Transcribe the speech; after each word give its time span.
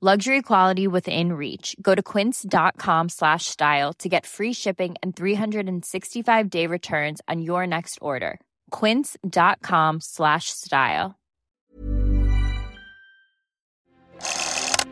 Luxury 0.00 0.42
quality 0.42 0.86
within 0.86 1.32
reach. 1.32 1.74
Go 1.82 1.92
to 1.96 2.00
quince.com 2.04 3.08
slash 3.08 3.46
style 3.46 3.92
to 3.94 4.08
get 4.08 4.26
free 4.26 4.52
shipping 4.52 4.94
and 5.02 5.16
365 5.16 6.50
day 6.50 6.68
returns 6.68 7.20
on 7.26 7.42
your 7.42 7.66
next 7.66 7.98
order. 8.00 8.38
Quince.com 8.70 9.98
slash 10.00 10.50
style. 10.50 11.16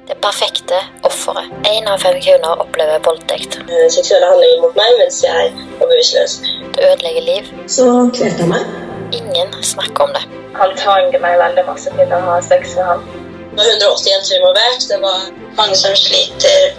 Det 0.09 0.17
perfekte 0.21 0.75
offeret. 1.03 1.55
Én 1.63 1.87
av 1.87 1.99
fem 1.99 2.21
kvinner 2.21 2.59
opplever 2.61 2.99
voldtekt. 2.99 3.61
Eh, 3.63 3.87
seksuelle 3.91 4.27
handlinger 4.27 4.61
mot 4.65 4.75
meg 4.75 4.99
mens 4.99 5.21
jeg 5.23 5.53
var 5.79 5.87
bevisstløs. 5.87 6.35
Det 6.75 6.83
ødelegger 6.91 7.23
liv. 7.31 7.55
Så 7.67 7.87
kvelte 8.11 8.43
han 8.43 8.51
meg. 8.57 8.75
Ingen 9.21 9.55
snakker 9.63 10.05
om 10.09 10.19
det. 10.19 10.27
Han 10.59 10.75
tvanger 10.83 11.23
meg 11.23 11.39
veldig 11.45 11.67
masse 11.71 11.95
til 11.95 12.19
å 12.19 12.21
ha 12.27 12.41
sex 12.43 12.75
med 12.75 12.91
ham. 12.91 13.26
Det 13.57 13.63
var 13.63 13.71
180 13.71 14.11
jenter 14.11 14.37
involvert. 14.37 14.89
Det 14.89 14.99
var 15.01 15.21
mange 15.57 15.77
som 15.77 15.97
sliter 15.97 16.77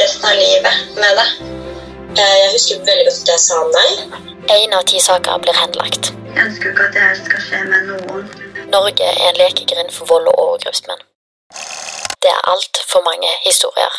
resten 0.00 0.24
av 0.30 0.34
livet 0.38 0.76
med 0.96 1.16
det. 1.18 1.28
Eh, 2.22 2.36
Jeg 2.42 2.52
husker 2.52 2.84
veldig 2.86 3.04
godt 3.08 3.22
at 3.22 3.28
jeg 3.34 3.40
sa 3.40 3.56
nei. 3.74 3.90
Én 4.58 4.74
av 4.78 4.84
ti 4.86 5.00
saker 5.00 5.38
blir 5.42 5.56
henlagt. 5.58 6.12
Jeg 6.36 6.44
ønsker 6.46 6.70
ikke 6.70 6.84
at 6.86 6.92
det 6.94 7.02
her 7.02 7.16
skal 7.24 7.40
skje 7.48 7.62
med 7.72 7.88
noen. 7.90 8.28
Norge 8.70 9.04
er 9.10 9.18
en 9.30 9.40
lekegrind 9.40 9.90
for 9.96 10.06
vold 10.12 10.28
og 10.30 10.38
overgrepsmenn. 10.44 11.02
Det 12.22 12.30
er 12.30 12.40
altfor 12.52 13.02
mange 13.10 13.28
historier. 13.44 13.94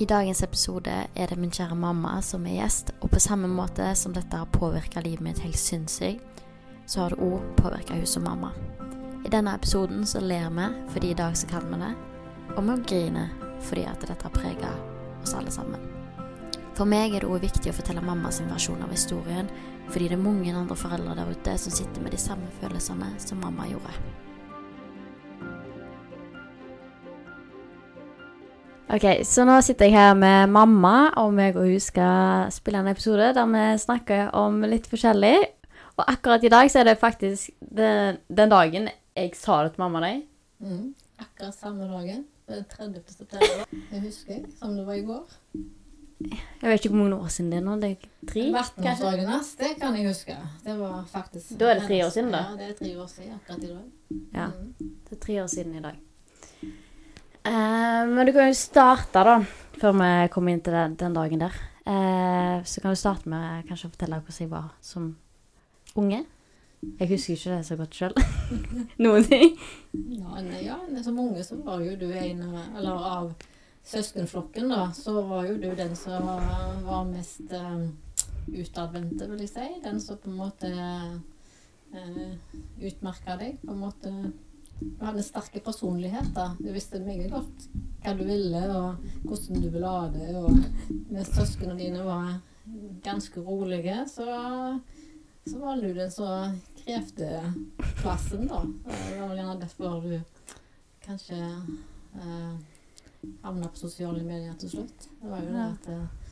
I 0.00 0.06
dagens 0.06 0.42
episode 0.42 0.92
er 1.14 1.26
det 1.26 1.36
min 1.42 1.50
kjære 1.50 1.74
mamma 1.74 2.20
som 2.22 2.44
er 2.46 2.60
gjest, 2.60 2.92
og 3.02 3.10
på 3.10 3.18
samme 3.18 3.48
måte 3.50 3.82
som 3.98 4.12
dette 4.14 4.38
har 4.38 4.46
påvirka 4.54 5.00
livet 5.02 5.24
mitt 5.26 5.40
helt 5.42 5.58
sinnssykt, 5.58 6.44
så 6.86 7.00
har 7.00 7.16
det 7.16 7.24
òg 7.26 7.48
påvirka 7.58 7.96
hun 7.98 8.06
som 8.06 8.22
mamma. 8.22 8.52
I 9.26 9.32
denne 9.34 9.56
episoden 9.58 10.06
så 10.06 10.22
ler 10.22 10.52
vi 10.54 10.68
fordi 10.92 11.10
i 11.10 11.16
dag 11.18 11.34
så 11.36 11.50
kan 11.50 11.66
vi 11.72 11.80
det, 11.82 11.90
og 12.54 12.62
vi 12.68 12.76
griner 12.92 13.34
fordi 13.66 13.88
at 13.90 14.06
dette 14.06 14.22
har 14.22 14.36
prega 14.36 14.70
oss 15.24 15.34
alle 15.34 15.50
sammen. 15.50 15.82
For 16.78 16.86
meg 16.86 17.16
er 17.16 17.26
det 17.26 17.32
òg 17.32 17.42
viktig 17.42 17.72
å 17.72 17.76
fortelle 17.80 18.06
mamma 18.06 18.30
sin 18.30 18.46
versjon 18.54 18.86
av 18.86 18.94
historien, 18.94 19.50
fordi 19.90 20.12
det 20.12 20.20
er 20.20 20.22
mange 20.22 20.54
andre 20.54 20.78
foreldre 20.78 21.18
der 21.18 21.34
ute 21.34 21.58
som 21.58 21.74
sitter 21.74 22.06
med 22.06 22.14
de 22.14 22.22
samme 22.22 22.46
følelsene 22.60 23.16
som 23.18 23.42
mamma 23.42 23.66
gjorde. 23.66 23.98
Ok, 28.88 29.04
så 29.28 29.44
nå 29.44 29.58
sitter 29.64 29.84
jeg 29.90 29.98
her 29.98 30.14
med 30.16 30.48
mamma, 30.48 31.10
og 31.20 31.34
meg 31.36 31.56
og 31.60 31.66
hun 31.68 31.80
skal 31.82 32.48
spille 32.54 32.80
en 32.80 32.88
episode 32.88 33.34
der 33.36 33.50
vi 33.52 33.64
snakker 33.82 34.30
om 34.38 34.62
litt 34.64 34.86
forskjellig. 34.88 35.34
Og 35.98 36.06
akkurat 36.08 36.44
i 36.46 36.50
dag 36.52 36.70
så 36.72 36.80
er 36.80 36.88
det 36.88 36.94
faktisk 37.00 37.50
den, 37.60 38.16
den 38.32 38.48
dagen 38.52 38.88
jeg 39.18 39.34
sa 39.36 39.58
det 39.66 39.74
til 39.74 39.82
mamma 39.84 40.00
og 40.00 40.06
deg. 40.06 40.22
Mm. 40.64 40.86
Akkurat 41.20 41.58
samme 41.58 41.88
dagen. 41.90 42.24
Det 42.48 42.62
er 42.62 42.64
30. 42.78 43.02
september. 43.12 43.66
Det 43.90 44.00
husker 44.06 44.38
jeg 44.38 44.46
som 44.56 44.72
det 44.78 44.86
var 44.88 44.96
i 44.96 45.04
går. 45.04 45.36
Jeg 46.62 46.70
vet 46.70 46.80
ikke 46.80 46.94
hvor 46.94 47.02
mange 47.02 47.18
år 47.20 47.28
siden 47.30 47.50
det 47.52 47.58
er 47.60 47.66
nå. 47.68 47.76
Det 47.82 47.90
er 47.90 48.08
tre, 48.30 48.46
kanskje? 48.48 48.54
Vertensdagen 48.56 49.28
hans, 49.34 49.50
det 49.60 49.74
kan 49.82 49.98
jeg 50.00 50.08
huske. 50.08 50.38
Det 50.64 50.78
var 50.80 51.04
faktisk 51.12 51.52
Da 51.60 51.68
er 51.74 51.82
det 51.82 51.86
tre 51.90 52.00
år 52.06 52.14
siden, 52.16 52.32
da? 52.32 52.40
Ja, 52.48 52.56
det 52.62 52.70
er 52.72 52.78
tre 52.80 52.94
år 53.04 53.06
siden 53.12 53.36
akkurat 53.36 53.62
i 53.68 53.72
dag. 53.74 53.86
Ja, 54.34 54.46
Mm. 54.48 54.72
det 55.10 55.18
er 55.18 55.24
tre 55.26 55.42
år 55.44 55.46
siden 55.52 55.74
i 55.76 55.82
dag. 55.84 55.98
Eh, 57.48 58.06
men 58.08 58.26
du 58.26 58.32
kan 58.32 58.50
jo 58.50 58.56
starte, 58.56 59.22
da, 59.24 59.38
før 59.80 59.94
vi 59.96 60.10
kommer 60.34 60.52
inn 60.52 60.64
til 60.64 60.74
den, 60.76 60.96
den 61.00 61.14
dagen 61.16 61.40
der. 61.40 61.54
Eh, 61.88 62.56
så 62.68 62.82
kan 62.82 62.92
du 62.92 63.00
starte 63.00 63.30
med 63.32 63.70
å 63.72 63.78
fortelle 63.80 64.18
hvordan 64.20 64.42
jeg 64.42 64.50
var 64.52 64.74
som 64.84 65.14
unge. 65.96 66.24
Jeg 67.00 67.08
husker 67.10 67.34
ikke 67.34 67.54
det 67.56 67.66
så 67.66 67.76
godt 67.78 67.96
sjøl. 67.96 68.18
Noen 69.04 69.24
ting. 69.26 69.54
Ja, 70.12 70.42
nei, 70.44 70.60
ja, 70.66 70.76
som 71.02 71.18
unge 71.22 71.46
så 71.46 71.56
var 71.64 71.80
jo 71.82 71.96
du 71.98 72.10
en 72.12 72.44
eller 72.76 73.06
av 73.12 73.32
søskenflokken, 73.88 74.68
da, 74.70 74.90
så 74.94 75.16
var 75.26 75.48
jo 75.48 75.56
du 75.62 75.70
den 75.78 75.96
som 75.96 76.28
var, 76.28 77.08
mest 77.08 77.48
uh, 77.56 77.88
utadvendte, 78.52 79.30
vil 79.30 79.42
jeg 79.46 79.54
si. 79.54 79.70
Den 79.82 79.98
som 80.04 80.20
på 80.20 80.28
en 80.30 80.38
måte 80.38 80.70
uh, 81.96 82.36
utmerka 82.84 83.38
deg. 83.40 83.56
På 83.64 83.72
en 83.72 83.82
måte 83.86 84.12
Du 84.80 85.04
hadde 85.04 85.22
sterke 85.26 85.60
personligheter. 85.64 86.54
Du 86.58 86.70
visste 86.74 87.00
mye 87.02 87.28
godt 87.30 87.66
hva 88.02 88.14
du 88.14 88.22
ville, 88.28 88.62
og 88.70 89.02
hvordan 89.24 89.62
du 89.62 89.68
ville 89.74 89.90
ha 89.90 90.06
det. 90.14 90.28
Og 90.38 90.52
mens 91.10 91.32
søsknene 91.34 91.78
dine 91.80 92.04
var 92.06 92.38
ganske 93.04 93.42
rolige, 93.42 94.04
så, 94.10 94.26
så 95.48 95.58
var 95.58 95.82
du 95.82 95.90
den 95.94 96.10
som 96.14 96.58
krevde 96.82 97.30
plassen, 98.02 98.46
da. 98.50 98.62
Det 98.86 99.20
var 99.20 99.34
gjerne 99.34 99.60
derfor 99.62 100.00
du 100.04 100.18
kanskje 101.04 101.38
eh, 101.40 102.54
havna 103.42 103.68
på 103.68 103.82
sosiale 103.82 104.22
medier 104.22 104.54
til 104.60 104.76
slutt. 104.76 105.08
Det 105.20 105.30
var 105.30 105.42
jo 105.42 105.54
det 105.54 105.66
at 105.66 105.92
eh, 105.94 106.27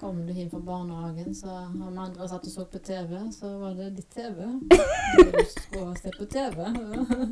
Kom 0.00 0.18
du 0.26 0.32
inn 0.32 0.50
fra 0.50 0.60
barnehagen, 0.60 1.34
så 1.34 1.48
har 1.48 1.90
vi 1.90 1.98
andre 1.98 2.28
satt 2.28 2.46
og 2.46 2.52
så 2.52 2.64
på 2.70 2.78
TV, 2.84 3.18
så 3.32 3.52
var 3.58 3.76
det 3.78 3.90
ditt 3.96 4.10
TV. 4.12 4.42
Du 4.70 5.42
skulle 5.48 5.96
se 5.96 6.12
på 6.18 6.26
TV. 6.30 6.66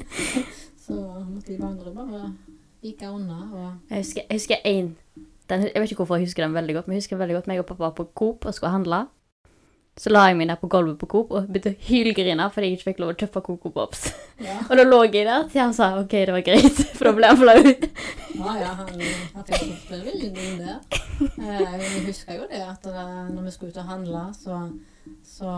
så 0.86 1.00
måtte 1.28 1.53
de 1.53 1.58
andre 1.64 1.94
bare 1.94 2.22
vike 2.84 3.10
unna. 3.10 3.41
Jeg 3.91 4.04
husker, 4.04 4.22
jeg 4.28 4.41
husker 4.41 4.56
en 4.65 4.97
den, 5.48 5.60
Jeg 5.60 5.80
vet 5.80 5.91
ikke 5.91 6.00
hvorfor 6.00 6.16
jeg 6.16 6.24
husker 6.24 6.44
den 6.44 6.54
veldig 6.54 6.74
godt, 6.74 6.86
men 6.89 6.94
jeg 6.94 7.03
husker 7.04 7.21
veldig 7.21 7.36
godt 7.36 7.47
meg 7.50 7.60
og 7.60 7.66
pappa 7.68 7.84
var 7.84 7.97
på 7.98 8.09
Coop 8.15 8.47
og 8.47 8.54
skulle 8.54 8.72
handle. 8.72 9.04
Så 9.94 10.10
la 10.10 10.24
jeg 10.26 10.34
meg 10.41 10.48
ned 10.50 10.58
på 10.58 10.66
gulvet 10.72 10.98
på 10.98 11.06
Coop 11.06 11.28
og 11.30 11.44
begynte 11.46 11.70
å 11.70 11.76
hylgrine 11.86 12.48
fordi 12.50 12.66
jeg 12.66 12.78
ikke 12.78 12.86
fikk 12.88 13.02
lov 13.02 13.12
å 13.12 13.18
kjøpe 13.20 13.42
Coco 13.46 13.70
Pops. 13.76 14.08
ja, 14.42 14.56
Og 14.68 14.74
da 14.80 14.86
lå 14.88 14.98
jeg 15.06 15.28
der 15.28 15.44
til 15.52 15.62
han 15.62 15.74
sa 15.76 15.92
OK, 16.00 16.16
det 16.18 16.34
var 16.34 16.42
greit, 16.48 16.80
for 16.98 17.06
da 17.06 17.12
ble 17.14 17.30
han 17.30 17.38
flau. 17.38 17.54
ja, 17.62 18.56
ja 18.58 18.72
han, 18.80 18.91
han 19.36 19.46
fikk 19.52 19.86
det 19.92 20.00
veldig 20.08 20.32
inn 20.32 20.58
der. 20.64 20.82
Eh, 21.38 21.78
jeg 21.78 22.02
husker 22.08 22.41
jo 22.41 22.50
det 22.50 22.64
at 22.66 22.91
når 22.91 23.46
vi 23.46 23.54
skulle 23.54 23.70
ut 23.70 23.80
og 23.84 23.91
handle, 23.92 24.24
så, 24.34 24.58
så 25.22 25.54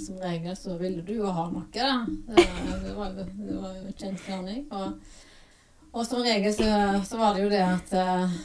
som 0.00 0.20
regel 0.24 0.56
så 0.56 0.78
ville 0.80 1.04
du 1.04 1.18
jo 1.18 1.28
ha 1.28 1.48
noe. 1.52 1.68
Da. 1.76 1.92
Eh, 2.32 2.74
Det 2.86 2.96
var 2.96 3.12
jo 3.12 3.84
det 3.84 3.96
kjent 4.00 4.30
jo. 4.32 4.62
Og, 4.72 5.18
og 5.92 6.04
som 6.06 6.22
regel 6.22 6.52
så, 6.54 6.68
så 7.08 7.18
var 7.20 7.34
det 7.34 7.42
jo 7.42 7.50
det 7.52 7.62
at 7.64 7.94
eh, 7.96 8.36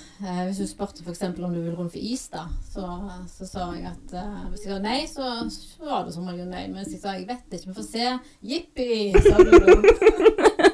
hvis 0.47 0.61
du 0.61 0.67
spurte 0.69 1.03
f.eks. 1.03 1.23
om 1.27 1.53
du 1.53 1.59
ville 1.59 1.75
rundt 1.75 1.91
for 1.91 1.99
is, 1.99 2.27
da, 2.31 2.45
så, 2.71 2.87
så 3.29 3.47
sa 3.49 3.67
jeg 3.75 3.89
at 3.91 4.15
eh, 4.19 4.45
hvis 4.53 4.65
jeg 4.65 4.71
sa 4.73 4.79
nei, 4.83 4.99
så, 5.09 5.31
så 5.51 5.89
var 5.89 6.07
det 6.07 6.15
som 6.15 6.29
regel 6.29 6.47
nei. 6.47 6.65
Men 6.71 6.81
hvis 6.81 6.95
jeg 6.95 7.03
sa 7.03 7.17
jeg 7.17 7.27
vet 7.29 7.57
ikke, 7.57 7.73
vi 7.73 7.77
får 7.79 7.89
se, 7.89 8.11
jippi, 8.53 8.93
sa 9.19 9.35
du 9.43 9.51
da. 9.57 10.71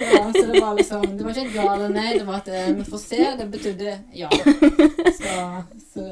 Så 0.00 0.06
så 0.32 0.46
det 0.52 0.60
var 0.60 0.74
liksom 0.74 1.02
Det 1.16 1.24
var 1.24 1.30
ikke 1.30 1.42
et 1.46 1.54
ja 1.54 1.74
eller 1.74 1.90
nei, 1.92 2.12
det 2.16 2.24
var 2.24 2.38
at 2.40 2.48
eh, 2.48 2.70
vi 2.72 2.84
får 2.88 3.00
se. 3.02 3.18
Det 3.36 3.46
betydde 3.52 3.98
ja. 4.16 4.30
Så, 5.18 5.34
så 5.92 6.06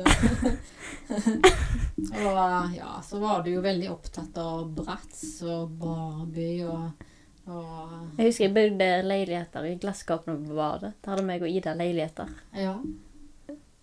Og 2.29 2.75
ja, 2.77 2.99
så 3.09 3.19
var 3.19 3.43
du 3.43 3.51
jo 3.55 3.63
veldig 3.65 3.89
opptatt 3.91 4.37
av 4.39 4.69
Bratz 4.77 5.41
og 5.43 5.73
Barbie 5.81 6.67
og, 6.69 7.07
og 7.49 7.93
Jeg 8.19 8.27
husker 8.29 8.45
jeg 8.45 8.55
bygde 8.55 8.89
leiligheter 9.07 9.67
i 9.69 9.77
glasskapene 9.81 10.47
på 10.47 10.55
badet. 10.59 10.93
Der 11.05 11.11
hadde 11.15 11.27
meg 11.29 11.43
og 11.43 11.51
Ida 11.51 11.75
leiligheter. 11.79 12.31
Ja. 12.57 12.77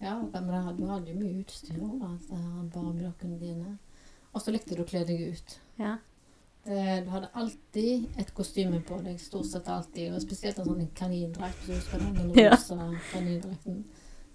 Ja, 0.01 0.15
men 0.21 0.77
du 0.77 0.85
hadde 0.89 1.11
jo 1.13 1.19
mye 1.19 1.39
utstyr 1.41 1.79
òg, 1.79 1.99
da. 2.01 2.09
Barbie-dokkene 2.73 3.39
dine. 3.39 3.77
Og 4.35 4.41
så 4.43 4.51
likte 4.51 4.75
du 4.75 4.83
å 4.83 4.87
kle 4.89 5.05
deg 5.07 5.21
ut. 5.31 5.55
Ja. 5.79 5.95
Det, 6.65 7.05
du 7.05 7.11
hadde 7.13 7.29
alltid 7.37 8.19
et 8.19 8.33
kostyme 8.35 8.81
på 8.85 8.97
deg, 9.05 9.19
stort 9.21 9.47
sett 9.47 9.67
alltid. 9.69 10.13
Og 10.13 10.21
spesielt 10.23 10.59
en 10.59 10.65
sånn 10.67 10.87
kanindrakt. 10.97 11.61
hvis 11.63 11.67
Du 11.67 11.73
husker 11.79 12.03
den, 12.03 12.13
den 12.33 12.43
Ja. 12.43 12.51
rosa 12.55 12.89
kanindrakten. 13.13 13.83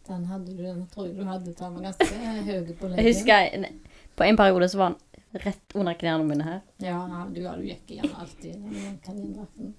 Den 0.09 0.25
hadde 0.25 0.57
du, 0.57 0.63
den 0.63 0.87
tror 0.91 1.07
jeg 1.07 1.17
du 1.17 1.25
hadde. 1.25 1.53
Den 1.55 1.75
var 1.75 1.83
ganske 1.83 2.07
høy 2.49 2.73
på 2.75 2.89
leggen. 2.89 3.05
Jeg 3.05 3.15
husker 3.15 3.69
på 4.17 4.25
en 4.25 4.37
periode 4.37 4.69
så 4.69 4.79
var 4.79 4.89
den 4.95 4.99
rett 5.33 5.75
under 5.75 5.95
knærne 5.95 6.25
mine 6.27 6.45
her. 6.45 6.61
Ja, 6.83 7.01
ja, 7.09 7.25
du, 7.35 7.41
ja, 7.41 7.57
du 7.57 7.67
gikk 7.67 7.91
igjen 7.95 8.15
alltid 8.19 8.57
med 8.61 8.97
kanindrakten. 9.05 9.75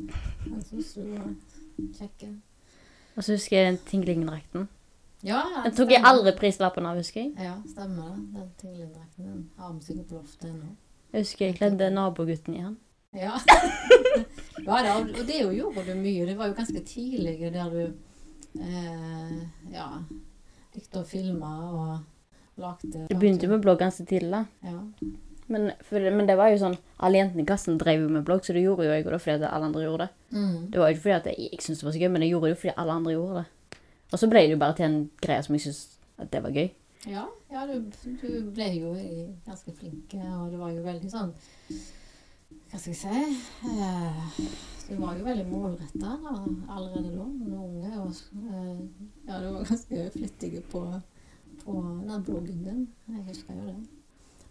Den 0.46 0.62
syntes 0.64 0.94
du 0.94 1.02
var 1.12 1.34
kjekk. 1.98 2.28
Og 3.16 3.24
så 3.24 3.36
husker 3.36 3.58
jeg 3.58 3.72
den 3.72 3.82
tinglingdrakten. 3.90 4.70
Ja, 5.22 5.42
ja, 5.56 5.64
Den 5.66 5.76
tok 5.78 5.92
jeg 5.94 6.02
aldri 6.08 6.32
prislappen 6.38 6.86
av, 6.90 6.98
husker 6.98 7.22
jeg. 7.22 7.34
Ja, 7.38 7.58
stemmer 7.70 8.14
det. 8.16 8.22
Den 8.38 8.48
tinglingdrakten 8.62 9.28
den 9.28 9.44
har 9.58 9.74
vi 9.74 9.86
sikkert 9.86 10.08
på 10.08 10.22
loftet 10.22 10.48
ennå. 10.50 10.72
Jeg 11.12 11.26
husker 11.26 11.46
jeg 11.46 11.58
kledde 11.60 11.92
nabogutten 11.94 12.56
i 12.56 12.64
den. 12.64 12.78
Ja. 13.14 13.36
ja 14.68 14.80
da, 14.88 14.96
og 15.04 15.26
det 15.28 15.42
jo 15.42 15.52
gjorde 15.52 15.84
du 15.90 16.00
mye. 16.00 16.26
Det 16.26 16.38
var 16.40 16.48
jo 16.48 16.56
ganske 16.58 16.84
tidlig 16.88 17.36
der 17.54 17.76
du 17.76 17.82
eh, 18.62 19.36
ja, 19.74 19.90
likte 20.76 21.04
å 21.04 21.08
filme 21.08 21.52
og 21.68 22.62
lagde 22.62 23.06
Det 23.10 23.18
begynte 23.20 23.46
jo 23.46 23.52
med 23.54 23.66
blogg 23.66 23.82
ganske 23.84 24.08
tidlig, 24.08 24.32
da. 24.32 24.72
Ja. 24.72 24.80
Men, 25.52 25.72
for, 25.84 26.00
men 26.16 26.28
det 26.30 26.38
var 26.40 26.52
jo 26.54 26.60
sånn 26.62 26.78
Alle 27.04 27.20
jentene 27.20 27.44
i 27.44 27.48
klassen 27.50 27.80
drev 27.82 28.06
jo 28.06 28.12
med 28.14 28.24
blogg, 28.28 28.46
så 28.46 28.54
det 28.56 28.64
gjorde 28.64 28.86
jo 28.88 28.94
jeg 28.94 29.04
det 29.08 29.20
fordi 29.20 29.48
alle 29.50 29.68
andre 29.68 29.84
gjorde 29.84 30.06
det. 30.06 30.38
Mm. 30.38 30.60
Det 30.72 30.80
var 30.80 30.92
jo 30.92 30.96
ikke 30.96 31.06
fordi 31.06 31.18
at 31.18 31.32
jeg, 31.32 31.48
jeg 31.52 31.64
syntes 31.66 31.82
det 31.82 31.88
var 31.88 31.96
så 31.96 32.04
gøy, 32.04 32.12
men 32.14 32.26
jeg 32.26 32.34
gjorde 32.36 32.48
det 32.48 32.54
jo 32.54 32.60
fordi 32.62 32.76
alle 32.84 33.00
andre 33.00 33.16
gjorde 33.16 33.42
det. 33.42 33.80
Og 34.12 34.20
så 34.20 34.30
ble 34.32 34.44
det 34.46 34.54
jo 34.54 34.62
bare 34.62 34.78
til 34.78 34.88
en 34.88 35.02
greie 35.24 35.44
som 35.44 35.58
jeg 35.58 35.66
syntes 35.66 35.82
at 36.22 36.32
det 36.32 36.44
var 36.44 36.56
gøy. 36.56 36.70
Ja, 37.10 37.24
ja 37.50 37.64
du, 37.66 37.76
du 38.22 38.52
ble 38.54 38.68
jo 38.76 38.92
ganske 39.48 39.74
flink, 39.74 40.14
og 40.14 40.52
det 40.52 40.60
var 40.60 40.74
jo 40.76 40.84
veldig 40.86 41.10
sånn 41.10 41.32
Hva 42.70 42.78
skal 42.78 42.92
jeg 42.92 43.00
si 43.00 43.72
eh, 43.72 44.28
Du 44.86 45.00
var 45.00 45.18
jo 45.18 45.26
veldig 45.26 45.48
målretta 45.50 46.12
allerede 46.70 47.16
da, 47.16 47.26
når 47.26 47.48
du 47.48 47.56
var 47.56 47.64
unge. 47.66 48.04
Og, 48.04 48.22
eh, 48.52 49.08
ja, 49.26 49.40
du 49.40 49.48
var 49.48 49.66
ganske 49.72 50.06
flittig 50.14 50.62
på, 50.72 50.84
på 51.64 51.82
den 52.06 52.28
bloggen 52.28 52.62
din. 52.68 52.86
Jeg 53.10 53.26
husker 53.32 53.58
jo 53.58 53.72
det. 53.72 54.01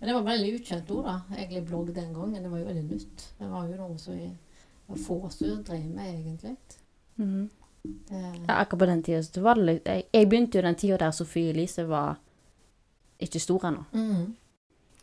Men 0.01 0.09
det 0.09 0.15
var 0.15 0.23
veldig 0.23 0.53
ukjent 0.61 0.91
ord, 0.91 1.05
da. 1.05 1.17
Egentlig 1.37 1.67
blogg 1.69 1.95
den 1.95 2.15
gangen. 2.15 2.43
Det 2.43 2.51
var 2.51 2.59
jo 2.59 2.65
veldig 2.71 2.85
nytt. 2.89 3.25
Det 3.39 3.49
var 3.51 3.67
jo 3.69 3.77
noe 3.77 3.99
som 4.01 4.17
var 4.89 4.97
få 5.07 5.31
som 5.31 5.65
drev 5.65 5.85
med, 5.95 6.15
egentlig. 6.15 6.57
Mhm. 7.17 7.51
Det, 7.83 8.23
Ja, 8.49 8.55
akkurat 8.61 8.79
på 8.79 8.87
den 8.87 9.03
tida 9.03 9.41
var 9.41 9.55
det 9.55 9.65
litt 9.65 9.87
Jeg, 9.87 10.05
jeg 10.13 10.29
begynte 10.29 10.59
jo 10.59 10.63
den 10.63 10.75
tida 10.75 10.97
der 10.99 11.11
Sofie 11.11 11.51
Elise 11.51 11.87
var 11.89 12.19
ikke 13.21 13.41
stor 13.41 13.65
ennå. 13.69 13.85
Mhm. 13.93 14.35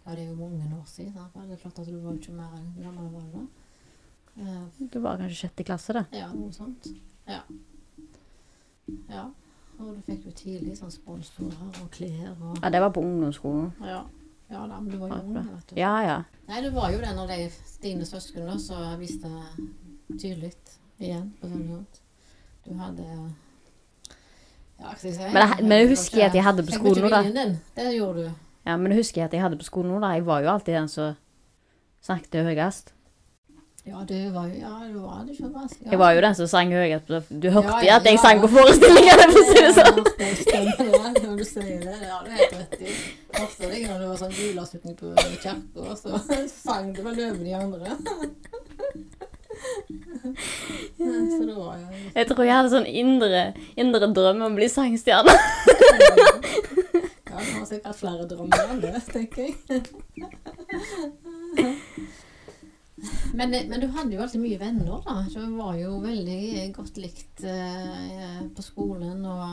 Ja, 0.05 0.11
det 0.15 0.23
er 0.23 0.27
jo 0.29 0.35
mange 0.35 0.75
år 0.79 0.85
siden. 0.85 1.13
sant? 1.13 1.33
Det 1.33 1.53
er 1.53 1.57
klart 1.57 1.79
at 1.79 1.87
du 1.87 1.99
var 1.99 2.11
jo 2.11 2.17
ikke 2.17 2.33
mer 2.33 2.53
enn 2.57 2.83
gammel 2.83 3.13
var 3.13 3.21
du 3.21 3.31
da. 3.31 3.45
Uh, 4.37 4.89
du 4.93 4.99
var 4.99 5.17
kanskje 5.17 5.35
sjette 5.35 5.63
klasse, 5.65 5.93
da? 5.93 6.03
ja, 6.13 6.27
noe 6.33 6.51
sånt. 6.53 6.87
Ja. 7.27 7.39
Ja. 9.09 9.25
Og 9.79 9.95
du 9.95 10.01
fikk 10.05 10.25
jo 10.25 10.31
tidlig 10.31 10.77
sånn 10.77 10.91
sponsorer 10.93 11.81
og 11.81 11.89
klær 11.91 12.35
og 12.41 12.57
Ja, 12.63 12.69
det 12.69 12.81
var 12.81 12.89
på 12.89 13.01
ungdomsskolen. 13.01 13.73
Ja. 13.81 14.03
Ja 14.49 14.61
da, 14.67 14.79
men 14.79 14.89
du 14.91 14.97
var 14.97 15.09
jo 15.09 15.15
ung, 15.23 15.33
vet 15.55 15.67
du. 15.69 15.75
Ja, 15.79 15.93
ja. 16.05 16.17
Nei, 16.47 16.61
du 16.63 16.69
var 16.71 16.91
jo 16.93 16.99
den 17.03 17.17
av 17.19 17.27
de 17.27 17.49
dine 17.83 18.05
søsken 18.07 18.45
da, 18.47 18.55
som 18.57 18.99
viste 18.99 19.27
tydelig 20.19 20.53
igjen 20.99 21.33
på 21.41 21.49
sånn 21.51 21.65
måte. 21.67 21.99
Du 22.65 22.73
hadde 22.79 23.03
Ja, 24.77 24.85
hva 24.91 24.95
skal 24.97 25.09
jeg 25.09 25.15
si? 25.17 25.23
Men 25.33 25.47
jeg- 25.49 25.63
men 25.63 25.77
jeg 25.81 25.89
husker 25.89 26.25
at 26.25 26.33
jeg 26.35 26.43
hadde 26.43 26.63
på 26.63 26.71
skolen 26.77 27.03
nå, 27.03 27.09
da. 27.09 27.21
Det 27.75 27.95
gjorde 27.97 28.23
du. 28.27 28.31
ja 28.65 28.77
men 28.77 28.91
jeg 28.91 28.99
husker 28.99 29.23
at 29.25 29.31
jeg 29.33 29.41
hadde 29.41 29.57
på 29.57 29.63
skolen 29.65 29.91
nå, 29.91 29.99
da. 30.01 30.07
Jeg 30.13 30.25
var 30.25 30.41
jo 30.41 30.47
alltid 30.49 30.73
den 30.75 30.87
som 30.87 31.15
snakket 32.01 32.45
høyest. 32.45 32.93
Ja, 33.87 34.03
det 34.07 34.33
var 34.33 34.47
Ja, 34.47 34.73
det, 34.83 34.93
var 34.99 35.23
det 35.25 35.31
ikke 35.31 35.49
vanskelig. 35.53 35.91
Jeg 35.91 35.99
var 35.99 36.11
jo 36.11 36.21
den 36.21 36.35
som 36.35 36.47
sang 36.47 36.73
høyest. 36.75 37.07
Du 37.29 37.49
hørte 37.49 37.67
Ja, 37.67 37.83
ja, 37.85 37.95
at 37.95 38.05
jeg 38.05 38.17
ja, 38.17 38.21
sang 38.21 38.41
på 38.43 38.49
forestillingene, 38.51 39.27
for 39.31 39.39
å 39.39 39.45
si 39.47 39.59
det 39.63 39.73
sånn. 39.77 40.01
Ja, 40.01 40.03
det 40.19 40.31
stemmer 40.41 40.75
det, 41.13 41.23
når 41.23 41.35
du 41.37 41.45
sier 41.47 41.79
det. 41.85 41.95
Det 42.01 42.09
har 42.11 42.27
helt 42.37 42.53
rett 42.59 42.75
i. 42.81 42.97
Hørte 43.37 43.71
deg 43.71 43.81
når 43.87 43.97
det 44.03 44.07
var 44.11 44.17
sånn 44.23 44.35
juleavslutning 44.41 44.95
på 44.99 45.05
kirka, 45.21 45.55
så 46.03 46.09
sang 46.51 46.91
du 46.93 47.01
vel 47.05 47.23
over 47.29 47.43
de 47.43 47.53
andre. 47.63 47.87
Jeg 52.15 52.25
tror 52.29 52.43
jeg 52.45 52.53
hadde 52.53 52.71
sånn 52.71 52.85
indre, 52.85 53.43
indre 53.79 54.09
drøm 54.13 54.43
om 54.43 54.51
å 54.51 54.57
bli 54.57 54.67
sangstjerne. 54.69 55.33
Ja, 57.27 57.37
du 57.41 57.51
har 57.59 57.65
sikkert 57.69 57.97
flere 57.99 58.25
drømmer 58.29 58.73
enn 58.73 58.81
det, 58.81 59.01
tenker 59.11 59.41
jeg. 59.47 59.53
Men, 63.33 63.51
men 63.69 63.81
du 63.81 63.87
hadde 63.93 64.15
jo 64.15 64.21
alltid 64.23 64.41
mye 64.41 64.57
venner, 64.57 65.01
da. 65.05 65.17
Du 65.29 65.57
var 65.57 65.75
jo 65.77 65.97
veldig 66.01 66.63
godt 66.73 66.97
likt 66.97 67.43
eh, 67.45 68.39
på 68.55 68.65
skolen. 68.65 69.21
Og 69.21 69.43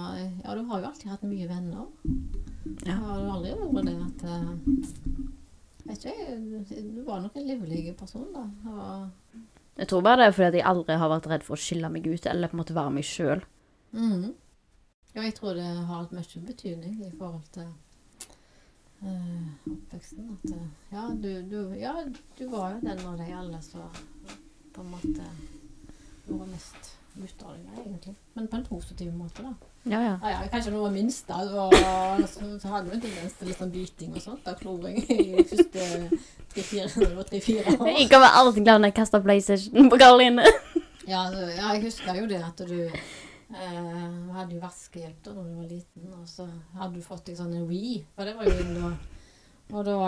ja, 0.45 0.55
du 0.57 0.63
har 0.71 0.81
jo 0.81 0.89
alltid 0.89 1.11
hatt 1.13 1.27
mye 1.29 1.49
venner. 1.51 1.91
Ja. 2.87 2.97
Har 3.03 3.21
du 3.21 3.33
aldri 3.35 3.53
vært 3.61 3.91
det 3.91 3.97
at 4.09 4.29
eh, 4.31 4.53
Vet 5.85 6.07
ikke, 6.09 6.37
du 6.81 7.03
var 7.05 7.21
nok 7.21 7.35
en 7.37 7.45
livlig 7.45 7.91
person, 7.99 8.31
da. 8.33 8.47
Og, 8.73 9.43
Jeg 9.77 9.91
tror 9.91 10.05
bare 10.07 10.23
det 10.23 10.29
er 10.31 10.37
fordi 10.39 10.47
at 10.47 10.57
jeg 10.57 10.67
aldri 10.71 10.97
har 11.03 11.11
vært 11.13 11.29
redd 11.29 11.45
for 11.45 11.59
å 11.59 11.61
skille 11.61 11.91
meg 11.93 12.07
ut, 12.09 12.29
eller 12.31 12.49
på 12.49 12.57
en 12.57 12.63
måte 12.63 12.77
være 12.79 12.95
meg 12.95 13.05
sjøl. 13.05 13.45
Mm. 13.93 14.31
Ja, 15.13 15.27
jeg 15.27 15.35
tror 15.37 15.59
det 15.59 15.67
har 15.67 15.91
hatt 15.91 16.15
mye 16.17 16.47
betydning 16.47 17.03
i 17.05 17.11
forhold 17.19 17.45
til 17.53 17.69
eh, 19.11 19.71
oppveksten. 19.73 20.33
At 20.35 20.51
eh, 20.51 20.67
ja 20.95 21.07
du, 21.15 21.31
du, 21.51 21.59
ja, 21.79 21.95
du 22.39 22.45
var 22.53 22.75
jo 22.75 22.83
den 22.89 23.07
av 23.07 23.17
de 23.21 23.31
alle 23.33 23.63
som 23.63 23.89
på 24.75 24.83
en 24.83 24.91
måte 24.91 25.31
gjorde 26.27 26.51
mest 26.51 26.95
ut 27.15 27.43
av 27.47 27.55
deg, 27.55 27.79
egentlig. 27.87 28.15
Men 28.35 28.49
på 28.51 28.57
en 28.59 28.65
positiv 28.67 29.13
måte, 29.15 29.45
da. 29.45 29.55
Ja, 29.85 30.01
ja. 30.03 30.15
Ah, 30.23 30.31
ja, 30.33 30.39
kanskje 30.51 30.73
noe 30.75 30.89
minst, 30.91 31.29
da. 31.29 31.45
var, 31.53 32.23
så, 32.27 32.49
så 32.59 32.73
hadde 32.73 32.89
du 32.89 32.97
en 32.97 33.05
tendens 33.05 33.37
til 33.39 33.51
litt 33.51 33.61
sånn 33.61 33.75
biting 33.75 34.17
og 34.17 34.25
sånt. 34.25 34.43
Da 34.47 34.57
kloring 34.59 34.99
i 35.05 35.45
første 35.45 35.85
tre-fire 36.55 37.77
år. 37.77 37.93
Jeg 37.93 38.09
kan 38.11 38.25
være 38.25 38.33
alltid 38.41 38.65
glad 38.65 38.83
når 38.83 38.91
jeg 38.91 38.97
kaster 38.99 39.23
PlayStation 39.23 39.93
på 39.93 40.01
Karoline. 40.01 40.47
Ja, 41.07 41.27
ja, 41.29 41.75
jeg 41.75 41.85
husker 41.85 42.17
jo 42.17 42.27
det 42.31 42.41
at 42.43 42.65
du 42.65 42.79
eh, 43.51 44.15
hadde 44.37 44.57
jo 44.57 44.63
vaskehjelp 44.63 45.21
da 45.25 45.35
når 45.37 45.51
du 45.51 45.55
var 45.59 45.69
liten, 45.71 46.15
og 46.17 46.25
så 46.31 46.45
hadde 46.79 46.97
du 46.97 47.03
fått 47.05 47.27
deg 47.29 47.39
sånn 47.39 47.57
en 47.57 47.69
Wii, 47.69 47.99
for 48.15 48.29
det 48.29 48.37
var 48.39 48.45
jo 48.49 48.57
inn 48.63 48.75
da. 48.79 48.89
Og 49.75 49.83
da 49.89 49.97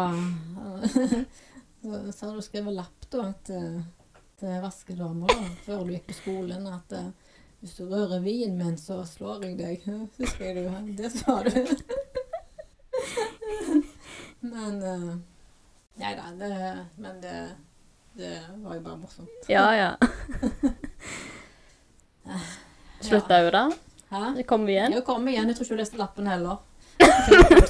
så, 1.82 2.26
hadde 2.26 2.36
du 2.36 2.42
skrevet 2.44 2.76
lapp 2.76 3.06
da 3.12 3.22
til, 3.46 3.68
til 4.40 4.62
vaskedama 4.64 5.26
da, 5.30 5.40
før 5.66 5.86
du 5.86 5.90
gikk 5.96 6.08
på 6.10 6.20
skolen 6.22 6.62
at 6.72 6.88
eh, 6.96 7.14
hvis 7.60 7.76
du 7.78 7.82
rører 7.88 8.20
vien 8.22 8.58
min, 8.58 8.76
så 8.78 9.04
slår 9.08 9.44
jeg 9.48 9.54
deg. 9.58 9.86
Husker 10.20 10.44
jeg 10.44 10.54
du? 10.66 10.70
Det 10.98 11.10
sa 11.14 11.34
du. 11.46 11.56
Men 14.46 14.82
eh, 14.84 15.14
Nei 15.96 16.12
da, 16.12 16.28
det, 16.36 16.86
men 16.96 17.20
det, 17.22 17.56
det 18.12 18.40
var 18.60 18.74
jo 18.74 18.80
bare 18.80 18.96
morsomt. 18.96 19.48
Ja, 19.48 19.76
ja. 19.76 19.96
Slutta 23.00 23.40
jo 23.44 23.50
da. 23.54 23.64
Hæ? 24.10 24.22
Så 24.36 24.42
kom 24.46 24.66
vi 24.66 24.72
igjen. 24.76 24.92
Jeg 24.92 25.04
kom 25.04 25.28
igjen. 25.28 25.48
Jeg 25.48 25.56
tror 25.56 25.64
ikke 25.64 25.74
du 25.74 25.80
leste 25.80 26.00
lappen 26.00 26.26
heller. 26.30 26.56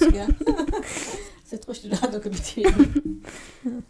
Så 1.47 1.55
jeg 1.55 1.61
tror 1.63 1.75
ikke 1.75 1.91
det 1.91 1.99
hadde 2.01 2.19
noe 2.19 2.31
betydning. 2.35 3.83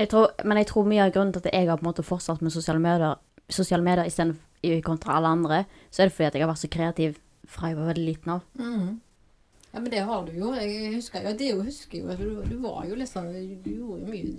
Jeg 0.00 0.08
tror, 0.08 0.30
men 0.44 0.58
jeg 0.58 0.66
tror 0.66 0.86
mye 0.88 1.04
av 1.04 1.12
grunnen 1.14 1.32
til 1.34 1.42
at 1.44 1.52
jeg 1.52 1.68
har 1.68 1.76
på 1.76 1.84
en 1.84 1.90
måte 1.90 2.02
fortsatt 2.02 2.40
med 2.42 2.50
sosiale 2.50 2.80
medier, 2.80 3.18
sosiale 3.52 3.84
medier 3.84 4.08
istedenfor 4.08 4.80
kontra 4.86 5.16
alle 5.16 5.28
andre, 5.28 5.64
så 5.90 6.02
er 6.02 6.08
det 6.08 6.14
fordi 6.16 6.26
at 6.26 6.34
jeg 6.34 6.42
har 6.42 6.50
vært 6.50 6.62
så 6.62 6.70
kreativ 6.72 7.18
fra 7.50 7.68
jeg 7.68 7.76
var 7.76 7.90
veldig 7.90 8.06
liten 8.06 8.32
av. 8.32 8.40
Mm. 8.54 9.00
Ja, 9.72 9.80
men 9.80 9.90
det 9.92 10.00
har 10.08 10.24
du 10.26 10.32
jo. 10.34 10.54
Jeg 10.54 10.94
husker 10.94 11.22
jo, 11.28 11.36
det 11.38 11.50
husker 11.64 11.98
jeg 11.98 12.06
jo. 12.06 12.16
Du, 12.16 12.42
du 12.48 12.56
var 12.64 12.88
jo 12.88 13.06
sånn 13.06 13.30
Du 13.62 13.70
gjorde 13.70 14.00
jo 14.02 14.10
mye 14.10 14.32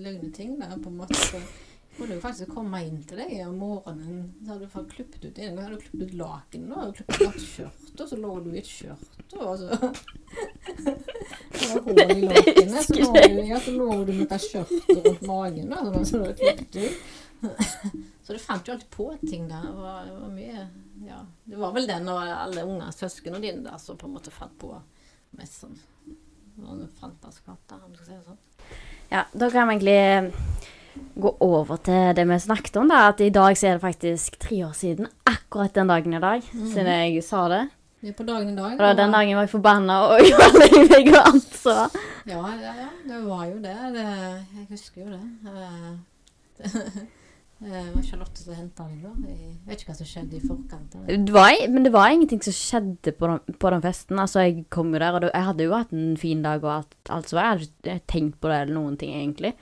løgne 0.00 0.30
ting 0.32 0.54
der, 0.60 0.76
på 0.78 0.92
en 0.92 1.00
måte. 1.00 1.42
Jeg 1.90 1.98
kunne 1.98 2.16
jo 2.16 2.22
faktisk 2.22 2.52
komme 2.54 2.80
inn 2.86 3.00
til 3.04 3.18
deg 3.20 3.32
om 3.44 3.56
morgenen. 3.60 4.20
Så 4.40 4.52
hadde 4.52 4.66
du 4.66 4.72
fått 4.72 4.92
klippet 4.94 5.24
ut 5.26 5.38
en 5.38 5.56
gang 5.56 5.64
hadde 5.66 5.76
du 5.76 5.82
klippet 5.82 6.04
ut 6.06 6.14
lakenet 6.20 6.76
og 6.78 6.94
klippet 6.96 7.24
ut 7.26 7.42
skjørtet, 7.44 8.02
og 8.04 8.12
så 8.12 8.18
lå 8.20 8.34
du 8.44 8.50
i 8.52 8.60
et 8.60 8.70
skjørt, 8.70 9.34
og 9.36 9.50
så 9.58 9.66
Det 11.50 11.66
var 11.72 11.82
hull 11.88 12.14
i 12.14 12.28
lakenet, 12.30 12.86
så 12.86 12.96
lå 12.96 13.10
du, 13.16 13.40
ja, 13.50 13.58
så 13.60 13.74
lå 13.74 13.88
du 14.06 14.14
med 14.14 14.32
et 14.38 14.46
skjørt 14.46 14.72
rundt 14.94 15.26
magen, 15.28 15.74
da, 15.74 16.04
så, 16.06 16.22
hadde 16.22 16.38
klippet 16.38 16.80
ut. 16.84 17.02
Så 18.20 18.34
du 18.36 18.38
fant 18.38 18.68
jo 18.68 18.74
alltid 18.74 18.90
på 18.92 19.04
ting 19.22 19.46
der. 19.48 19.62
Det 19.64 19.70
var, 19.74 20.02
det 20.06 20.12
var 20.12 20.32
mye 20.34 20.66
Ja. 21.02 21.16
Det 21.48 21.56
var 21.58 21.72
vel 21.72 21.86
den 21.88 22.08
og 22.12 22.18
alle 22.20 22.66
unge 22.68 22.90
søsknene 22.92 23.40
dine 23.42 23.64
der 23.64 23.78
som 23.80 23.96
på 23.98 24.06
en 24.06 24.12
måte 24.14 24.30
fant 24.30 24.52
på 24.60 24.74
mest 25.40 25.62
sånn 25.64 25.78
noen 26.60 26.88
fantaskap, 27.00 27.58
da, 27.68 27.78
om 27.84 27.92
du 27.92 27.98
skal 27.98 28.06
si 28.06 28.18
det 28.18 28.26
sånn. 28.26 28.40
Ja, 29.10 29.24
da 29.32 29.48
kan 29.50 29.68
vi 29.68 29.76
egentlig 29.78 30.34
gå 31.20 31.32
over 31.44 31.76
til 31.86 32.14
det 32.16 32.24
vi 32.28 32.38
snakket 32.42 32.78
om, 32.80 32.88
da. 32.90 33.02
At 33.10 33.20
i 33.24 33.30
dag 33.34 33.58
så 33.58 33.68
er 33.70 33.78
det 33.78 33.84
faktisk 33.84 34.38
tre 34.42 34.62
år 34.66 34.72
siden, 34.76 35.10
akkurat 35.28 35.74
den 35.76 35.92
dagen 35.92 36.16
i 36.16 36.22
dag, 36.22 36.42
siden 36.50 36.90
jeg 36.90 37.22
sa 37.26 37.44
det. 37.52 37.62
Ja, 38.00 38.08
er 38.08 38.16
på 38.16 38.24
dagen 38.24 38.54
i 38.54 38.56
dag. 38.56 38.72
Og 38.72 38.80
da, 38.80 38.94
den 38.96 39.12
dagen 39.12 39.36
var 39.36 39.44
jeg 39.44 39.52
forbanna 39.52 40.00
og 40.08 40.22
gjorde 40.30 40.62
lei 40.62 40.84
meg 40.88 41.12
og 41.12 41.22
alt, 41.34 41.54
så 41.60 41.76
Ja, 42.30 42.42
ja, 42.56 42.74
ja, 42.84 42.90
det 43.06 43.22
var 43.26 43.46
jo 43.50 43.56
det. 43.60 43.76
det 43.96 44.06
jeg 44.06 44.66
husker 44.70 45.04
jo 45.04 45.16
det. 45.16 45.24
Eh, 45.54 47.00
Det 47.60 47.68
var 47.92 48.02
Charlotte 48.02 48.40
som 48.40 48.54
henta 48.56 48.86
deg, 48.88 49.02
da. 49.04 49.10
Jeg 49.28 49.50
vet 49.68 49.82
ikke 49.82 49.90
hva 49.90 49.96
som 49.98 50.06
skjedde 50.08 50.38
i 50.38 50.40
forkant. 50.40 50.94
det 51.10 51.34
var, 51.34 51.52
Men 51.68 51.84
det 51.84 51.90
var 51.92 52.08
ingenting 52.08 52.40
som 52.40 52.54
skjedde 52.56 53.12
på 53.12 53.28
den, 53.28 53.56
på 53.60 53.72
den 53.74 53.82
festen. 53.84 54.16
Altså, 54.22 54.46
jeg 54.46 54.64
kom 54.72 54.94
jo 54.94 55.02
der, 55.02 55.12
og 55.12 55.20
det, 55.20 55.30
jeg 55.34 55.44
hadde 55.44 55.66
jo 55.66 55.74
hatt 55.76 55.92
en 55.92 56.16
fin 56.16 56.40
dag 56.46 56.64
og 56.64 56.72
alt, 56.78 56.96
alt 57.12 57.28
så 57.28 57.36
var. 57.36 57.50
Jeg 57.50 57.52
hadde 57.52 57.68
ikke 57.98 58.06
tenkt 58.14 58.38
på 58.40 58.48
det 58.48 58.62
eller 58.62 58.78
noen 58.78 58.96
ting, 58.96 59.12
egentlig. 59.12 59.52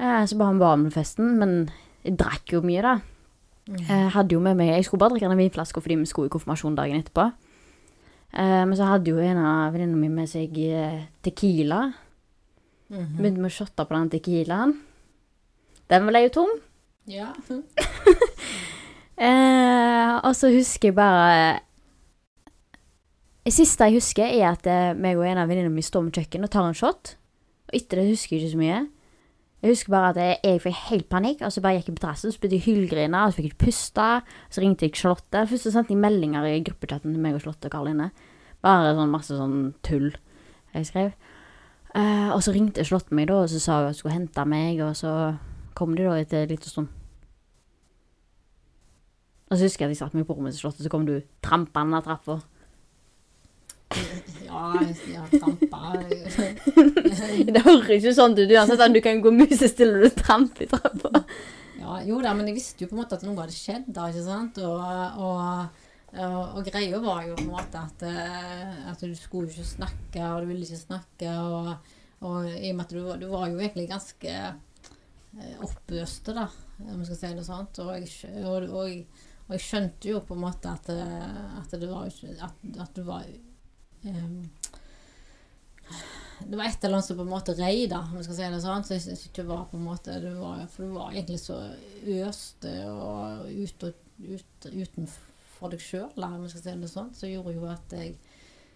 Eh, 0.00 0.22
så 0.26 0.38
bare 0.38 0.58
var 0.58 0.76
med 0.80 0.92
på 0.92 0.98
festen. 1.00 1.36
Men 1.40 1.70
jeg 2.04 2.16
drakk 2.20 2.52
jo 2.56 2.62
mye, 2.64 2.82
da. 2.82 2.94
Jeg 3.64 4.10
hadde 4.12 4.34
jo 4.34 4.42
med 4.44 4.58
meg 4.58 4.74
Jeg 4.74 4.84
skulle 4.84 5.00
bare 5.00 5.14
drikke 5.14 5.30
en 5.32 5.38
vinflaske 5.40 5.80
fordi 5.80 5.96
vi 5.96 6.04
skulle 6.10 6.28
i 6.28 6.32
konfirmasjon 6.34 6.74
dagen 6.76 7.00
etterpå. 7.00 7.30
Eh, 8.34 8.64
men 8.66 8.74
så 8.76 8.90
hadde 8.90 9.08
jo 9.08 9.22
en 9.22 9.38
av 9.40 9.72
venninnene 9.72 10.00
mine 10.02 10.18
med 10.20 10.28
seg 10.28 10.58
eh, 10.58 11.06
tequila. 11.24 11.86
Mhm. 12.92 13.14
Begynte 13.16 13.40
med 13.40 13.48
å 13.52 13.54
shotte 13.54 13.86
på 13.88 13.96
den 13.96 14.10
tequilaen. 14.12 14.74
Den 15.88 16.08
ble 16.08 16.26
jo 16.26 16.34
tom. 16.40 16.54
Ja. 17.10 17.32
Eh, 19.14 20.12
og 20.26 20.32
så 20.34 20.48
husker 20.50 20.88
jeg 20.88 20.96
bare 20.96 21.60
Det 23.46 23.52
siste 23.54 23.86
jeg 23.86 24.00
husker, 24.00 24.26
er 24.26 24.48
at 24.48 24.66
eh, 24.66 24.96
meg 24.98 25.14
og 25.20 25.22
en 25.28 25.38
av 25.38 25.46
venninnene 25.46 25.70
mine 25.70 25.86
står 25.86 26.02
med 26.02 26.18
kjøkkenet 26.18 26.48
og 26.48 26.50
tar 26.50 26.66
en 26.66 26.74
shot. 26.74 27.12
Og 27.68 27.76
etter 27.78 28.00
det 28.00 28.08
husker 28.08 28.34
jeg 28.34 28.42
ikke 28.42 28.54
så 28.56 28.58
mye. 28.58 28.80
Jeg 29.64 29.72
husker 29.72 29.94
bare 29.94 30.08
at 30.12 30.40
jeg, 30.44 30.60
fikk 30.60 30.80
helt 30.90 31.06
panikk, 31.08 31.40
og 31.40 31.52
så 31.52 31.62
bare 31.64 31.78
gikk 31.78 31.86
jeg 31.88 31.96
på 31.96 32.02
terrassen, 32.02 32.32
så 32.32 32.40
begynte 32.40 32.58
jeg 32.58 32.60
å 32.60 32.64
hylgrine, 32.66 33.20
og 33.24 33.30
så 33.32 33.38
fikk 33.38 33.46
jeg 33.46 33.52
ikke 33.54 33.64
puste. 33.64 34.08
Så 34.52 34.60
ringte 34.60 34.84
jeg 34.84 34.98
Charlotte. 34.98 35.44
Først 35.48 35.64
så 35.64 35.72
sendte 35.72 35.94
jeg 35.94 36.02
meldinger 36.02 36.44
i 36.44 36.58
gruppechatten 36.66 37.14
til 37.14 37.22
meg 37.24 37.38
og 37.38 37.40
Charlotte 37.40 37.70
og 37.70 37.72
Karoline. 37.72 38.10
Bare 38.60 38.90
sånn 38.98 39.14
masse 39.14 39.38
sånn 39.38 39.56
tull 39.88 40.10
jeg 40.74 40.90
skrev. 40.90 41.14
Uh, 41.94 42.34
og 42.34 42.42
så 42.44 42.52
ringte 42.52 42.84
Charlotte 42.84 43.16
meg 43.16 43.30
da, 43.30 43.38
og 43.40 43.48
så 43.54 43.62
sa 43.62 43.78
hun 43.78 43.88
at 43.88 43.94
hun 43.94 43.98
skulle 44.02 44.18
hente 44.18 44.44
meg, 44.52 44.84
og 44.84 44.92
så 45.00 45.14
kom 45.80 45.96
de 45.96 46.04
da 46.04 46.18
etter 46.20 46.44
en 46.44 46.52
liten 46.52 46.74
stund. 46.74 46.92
Og 49.48 49.56
så 49.56 49.64
husker 49.64 49.86
jeg 49.86 49.94
at 49.94 49.96
jeg 49.96 50.02
satt 50.02 50.18
meg 50.18 50.28
på 50.28 50.36
rommet 50.36 50.52
til 50.52 50.66
Charlotte, 50.66 50.84
så 50.84 50.92
kom 50.92 51.08
du 51.08 51.16
trampende 51.40 52.02
av 52.02 52.04
trappa. 52.04 52.42
Ja, 54.54 55.24
trampa. 55.32 55.94
Det 57.54 57.62
høres 57.64 57.90
ikke 57.98 58.14
sånn 58.16 58.36
ut 58.38 58.50
uansett 58.50 58.82
om 58.84 58.94
du 58.94 59.00
kan 59.04 59.22
gå 59.24 59.32
musestille 59.34 59.98
og 59.98 60.06
du 60.06 60.20
tramper 60.22 60.66
i 60.66 60.70
trappa. 60.70 61.24
Ja, 61.80 61.98
jo 62.06 62.20
da, 62.24 62.32
men 62.36 62.48
jeg 62.48 62.58
visste 62.60 62.84
jo 62.84 62.90
på 62.90 62.96
en 62.96 63.02
måte 63.02 63.18
at 63.18 63.24
noe 63.26 63.36
hadde 63.42 63.56
skjedd 63.56 63.90
da, 63.92 64.06
ikke 64.08 64.24
sant? 64.24 64.60
Og, 64.64 64.84
og, 65.20 65.82
og, 66.14 66.38
og 66.56 66.68
greia 66.68 67.00
var 67.02 67.26
jo 67.26 67.36
på 67.36 67.44
en 67.44 67.52
måte 67.52 67.82
at, 67.82 68.04
eh, 68.08 68.78
at 68.92 69.02
du 69.04 69.12
skulle 69.18 69.50
ikke 69.50 69.66
snakke, 69.68 70.22
og 70.30 70.44
du 70.44 70.52
ville 70.52 70.64
ikke 70.64 70.80
snakke, 70.80 71.34
og, 71.34 71.74
i 72.24 72.70
og 72.70 72.78
med 72.78 72.84
at 72.86 72.94
du, 72.94 73.00
du 73.20 73.26
var 73.34 73.50
jo 73.50 73.58
egentlig 73.60 73.88
ganske 73.90 74.32
eh, 74.32 75.56
oppøste, 75.66 76.36
da, 76.36 76.46
om 76.86 77.02
jeg 77.02 77.10
skal 77.10 77.20
si 77.20 77.32
det 77.36 77.48
sånn. 77.50 77.68
Og 77.84 77.90
jeg, 77.98 78.32
og, 78.46 78.70
og, 78.70 79.24
og 79.44 79.56
jeg 79.58 79.66
skjønte 79.66 80.14
jo 80.14 80.22
på 80.24 80.38
en 80.38 80.44
måte 80.46 80.72
at, 80.72 80.88
eh, 80.94 81.58
at 81.60 81.74
det 81.74 81.90
var 81.90 82.08
At, 82.08 82.64
at 82.86 82.96
du 82.96 83.04
var 83.04 83.28
det 86.44 86.56
var 86.58 86.64
et 86.66 86.84
eller 86.84 86.98
annet 86.98 87.06
som 87.06 87.16
på 87.16 87.24
en 87.24 87.32
måte 87.32 87.54
rei, 87.56 87.86
da, 87.90 88.02
om 88.04 88.18
jeg 88.18 88.26
skal 88.26 88.38
si 88.38 88.48
det 88.52 88.62
sånn. 88.64 88.84
Så 88.86 88.96
jeg 88.96 89.04
synes 89.06 89.26
ikke 89.26 89.42
det 89.42 89.50
var 89.50 89.64
på 89.70 89.78
en 89.78 89.86
måte 89.86 90.16
det 90.22 90.34
var, 90.36 90.64
For 90.72 90.84
du 90.84 90.96
var 90.96 91.12
egentlig 91.12 91.40
så 91.42 91.56
øste 92.28 92.72
og 92.90 93.48
ut 93.48 93.86
og, 93.88 93.92
ut, 94.20 94.68
utenfor 94.68 95.72
deg 95.72 95.84
sjøl, 95.84 96.10
om 96.26 96.44
jeg 96.44 96.54
skal 96.54 96.64
si 96.66 96.78
det 96.82 96.92
sånn. 96.92 97.12
Så 97.16 97.30
gjorde 97.30 97.56
jo 97.56 97.68
at 97.70 97.96
jeg 97.96 98.16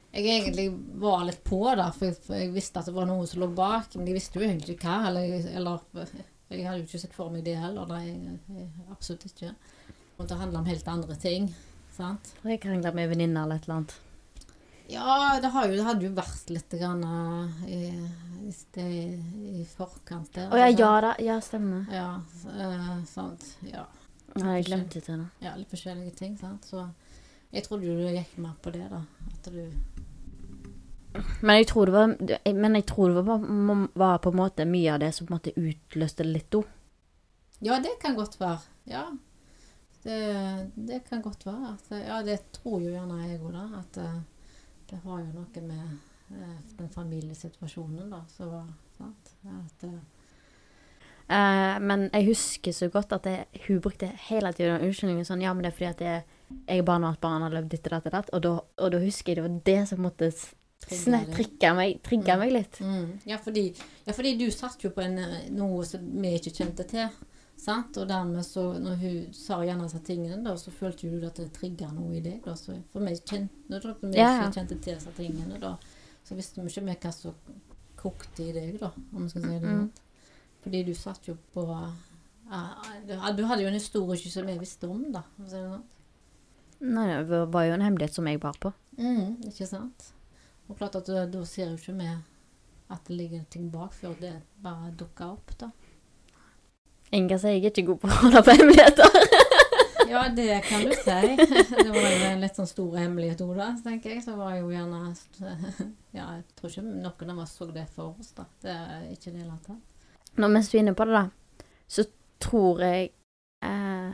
jeg 0.08 0.24
egentlig 0.24 0.70
var 1.02 1.26
litt 1.28 1.42
på, 1.44 1.60
da, 1.76 1.90
for 1.92 2.08
jeg, 2.08 2.48
visste 2.54 2.80
at 2.80 2.88
det 2.88 2.94
var 2.96 3.06
noe 3.08 3.26
som 3.28 3.42
lå 3.42 3.50
bak. 3.52 3.92
Men 3.98 4.08
jeg 4.08 4.16
visste 4.16 4.40
jo 4.40 4.46
egentlig 4.46 4.78
ikke 4.78 4.88
hva. 4.88 5.10
Eller, 5.10 5.44
eller 5.52 5.82
jeg 6.48 6.64
hadde 6.64 6.80
jo 6.80 6.88
ikke 6.88 7.00
sett 7.04 7.16
for 7.16 7.32
meg 7.34 7.44
det 7.44 7.58
heller. 7.60 7.90
Nei, 7.92 8.32
absolutt 8.88 9.28
ikke. 9.28 9.52
Og 10.16 10.26
det 10.26 10.40
handla 10.40 10.62
om 10.62 10.70
helt 10.70 10.88
andre 10.90 11.18
ting. 11.20 11.52
sant? 11.92 12.32
Jeg 12.40 12.62
krangla 12.64 12.94
med 12.96 13.12
venninner 13.12 13.44
eller 13.44 13.60
et 13.60 13.68
eller 13.68 13.82
annet. 13.82 13.98
Ja, 14.88 15.38
det, 15.42 15.50
har 15.52 15.68
jo, 15.68 15.76
det 15.76 15.84
hadde 15.84 16.06
jo 16.06 16.14
vært 16.16 16.50
litt 16.50 16.74
grann, 16.80 17.02
eh, 17.04 17.66
i, 17.68 18.52
i, 18.80 19.00
i 19.60 19.64
forkant 19.68 20.32
der. 20.32 20.48
Å 20.48 20.56
ja, 20.56 20.70
sant? 20.70 20.80
ja 20.80 20.92
da. 21.04 21.14
Ja, 21.20 21.40
stemmer. 21.44 21.84
Ja, 21.92 22.08
Uh, 22.48 23.04
sant. 23.08 23.44
Ja. 23.64 23.86
Ja, 24.36 24.52
jeg 24.58 24.68
glemte 24.68 25.00
det 25.02 25.14
nå. 25.16 25.24
ja, 25.42 25.54
litt 25.56 25.70
forskjellige 25.72 26.14
ting. 26.18 26.36
sant? 26.38 26.66
Så 26.68 26.84
jeg 27.50 27.64
trodde 27.64 27.88
jo 27.88 27.96
du 27.96 28.04
gikk 28.12 28.36
mer 28.44 28.54
på 28.62 28.70
det, 28.74 28.84
da. 28.92 29.02
At 29.32 29.48
du 29.50 29.72
Men 31.40 31.56
jeg 31.58 31.70
tror 31.72 31.88
det 31.88 31.94
var, 31.96 32.12
men 32.54 32.76
jeg 32.76 32.84
tror 32.86 33.16
det 33.16 33.24
var, 33.26 33.46
var 33.98 34.18
på 34.22 34.30
en 34.30 34.38
måte 34.38 34.66
mye 34.68 34.92
av 34.94 35.00
det 35.02 35.14
som 35.16 35.26
på 35.26 35.32
en 35.32 35.38
måte 35.38 35.56
utløste 35.56 36.22
det 36.22 36.34
litt 36.36 36.58
òg. 36.60 36.68
Ja, 37.64 37.80
det 37.82 37.96
kan 38.02 38.14
godt 38.14 38.36
være. 38.38 38.60
Ja. 38.86 39.08
Det, 40.04 40.18
det 40.76 41.00
kan 41.08 41.24
godt 41.24 41.46
være. 41.48 41.72
At, 41.72 41.88
ja, 41.96 42.20
det 42.22 42.38
tror 42.60 42.84
jo 42.84 42.92
gjerne 42.92 43.22
jeg 43.24 43.40
òg, 43.40 43.56
da. 43.56 43.64
At 43.80 43.98
eh, 44.04 44.20
det 44.90 45.00
har 45.04 45.18
jo 45.20 45.32
noe 45.34 45.62
med 45.66 45.98
eh, 46.32 46.60
den 46.78 46.88
familiesituasjonen, 46.94 48.10
da. 48.10 48.22
Så, 48.32 48.48
sant? 48.98 49.34
At, 49.44 49.84
eh, 49.84 49.98
Eh, 51.28 51.78
men 51.84 52.06
jeg 52.08 52.24
husker 52.30 52.72
så 52.72 52.86
godt 52.88 53.12
at 53.12 53.26
jeg, 53.28 53.46
hun 53.66 53.82
brukte 53.84 54.08
hele 54.30 54.48
tiden 54.56 54.80
unnskyldningen 54.80 55.26
sånn 55.28 55.42
Ja, 55.44 55.50
men 55.52 55.66
det 55.66 55.74
er 55.74 55.76
fordi 55.76 55.90
at 55.90 56.00
jeg, 56.00 56.22
jeg 56.70 56.80
er 56.80 56.86
barn 56.86 57.04
og 57.04 57.44
har 57.44 57.52
levd 57.52 57.74
ditt 57.74 57.84
og 57.90 57.92
datt 57.98 58.06
og 58.08 58.14
datt. 58.14 58.30
Og 58.32 58.44
da, 58.46 58.52
og 58.86 58.94
da 58.94 59.00
husker 59.02 59.34
jeg 59.34 59.36
det 59.36 59.44
var 59.44 59.58
det 59.66 59.82
som 59.90 60.00
måtte 60.06 60.30
deg. 61.68 61.74
meg, 61.76 61.98
Mm. 62.38 62.40
meg 62.40 62.52
litt. 62.54 62.80
Mm. 62.80 63.10
Ja, 63.28 63.36
fordi, 63.44 63.66
ja, 64.06 64.14
fordi 64.16 64.32
du 64.40 64.46
satt 64.54 64.80
jo 64.86 64.90
på 64.94 65.02
en, 65.04 65.18
eh, 65.18 65.50
noe 65.52 65.84
som 65.84 66.00
vi 66.22 66.32
ikke 66.38 66.54
kjente 66.62 66.88
til. 66.88 67.10
Sant? 67.58 67.96
Og 67.98 68.06
dermed 68.08 68.44
så, 68.46 68.62
når 68.78 68.96
hun 69.00 69.32
sa 69.34 69.58
gjerne 69.66 69.82
disse 69.88 70.00
tingene, 70.06 70.42
da, 70.44 70.52
så 70.56 70.70
følte 70.70 71.10
du 71.10 71.26
at 71.26 71.34
det 71.40 71.48
trigga 71.56 71.88
noe 71.92 72.14
i 72.16 72.20
deg. 72.22 72.42
Da. 72.44 72.54
Så 72.54 72.76
for 72.92 73.02
meg 73.02 73.18
kjente, 73.26 73.50
når 73.68 73.88
vi 74.02 74.16
Ja, 74.16 74.28
ja. 74.44 74.50
kjente 74.54 74.78
til 74.80 74.94
disse 74.94 75.10
tingene, 75.16 75.58
da, 75.60 75.72
så 76.24 76.36
visste 76.38 76.62
vi 76.62 76.68
ikke 76.70 76.84
mer 76.86 77.00
hva 77.02 77.12
som 77.12 77.34
kokte 77.98 78.44
i 78.46 78.52
deg, 78.54 78.78
da, 78.78 78.92
om 79.12 79.24
vi 79.24 79.28
skal 79.32 79.42
si 79.42 79.48
det 79.48 79.62
Mm. 79.62 79.78
sånn. 79.80 79.90
Fordi 80.62 80.84
du 80.86 80.94
satt 80.94 81.26
jo 81.28 81.36
på 81.54 81.64
ja, 82.50 82.60
du, 83.06 83.12
du 83.36 83.44
hadde 83.44 83.62
jo 83.62 83.68
en 83.68 83.74
historie 83.74 84.16
ikke 84.16 84.30
som 84.30 84.48
jeg 84.48 84.58
visste 84.60 84.88
om, 84.88 85.12
da. 85.12 85.22
om 85.38 85.44
det 85.44 85.50
sånn. 85.52 85.82
Nei, 86.80 87.22
det 87.24 87.48
var- 87.50 87.64
jo 87.66 87.72
en 87.74 87.80
hemmelighet 87.82 88.14
som 88.14 88.26
jeg 88.26 88.40
bar 88.40 88.54
på. 88.60 88.72
Mm, 88.96 89.42
ikke 89.50 89.66
sant? 89.66 90.12
Og 90.68 90.76
klart 90.78 90.94
at 90.96 91.06
da, 91.06 91.26
da 91.26 91.44
ser 91.44 91.70
jo 91.70 91.76
ikke 91.76 91.98
vi 91.98 92.06
at 92.90 93.04
det 93.04 93.16
ligger 93.16 93.44
ting 93.50 93.68
bak 93.70 93.92
før 93.92 94.14
det 94.20 94.42
bare 94.62 94.92
dukker 94.96 95.32
opp, 95.32 95.50
da. 95.58 95.70
Inga 97.14 97.38
sier 97.40 97.56
jeg 97.56 97.64
er 97.64 97.72
ikke 97.72 97.86
god 97.92 98.02
på 98.02 98.10
å 98.10 98.18
holde 98.22 98.44
på 98.44 98.58
hemmeligheter. 98.58 99.18
Ja, 100.08 100.22
det 100.32 100.62
kan 100.64 100.80
du 100.80 100.92
si. 100.96 101.34
Det 101.36 101.90
var 101.92 102.06
jo 102.08 102.28
en 102.30 102.40
litt 102.40 102.56
sånn 102.56 102.68
stor 102.68 102.94
hemmelighet 102.96 103.42
òg, 103.44 103.50
da, 103.58 103.66
tenker 103.84 104.14
jeg. 104.14 104.22
Så 104.24 104.36
var 104.38 104.54
jo 104.56 104.70
gjerne 104.72 105.02
Ja, 106.16 106.30
jeg 106.38 106.44
tror 106.56 106.70
ikke 106.72 106.84
noen 106.86 107.32
av 107.34 107.42
oss 107.44 107.52
så 107.58 107.68
det 107.68 107.84
for 107.92 108.14
oss, 108.14 108.30
da. 108.36 108.46
Det 108.62 108.72
er 108.72 109.02
ikke 109.12 109.34
det 109.34 109.42
hele 109.42 109.58
tatt. 109.66 109.82
Nå 110.40 110.48
mens 110.48 110.70
du 110.70 110.78
er 110.78 110.84
inne 110.84 110.94
på 110.96 111.04
det, 111.08 111.18
da, 111.18 111.66
så 111.90 112.06
tror 112.40 112.80
jeg 112.84 113.10
eh, 113.64 114.12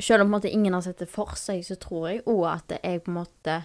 Selv 0.00 0.24
om 0.24 0.30
på 0.30 0.30
en 0.30 0.34
måte 0.38 0.50
ingen 0.50 0.74
har 0.74 0.82
sett 0.86 1.02
det 1.02 1.10
for 1.12 1.36
seg, 1.38 1.62
så 1.66 1.76
tror 1.78 2.08
jeg 2.08 2.24
òg 2.24 2.46
at 2.50 2.74
jeg 2.80 3.04
på 3.04 3.12
en 3.12 3.20
måte 3.20 3.60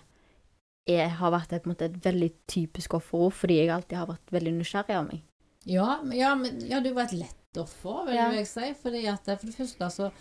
jeg 0.85 1.09
har 1.17 1.31
vært 1.33 1.55
et, 1.55 1.65
måte, 1.65 1.87
et 1.89 1.97
veldig 2.05 2.29
typisk 2.51 2.93
offer 2.93 3.31
fordi 3.33 3.63
jeg 3.63 3.71
alltid 3.73 3.97
har 3.97 4.11
vært 4.11 4.35
veldig 4.35 4.53
nysgjerrig 4.59 4.97
av 4.99 5.07
meg. 5.07 5.23
Ja, 5.65 5.95
men, 6.03 6.13
ja, 6.13 6.35
men 6.37 6.59
ja, 6.69 6.77
du 6.83 6.91
var 6.93 7.07
et 7.07 7.15
lett 7.17 7.44
offer, 7.61 8.05
vil 8.07 8.15
Ja. 8.15 8.31
jeg 8.31 8.47
si. 8.47 8.73
Fordi 8.81 9.05
at 9.11 9.25
for 9.25 9.45
det 9.45 9.55
første, 9.55 9.85
altså 9.85 10.11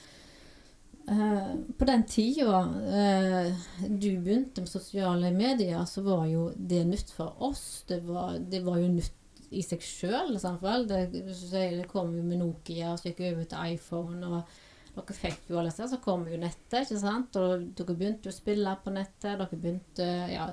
eh, 1.08 1.54
På 1.78 1.84
den 1.88 2.04
tida 2.08 2.60
eh, 3.00 3.52
du 3.88 4.08
begynte 4.20 4.60
med 4.64 4.68
sosiale 4.70 5.30
medier, 5.34 5.84
så 5.84 6.02
var 6.02 6.26
jo 6.30 6.50
det 6.56 6.84
nytt 6.86 7.10
for 7.14 7.36
oss. 7.42 7.84
Det 7.88 8.02
var, 8.06 8.38
det 8.38 8.64
var 8.64 8.78
jo 8.78 8.88
nytt 8.88 9.12
i 9.54 9.62
seg 9.62 9.82
sjøl. 9.84 10.34
Det, 10.38 11.02
det 11.12 11.88
kom 11.90 12.14
jo 12.16 12.22
med 12.26 12.38
Nokia, 12.40 12.96
så 12.98 13.10
gikk 13.10 13.20
over 13.32 13.44
til 13.44 13.74
iPhone. 13.74 14.26
og 14.26 14.62
dere 14.94 15.14
fikk 15.18 15.48
jo 15.50 15.58
alle 15.58 15.70
disse, 15.72 15.88
så 15.90 15.98
kom 16.02 16.22
jo 16.30 16.36
nettet, 16.38 16.84
ikke 16.84 16.98
sant? 17.02 17.36
Og 17.36 17.64
dere 17.74 17.96
begynte 17.98 18.28
jo 18.28 18.32
å 18.34 18.36
spille 18.36 18.76
på 18.84 18.92
nettet. 18.94 19.38
Dere 19.40 19.48
begynte 19.58 20.06
Ja, 20.32 20.48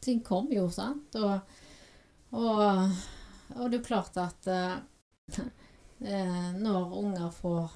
ting 0.00 0.20
kom 0.26 0.46
jo, 0.54 0.68
sant? 0.70 1.14
Og, 1.18 1.40
og, 2.32 2.92
og 3.56 3.70
det 3.72 3.80
er 3.80 3.86
klart 3.88 4.16
at 4.22 4.46
eh, 4.50 4.76
når 6.00 6.94
unger 6.96 7.30
får 7.30 7.70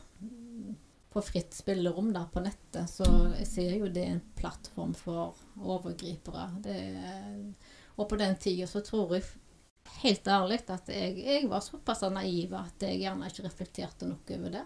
på 1.15 1.23
fritt 1.23 1.55
spillerom 1.55 2.09
da, 2.13 2.25
på 2.27 2.41
nettet, 2.43 2.89
så 2.91 3.05
jeg 3.39 3.47
ser 3.47 3.75
jo 3.79 3.87
det 3.93 4.03
er 4.03 4.15
en 4.17 4.23
plattform 4.35 4.95
for 4.99 5.37
overgripere. 5.61 6.49
Det, 6.65 6.79
og 7.97 8.09
på 8.11 8.17
den 8.19 8.35
tida 8.43 8.67
så 8.67 8.81
tror 8.83 9.13
jeg 9.15 9.23
helt 10.01 10.27
ærlig 10.27 10.59
at 10.73 10.89
jeg, 10.91 11.19
jeg 11.23 11.47
var 11.53 11.61
såpass 11.63 12.03
naiv 12.11 12.55
at 12.59 12.83
jeg 12.83 12.99
gjerne 13.05 13.29
ikke 13.31 13.45
reflekterte 13.47 14.09
noe 14.09 14.39
over 14.39 14.57
det. 14.57 14.65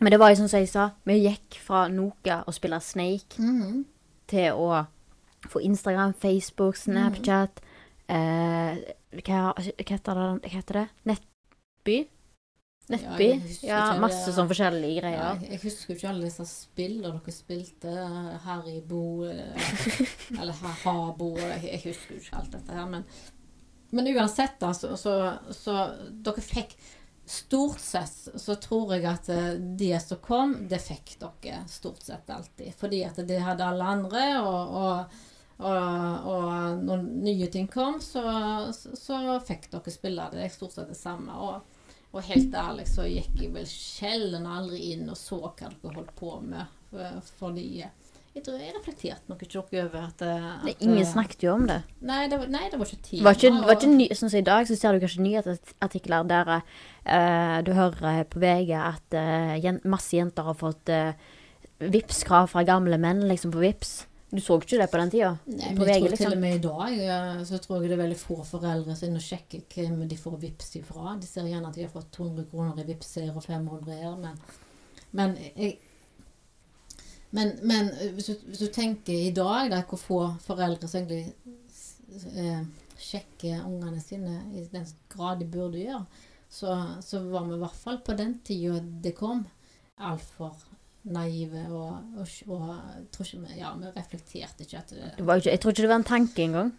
Men 0.00 0.14
det 0.14 0.20
var 0.22 0.32
jo 0.32 0.40
som 0.40 0.48
jeg 0.60 0.70
sa, 0.72 0.86
vi 1.04 1.18
gikk 1.26 1.58
fra 1.66 1.86
Noka 1.92 2.40
og 2.46 2.54
spille 2.56 2.80
Snake 2.80 3.36
Mhm. 3.42 3.84
til 4.32 4.52
å 4.56 4.86
få 5.50 5.60
Instagram, 5.62 6.14
Facebook, 6.14 6.76
Snapchat 6.80 7.60
eh, 8.08 8.78
hva, 9.12 9.52
hva, 9.52 9.62
heter 9.76 10.14
det, 10.14 10.30
hva 10.40 10.50
heter 10.56 10.74
det? 10.80 10.88
Nettby? 11.04 11.98
Nettby? 12.86 13.28
Ja, 13.66 13.96
masse 13.98 14.30
sånn 14.34 14.46
forskjellige 14.50 15.00
greier. 15.00 15.40
jeg, 15.42 15.58
husker 15.64 15.96
ikke 15.96 16.10
alle 16.12 16.28
disse 16.28 16.46
spillene 16.46 17.16
dere 17.16 17.34
spilte. 17.34 17.94
Haribo 18.44 18.84
bo 18.90 19.30
Eller 20.40 20.54
her 20.60 20.76
Habo 20.84 21.32
Jeg, 21.40 21.64
jeg 21.66 21.82
husker 21.88 22.20
ikke 22.20 22.36
alt 22.38 22.52
dette 22.54 22.76
her. 22.76 22.86
Men, 22.92 23.08
men 23.90 24.12
uansett, 24.14 24.60
da, 24.62 24.70
så, 24.74 24.94
så, 24.98 25.16
så 25.54 25.80
Dere 26.26 26.44
fikk 26.44 26.76
Stort 27.26 27.80
sett 27.82 28.28
så 28.38 28.54
tror 28.62 28.92
jeg 28.94 29.02
at 29.10 29.28
eh, 29.34 29.56
det 29.58 29.96
som 29.98 30.20
kom, 30.22 30.52
det 30.70 30.78
fikk 30.78 31.16
dere 31.18 31.64
stort 31.66 32.04
sett 32.06 32.30
alltid. 32.30 32.70
Fordi 32.78 33.00
at 33.02 33.18
det 33.26 33.40
hadde 33.42 33.66
alle 33.66 33.88
andre, 33.96 34.26
og, 34.46 34.76
og, 34.78 35.16
og, 35.58 36.28
og 36.30 36.84
når 36.86 37.02
nye 37.26 37.48
ting 37.50 37.66
kom, 37.66 37.98
så, 37.98 38.22
så, 38.70 38.94
så 38.94 39.40
fikk 39.42 39.66
dere 39.72 39.90
spille 39.90 40.28
det 40.36 40.46
stort 40.54 40.76
sett 40.76 40.94
det 40.94 41.00
samme. 41.00 41.34
Og, 41.34 41.75
og 42.16 42.26
helt 42.26 42.54
ærlig 42.56 42.86
så 42.90 43.06
gikk 43.08 43.36
jeg 43.42 43.52
vel 43.54 43.68
sjelden 43.70 44.46
aldri 44.48 44.92
inn 44.94 45.08
og 45.12 45.18
så 45.20 45.38
hva 45.44 45.52
dere 45.60 45.94
holdt 45.94 46.12
på 46.18 46.40
med. 46.42 46.66
for- 46.90 47.22
Fordi 47.38 47.84
jeg 48.36 48.44
tror 48.44 48.58
jeg 48.60 48.74
reflekterte 48.76 49.30
nok 49.30 49.42
ikke 49.42 49.62
over 49.62 50.02
at, 50.02 50.22
eh, 50.22 50.68
at 50.68 50.82
ingen 50.84 50.98
eh, 50.98 51.08
snakket 51.08 51.42
jo 51.46 51.54
om 51.54 51.66
det. 51.66 51.78
Nei, 52.04 52.26
det 52.28 52.38
var, 52.38 52.50
nei, 52.52 52.66
det 52.70 52.78
var 52.78 52.90
ikke 52.90 53.02
tid. 53.02 53.22
Var 53.24 53.38
ikke, 53.38 53.52
var 53.64 53.78
ikke 53.78 53.92
ny, 53.94 54.08
sånn 54.12 54.28
som 54.32 54.38
I 54.38 54.44
dag 54.44 54.68
så 54.68 54.76
ser 54.76 54.92
du 54.92 55.00
kanskje 55.00 55.24
nyhetsartikler 55.24 56.28
der 56.28 56.50
uh, 56.58 57.62
du 57.64 57.72
hører 57.72 58.24
på 58.28 58.42
VG 58.42 58.74
at 58.76 59.16
uh, 59.16 59.80
masse 59.88 60.12
jenter 60.12 60.42
har 60.50 60.58
fått 60.60 60.92
uh, 60.92 61.16
Vipps-krav 61.80 62.50
fra 62.52 62.64
gamle 62.64 62.98
menn 63.00 63.24
liksom 63.28 63.52
på 63.52 63.60
Vips. 63.64 64.06
Du 64.30 64.40
så 64.42 64.56
ikke 64.58 64.80
det 64.80 64.88
på 64.90 64.98
den 64.98 65.10
tida? 65.12 65.32
Nei, 65.46 65.72
på 65.76 65.84
men 65.84 65.90
jeg 65.92 66.02
tror 66.02 66.16
til 66.16 66.26
og 66.26 66.32
liksom. 66.32 66.40
med 66.42 66.54
i 66.56 66.62
dag 66.64 67.42
så 67.46 67.58
tror 67.62 67.76
jeg 67.78 67.90
det 67.90 67.96
er 67.96 68.02
veldig 68.02 68.18
få 68.18 68.36
foreldre 68.48 68.96
som 68.98 69.14
er 69.14 69.22
sjekker 69.22 69.62
hvem 69.70 70.00
de 70.10 70.18
får 70.18 70.38
vips 70.42 70.72
ifra. 70.80 71.14
De 71.20 71.28
ser 71.28 71.46
gjerne 71.46 71.70
at 71.70 71.78
de 71.78 71.84
har 71.86 71.92
fått 71.92 72.10
200 72.16 72.48
kroner 72.50 72.82
i 72.82 72.88
vipser 72.88 73.30
og 73.30 73.44
500 73.46 74.00
her, 74.00 74.16
men, 74.18 74.40
men 75.14 75.36
jeg 75.54 75.76
men, 77.36 77.52
men 77.62 77.90
eh, 78.00 78.12
hvis, 78.14 78.30
du, 78.30 78.46
hvis 78.50 78.62
du 78.64 78.68
tenker 78.72 79.12
i 79.12 79.32
dag, 79.34 79.70
da, 79.72 79.82
hvor 79.88 80.00
få 80.00 80.20
foreldre 80.44 80.88
som 80.88 81.02
egentlig 81.02 81.34
eh, 82.38 82.62
sjekker 83.02 83.66
ungene 83.66 84.00
sine 84.00 84.38
i 84.56 84.64
den 84.72 84.86
grad 85.12 85.42
de 85.42 85.48
burde 85.50 85.82
gjøre, 85.82 86.04
så, 86.48 86.78
så 87.04 87.20
var 87.26 87.48
vi 87.48 87.58
i 87.58 87.60
hvert 87.60 87.76
fall 87.76 88.00
på 88.06 88.16
den 88.16 88.38
tida 88.46 88.78
det 88.80 89.12
kom, 89.18 89.44
altfor 89.96 90.54
naive 91.06 91.62
og, 91.70 92.16
og, 92.18 92.32
og 92.50 92.64
tror 93.14 93.28
ikke 93.28 93.58
ja, 93.58 93.70
vi 93.78 93.92
reflekterte 93.94 94.66
ikke 94.66 94.80
at 94.80 94.90
det, 94.94 95.12
Det 95.18 95.26
var 95.26 95.40
ikke, 95.40 95.50
jeg 95.54 95.60
tror 95.62 95.74
ikke 95.74 95.84
det 95.86 95.92
var 95.92 96.02
en 96.02 96.10
tanke 96.10 96.42
engang. 96.42 96.72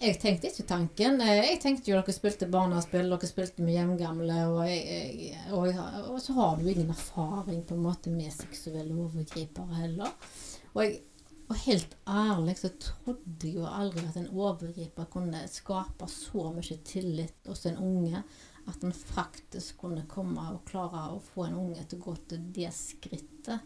jeg 0.00 0.18
tenkte 0.20 0.50
ikke 0.50 0.66
tanken. 0.68 1.20
Eh, 1.20 1.40
Jeg 1.52 1.60
tenkte 1.62 1.90
jo 1.90 1.96
dere 1.96 2.12
spilte 2.12 2.46
barnespill, 2.50 3.08
dere 3.08 3.30
spilte 3.30 3.62
med 3.64 3.72
hjemgamle, 3.78 4.38
og, 4.50 4.60
jeg, 4.68 4.84
jeg, 5.30 5.46
og, 5.52 5.66
jeg, 5.70 6.04
og 6.10 6.20
så 6.20 6.36
har 6.36 6.56
du 6.60 6.68
ingen 6.68 6.90
erfaring 6.92 7.64
på 7.64 7.74
en 7.74 7.82
måte 7.86 8.12
med 8.12 8.30
seksuelle 8.34 8.94
overgripere 8.94 9.80
heller. 9.80 10.12
Og, 10.74 10.82
jeg, 10.84 11.00
og 11.48 11.56
helt 11.66 11.96
ærlig 12.08 12.56
så 12.58 12.70
trodde 12.80 13.48
jeg 13.48 13.54
jo 13.60 13.66
aldri 13.68 14.04
at 14.08 14.16
en 14.20 14.28
overgriper 14.32 15.08
kunne 15.12 15.46
skape 15.52 16.08
så 16.08 16.50
mye 16.56 16.78
tillit 16.84 17.48
hos 17.48 17.66
en 17.68 17.76
unge 17.80 18.22
at 18.70 18.84
en 18.84 18.94
faktisk 18.96 19.78
kunne 19.82 20.06
komme 20.08 20.44
og 20.54 20.64
klare 20.68 21.06
å 21.12 21.20
få 21.22 21.48
en 21.48 21.58
unge 21.60 21.84
til 21.88 22.00
å 22.00 22.06
gå 22.06 22.14
til 22.30 22.46
det 22.56 22.70
skrittet 22.74 23.60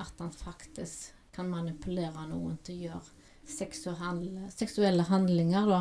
at 0.00 0.18
han 0.18 0.32
faktisk 0.34 1.12
kan 1.32 1.48
manipulere 1.48 2.26
noen 2.28 2.58
til 2.64 2.80
å 2.80 2.88
gjøre 2.88 3.28
seksuelle, 3.52 4.48
seksuelle 4.52 5.06
handlinger 5.08 5.68
da, 5.68 5.80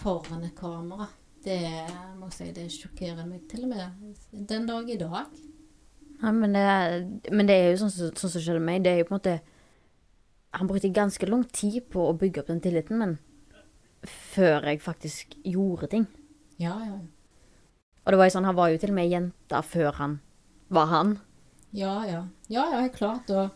foran 0.00 0.44
et 0.46 0.56
kamera. 0.58 1.08
Det 1.40 1.60
må 2.18 2.28
jeg 2.28 2.36
si, 2.36 2.48
det 2.56 2.66
sjokkerer 2.74 3.24
meg 3.28 3.46
til 3.48 3.64
og 3.64 3.72
med 3.72 4.44
den 4.50 4.66
dag 4.68 4.90
i 4.92 4.98
dag. 5.00 5.30
Ja, 6.20 6.32
men, 6.36 6.52
det, 6.52 7.30
men 7.32 7.48
det 7.48 7.56
er 7.56 7.70
jo 7.70 7.80
sånn 7.86 7.94
sånn 7.96 8.34
som 8.34 8.42
skjedde 8.42 8.60
meg. 8.60 8.82
Det 8.84 8.92
er 8.92 9.00
jo 9.00 9.08
på 9.08 9.14
en 9.14 9.20
måte 9.22 9.38
Han 10.50 10.66
brukte 10.66 10.88
ganske 10.90 11.26
lang 11.28 11.44
tid 11.54 11.84
på 11.92 12.02
å 12.10 12.16
bygge 12.18 12.42
opp 12.42 12.48
den 12.50 12.60
tilliten, 12.60 12.98
men 12.98 13.12
før 14.02 14.66
jeg 14.66 14.80
faktisk 14.82 15.36
gjorde 15.46 15.86
ting. 15.92 16.08
Ja, 16.58 16.74
Ja, 16.74 16.74
ja. 16.90 16.98
Og 18.04 18.12
det 18.12 18.18
var 18.18 18.28
jo 18.28 18.34
sånn, 18.34 18.48
han 18.48 18.56
var 18.58 18.70
jo 18.72 18.78
til 18.80 18.92
og 18.92 18.96
med 18.96 19.10
jenta 19.12 19.60
før 19.66 19.92
han 20.00 20.18
var 20.72 20.86
han. 20.90 21.18
Ja, 21.76 21.94
ja. 22.08 22.22
Ja, 22.50 22.64
ja, 22.72 22.80
helt 22.80 22.96
klart. 22.96 23.30
Og 23.30 23.50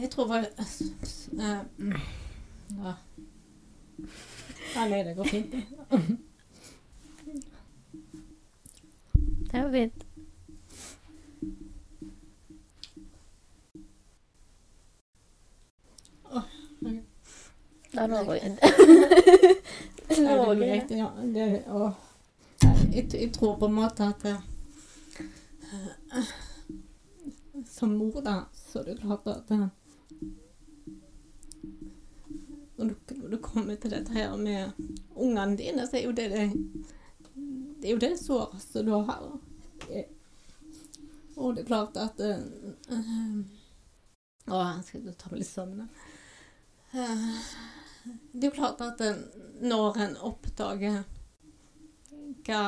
jeg 0.00 0.10
tror 0.12 0.28
vel 0.30 0.46
eh, 0.46 1.62
mm, 1.78 1.96
Ja. 2.80 2.94
nei, 4.76 5.02
det 5.04 5.16
går 5.18 5.28
fint. 5.28 5.56
Det 9.50 9.62
var 9.64 9.72
fint. 9.74 10.06
Det 17.90 18.06
var 18.06 18.24
greit. 18.24 18.60
Det 20.10 20.18
er 20.20 20.36
noe 20.38 20.54
greit, 20.58 20.90
ja. 20.94 21.08
Det, 21.34 21.46
Nei, 21.66 21.90
jeg, 22.92 23.14
jeg 23.14 23.32
tror 23.32 23.58
på 23.58 23.66
en 23.66 23.74
måte 23.74 24.04
at 24.04 24.24
uh, 24.26 24.40
Som 27.66 27.88
mor, 27.98 28.20
da, 28.24 28.34
så 28.56 28.80
er 28.80 28.84
det 28.84 29.00
klart 29.02 29.26
at 29.30 29.50
uh, 29.50 29.66
når 32.80 32.84
du, 32.88 32.94
du 33.30 33.36
kommer 33.42 33.76
til 33.76 33.92
dette 33.92 34.12
her 34.12 34.36
med 34.36 34.72
ungene 35.14 35.56
dine, 35.56 35.84
så 35.86 35.98
er 35.98 36.06
jo 36.06 36.14
det 36.16 36.30
det, 36.32 36.46
det 37.82 37.88
er 37.88 37.92
jo 37.92 38.00
det 38.00 38.14
såreste 38.20 38.82
du 38.86 38.94
har. 38.94 39.26
Eh, 39.90 40.08
Og 41.36 41.54
det 41.56 41.62
er 41.62 41.68
klart 41.68 41.96
at 41.96 42.20
uh, 42.20 42.40
Å, 44.50 44.56
jeg 44.56 44.84
skal 44.84 45.14
ta 45.20 45.30
meg 45.30 45.40
litt. 45.40 45.58
Eh, 46.90 47.28
det 48.32 48.46
er 48.46 48.48
jo 48.48 48.56
klart 48.56 48.80
at 48.80 49.04
når 49.60 50.00
en 50.06 50.16
oppdager 50.26 51.02
hva, 52.46 52.60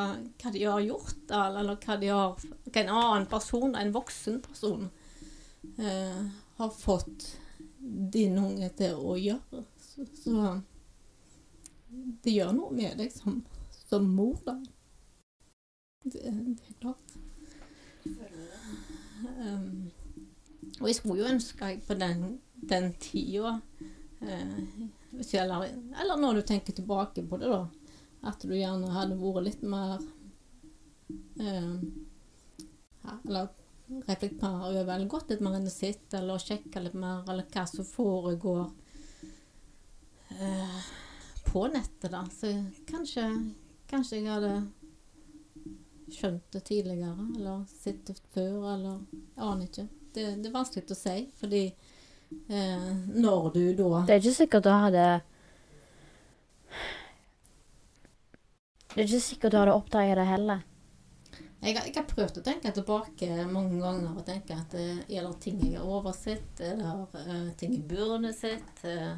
hva 0.43 0.53
de 0.55 0.65
har 0.65 0.81
gjort, 0.85 1.23
eller 1.31 1.77
hva, 1.77 1.97
har, 1.97 2.45
hva 2.67 2.83
en 2.83 2.93
annen 2.93 3.29
person, 3.31 3.77
en 3.79 3.95
voksen 3.95 4.41
person, 4.45 4.91
eh, 5.79 6.21
har 6.59 6.77
fått 6.77 7.31
din 8.13 8.39
unge 8.39 8.69
til 8.79 8.99
å 8.99 9.17
gjøre, 9.19 9.65
så, 9.83 10.07
så 10.17 10.61
det 12.23 12.37
gjør 12.37 12.55
noe 12.57 12.77
med 12.77 13.01
deg 13.01 13.11
som, 13.13 13.41
som 13.87 14.07
mor, 14.17 14.39
da. 14.47 14.57
Det, 16.05 16.23
det 16.23 16.71
er 16.71 16.79
klart. 16.83 17.19
Um, 19.23 19.91
og 20.81 20.89
jeg 20.89 20.97
skulle 20.99 21.21
jo 21.23 21.29
ønske 21.31 21.69
jeg 21.69 21.83
på 21.87 21.95
den, 21.95 22.25
den 22.71 22.89
tida 22.99 23.53
eh, 24.25 24.57
eller, 25.13 25.69
eller 26.03 26.19
når 26.19 26.41
du 26.41 26.43
tenker 26.49 26.75
tilbake 26.75 27.23
på 27.29 27.39
det, 27.39 27.51
da. 27.53 27.67
At 28.23 28.45
du 28.47 28.55
gjerne 28.55 28.93
hadde 28.95 29.19
vært 29.19 29.47
litt 29.49 29.63
mer 29.67 29.99
eh, 31.43 31.75
Eller 33.25 33.49
reflektert 34.07 34.69
over, 34.69 34.95
eller 34.95 35.09
gått 35.11 35.31
litt 35.31 35.43
mer 35.45 35.59
inn 35.59 35.67
i 35.67 35.73
sitt, 35.73 36.07
eller 36.15 36.41
sjekka 36.41 36.81
litt 36.81 36.95
mer, 36.97 37.25
eller 37.29 37.49
hva 37.53 37.65
som 37.69 37.85
foregår 37.85 38.71
eh, 40.39 40.79
på 41.51 41.67
nettet, 41.69 42.11
da. 42.15 42.23
Så 42.33 42.53
kanskje, 42.89 43.27
kanskje 43.91 44.21
jeg 44.21 44.31
hadde 44.31 44.55
skjønt 46.13 46.47
det 46.55 46.63
tidligere, 46.69 47.27
eller 47.37 47.67
sett 47.69 48.07
det 48.09 48.17
før, 48.35 48.73
eller 48.75 49.03
jeg 49.13 49.45
aner 49.49 49.67
ikke. 49.69 49.89
Det, 50.13 50.25
det 50.41 50.49
er 50.49 50.55
vanskelig 50.57 50.93
å 50.93 50.99
si, 50.99 51.19
fordi 51.41 51.63
eh, 51.69 52.89
når 53.13 53.53
du 53.55 53.63
da 53.79 54.03
Det 54.07 54.17
er 54.17 54.25
ikke 54.25 54.41
sikkert 54.41 54.67
du 54.67 54.73
hadde 54.73 55.07
Det 58.93 59.01
er 59.01 59.09
ikke 59.09 59.25
sikkert 59.25 59.55
du 59.55 59.57
hadde 59.57 59.75
oppdaget 59.75 60.19
det 60.21 60.29
heller. 60.29 60.65
Jeg 61.63 61.77
har, 61.79 61.87
jeg 61.87 61.95
har 61.97 62.09
prøvd 62.11 62.41
å 62.41 62.43
tenke 62.45 62.73
tilbake 62.75 63.29
mange 63.49 63.79
ganger 63.81 64.17
og 64.19 64.25
tenke 64.27 64.57
at 64.59 64.75
det 64.75 64.87
er 65.07 65.23
det 65.29 65.37
ting 65.41 65.61
jeg 65.63 65.79
har 65.79 65.87
oversett? 65.87 66.61
eller 66.61 67.07
det 67.15 67.23
eh, 67.23 67.47
ting 67.61 67.77
jeg 67.77 67.87
burde 67.89 68.33
sett? 68.37 68.83
Eh, 68.85 69.15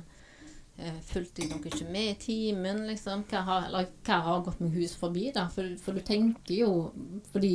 eh, 0.76 1.00
fulgte 1.08 1.42
jeg 1.42 1.50
nok 1.50 1.66
ikke 1.70 1.88
med 1.88 2.10
i 2.12 2.18
timen? 2.20 2.84
Liksom? 2.90 3.24
Hva, 3.30 3.42
har, 3.48 3.66
eller, 3.70 3.88
hva 4.06 4.20
har 4.28 4.44
gått 4.46 4.60
meg 4.62 4.76
hus 4.76 4.94
forbi? 5.00 5.30
da? 5.34 5.48
For, 5.50 5.72
for 5.80 5.96
du 5.96 6.04
tenker 6.04 6.54
jo 6.60 6.70
Fordi 7.32 7.54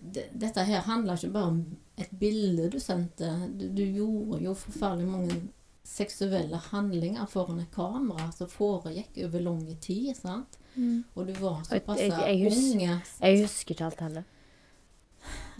det, 0.00 0.28
dette 0.36 0.68
her 0.68 0.84
handler 0.86 1.18
ikke 1.18 1.34
bare 1.34 1.54
om 1.54 1.64
et 2.00 2.12
bilde 2.20 2.68
du 2.70 2.78
sendte. 2.80 3.32
Du, 3.56 3.66
du 3.72 3.82
gjorde 3.82 4.44
jo 4.44 4.54
forferdelig 4.56 5.08
mange 5.08 5.40
seksuelle 5.90 6.58
handlinger 6.70 7.26
foran 7.30 7.60
et 7.64 7.70
kamera 7.74 8.28
som 8.32 8.48
foregikk 8.50 9.18
over 9.26 9.40
lang 9.42 9.62
tid. 9.82 10.14
sant? 10.16 10.58
Mm. 10.76 11.04
Og 11.16 11.26
du 11.26 11.32
var 11.42 11.62
såpass 11.66 11.98
jeg- 11.98 12.10
jeg 13.20 13.42
husker 13.42 13.74
ikke 13.74 13.84
alt 13.84 14.00
heller. 14.00 14.24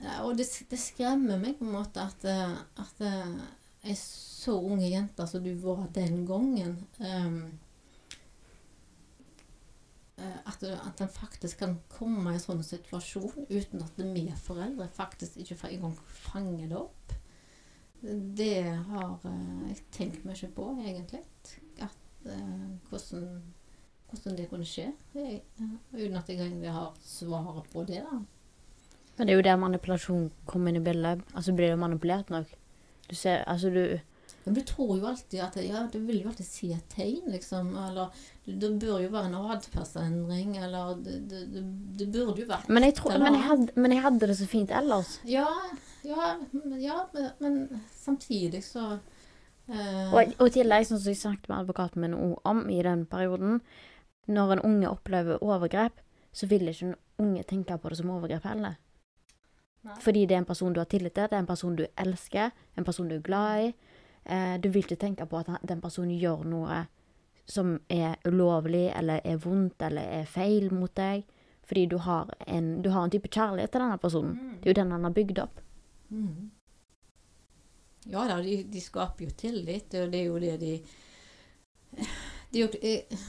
Ja, 0.02 0.22
og 0.24 0.36
det, 0.38 0.46
det 0.70 0.78
skremmer 0.80 1.36
meg 1.38 1.58
på 1.58 1.64
en 1.66 1.72
måte 1.74 2.00
at, 2.00 2.24
eh, 2.24 2.54
at 2.80 3.00
eh, 3.04 3.90
ei 3.90 3.94
så 3.94 4.54
unge 4.62 4.88
jente 4.88 5.26
som 5.28 5.42
du 5.44 5.52
var 5.60 5.86
den 5.92 6.22
gangen 6.26 6.78
eh, 7.00 7.50
at, 10.46 10.62
at 10.64 11.00
en 11.00 11.08
faktisk 11.08 11.58
kan 11.58 11.78
komme 11.88 12.30
i 12.32 12.34
en 12.36 12.42
sånn 12.42 12.62
situasjon 12.64 13.46
uten 13.50 13.82
at 13.84 14.00
vi 14.14 14.26
foreldre 14.36 14.88
faktisk 14.96 15.36
ikke 15.40 15.56
engang 15.70 15.94
fanger 16.26 16.68
det 16.68 16.76
opp. 16.76 17.14
Det 18.00 18.62
har 18.64 19.18
eh, 19.28 19.68
jeg 19.68 19.80
tenkt 19.92 20.24
mye 20.24 20.50
på, 20.56 20.66
egentlig. 20.80 21.20
At, 21.80 21.98
eh, 22.24 22.68
hvordan, 22.88 23.26
hvordan 24.10 24.36
det 24.38 24.48
kunne 24.48 24.68
skje. 24.68 24.90
Eh, 25.14 25.40
uten 25.92 26.16
at 26.16 26.28
jeg 26.28 26.40
egentlig 26.40 26.72
har 26.72 26.94
svaret 27.04 27.68
på 27.72 27.84
det. 27.88 28.04
da. 28.06 28.20
Men 29.16 29.26
det 29.28 29.34
er 29.34 29.36
jo 29.36 29.44
der 29.44 29.60
manipulasjon 29.60 30.30
kommer 30.48 30.72
inn 30.72 30.80
i 30.80 30.84
bildet. 30.84 31.20
Altså 31.34 31.52
blir 31.52 31.74
du 31.74 31.76
manipulert 31.76 32.30
nok. 32.32 32.48
Du 33.10 33.14
ser, 33.14 33.44
altså 33.44 33.70
du 33.70 33.98
Men 34.44 34.54
du 34.56 34.60
tror 34.64 34.96
jo 34.96 35.06
alltid 35.06 35.40
at 35.44 35.56
Ja, 35.60 35.82
du 35.92 35.98
vil 35.98 36.22
jo 36.22 36.30
alltid 36.30 36.46
si 36.48 36.70
et 36.72 36.86
tegn, 36.94 37.28
liksom. 37.32 37.74
Eller 37.76 38.08
det, 38.44 38.70
bør 38.80 39.02
jo 39.02 39.12
være 39.12 39.28
en 39.28 39.52
atferdsendring, 39.54 40.56
eller 40.64 40.96
det, 41.04 41.18
det, 41.30 41.42
det, 41.98 42.08
burde 42.08 42.40
jo 42.40 42.48
vært 42.48 42.68
men 42.72 42.86
jeg, 42.88 42.96
tror, 42.98 43.18
men, 43.20 43.36
jeg 43.36 43.46
hadde, 43.46 43.76
men 43.76 43.94
jeg 43.94 44.04
hadde 44.06 44.30
det 44.30 44.36
så 44.40 44.48
fint 44.50 44.72
ellers. 44.74 45.12
Ja, 45.28 45.46
ja, 46.06 46.34
ja 46.80 46.98
men, 47.12 47.30
men 47.44 47.82
samtidig 47.94 48.64
så 48.64 48.86
eh, 49.68 50.14
Og, 50.14 50.34
i 50.48 50.52
tillegg, 50.56 50.88
som 50.88 51.02
jeg 51.04 51.20
snakket 51.20 51.50
med 51.52 51.60
advokaten 51.60 52.04
min 52.04 52.16
om 52.16 52.64
i 52.72 52.80
den 52.82 53.04
perioden 53.06 53.60
Når 54.26 54.56
en 54.56 54.64
unge 54.66 54.90
opplever 54.90 55.42
overgrep, 55.44 56.00
så 56.32 56.46
vil 56.46 56.68
ikke 56.70 56.92
en 56.92 56.98
unge 57.18 57.44
tenke 57.44 57.76
på 57.78 57.90
det 57.90 57.98
som 57.98 58.10
overgrep 58.14 58.46
heller. 58.46 58.78
Nei. 59.82 59.96
Fordi 60.04 60.26
det 60.28 60.36
er 60.36 60.42
en 60.42 60.48
person 60.48 60.74
du 60.76 60.80
har 60.80 60.88
tillit 60.90 61.14
til, 61.16 61.28
det 61.30 61.36
er 61.36 61.42
en 61.42 61.48
person 61.48 61.76
du 61.76 61.86
elsker, 61.98 62.50
en 62.76 62.84
person 62.84 63.08
du 63.08 63.16
er 63.16 63.24
glad 63.24 63.64
i. 63.64 63.70
Eh, 64.24 64.56
du 64.60 64.68
vil 64.68 64.84
ikke 64.84 65.00
tenke 65.00 65.26
på 65.26 65.40
at 65.40 65.52
den 65.66 65.80
personen 65.80 66.18
gjør 66.18 66.44
noe 66.48 66.84
som 67.50 67.78
er 67.88 68.16
ulovlig, 68.24 68.92
eller 68.94 69.20
er 69.26 69.40
vondt, 69.42 69.82
eller 69.82 70.20
er 70.20 70.28
feil 70.30 70.70
mot 70.72 70.92
deg. 70.94 71.24
Fordi 71.66 71.86
du 71.86 71.96
har 72.02 72.30
en, 72.46 72.82
du 72.82 72.90
har 72.90 73.04
en 73.04 73.10
type 73.10 73.30
kjærlighet 73.30 73.72
til 73.72 73.82
denne 73.82 73.98
personen. 74.02 74.38
Det 74.60 74.68
er 74.68 74.72
jo 74.72 74.80
den 74.80 74.94
han 74.94 75.06
har 75.06 75.14
bygd 75.14 75.44
opp. 75.44 75.60
mm. 76.08 76.50
Ja 78.10 78.24
da, 78.24 78.38
de, 78.40 78.62
de 78.64 78.80
skaper 78.80 79.26
jo 79.26 79.30
tillit, 79.36 79.92
og 79.94 80.12
det 80.12 80.20
er 80.22 80.24
jo 80.24 80.38
det 80.40 80.54
de 80.62 80.70
det 82.50 82.58
er, 82.58 82.62
jo, 82.62 82.68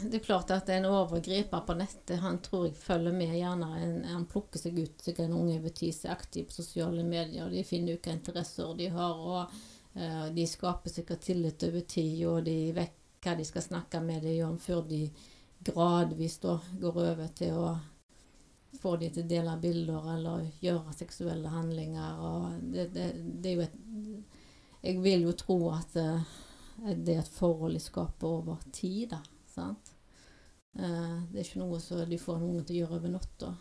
det 0.09 0.17
er 0.17 0.23
klart 0.23 0.51
at 0.53 0.69
en 0.73 0.87
overgriper 0.89 1.61
på 1.67 1.75
nettet, 1.77 2.15
han 2.23 2.39
tror 2.41 2.65
jeg 2.69 2.79
følger 2.79 3.13
med 3.13 3.35
gjerne. 3.37 3.67
En, 3.83 3.91
han 4.09 4.25
plukker 4.29 4.61
seg 4.61 4.79
ut 4.79 5.03
så 5.03 5.13
en 5.21 5.35
unge 5.37 5.59
bety 5.61 5.91
seg 5.93 6.13
aktiv 6.13 6.47
på 6.49 6.55
sosiale 6.55 7.03
medier, 7.05 7.45
og 7.45 7.53
de 7.53 7.65
finner 7.67 7.93
ut 7.93 7.99
hvilke 7.99 8.15
interesser 8.17 8.73
de 8.79 8.89
har, 8.95 9.21
og 9.21 9.53
de 9.91 10.45
skaper 10.47 10.89
sikkert 10.89 11.25
tillit 11.25 11.63
over 11.67 11.81
tid, 11.83 12.21
og 12.29 12.45
de 12.45 12.71
vet 12.71 12.93
hva 13.21 13.33
de 13.35 13.43
skal 13.45 13.65
snakke 13.65 13.99
med 14.01 14.23
dem 14.23 14.45
om, 14.47 14.57
før 14.57 14.85
de 14.87 15.01
gradvis 15.61 16.37
da 16.41 16.55
går 16.79 16.99
over 17.01 17.33
til 17.35 17.57
å 17.59 17.73
få 18.81 18.95
de 18.97 19.09
til 19.11 19.25
å 19.25 19.29
dele 19.29 19.57
bilder 19.61 20.07
eller 20.15 20.45
gjøre 20.63 20.95
seksuelle 20.95 21.51
handlinger. 21.51 22.21
Det, 22.61 22.87
det, 22.95 23.07
det 23.43 23.51
er 23.51 23.57
jo 23.57 23.65
et 23.67 23.79
Jeg 24.81 24.97
vil 25.03 25.27
jo 25.27 25.31
tro 25.37 25.55
at 25.75 25.95
eh, 25.99 26.29
det 26.97 27.13
er 27.13 27.19
et 27.21 27.35
forhold 27.35 27.75
de 27.77 27.81
skaper 27.83 28.27
over 28.27 28.63
tid, 28.73 29.11
da. 29.11 29.19
Sant? 29.51 29.91
Eh, 30.73 31.17
det 31.29 31.37
er 31.37 31.45
ikke 31.45 31.61
noe 31.61 31.77
som 31.83 32.01
de 32.09 32.17
får 32.17 32.39
noen 32.41 32.63
til 32.65 32.79
å 32.79 32.79
gjøre 32.79 32.97
over 32.97 33.13
natta. 33.13 33.51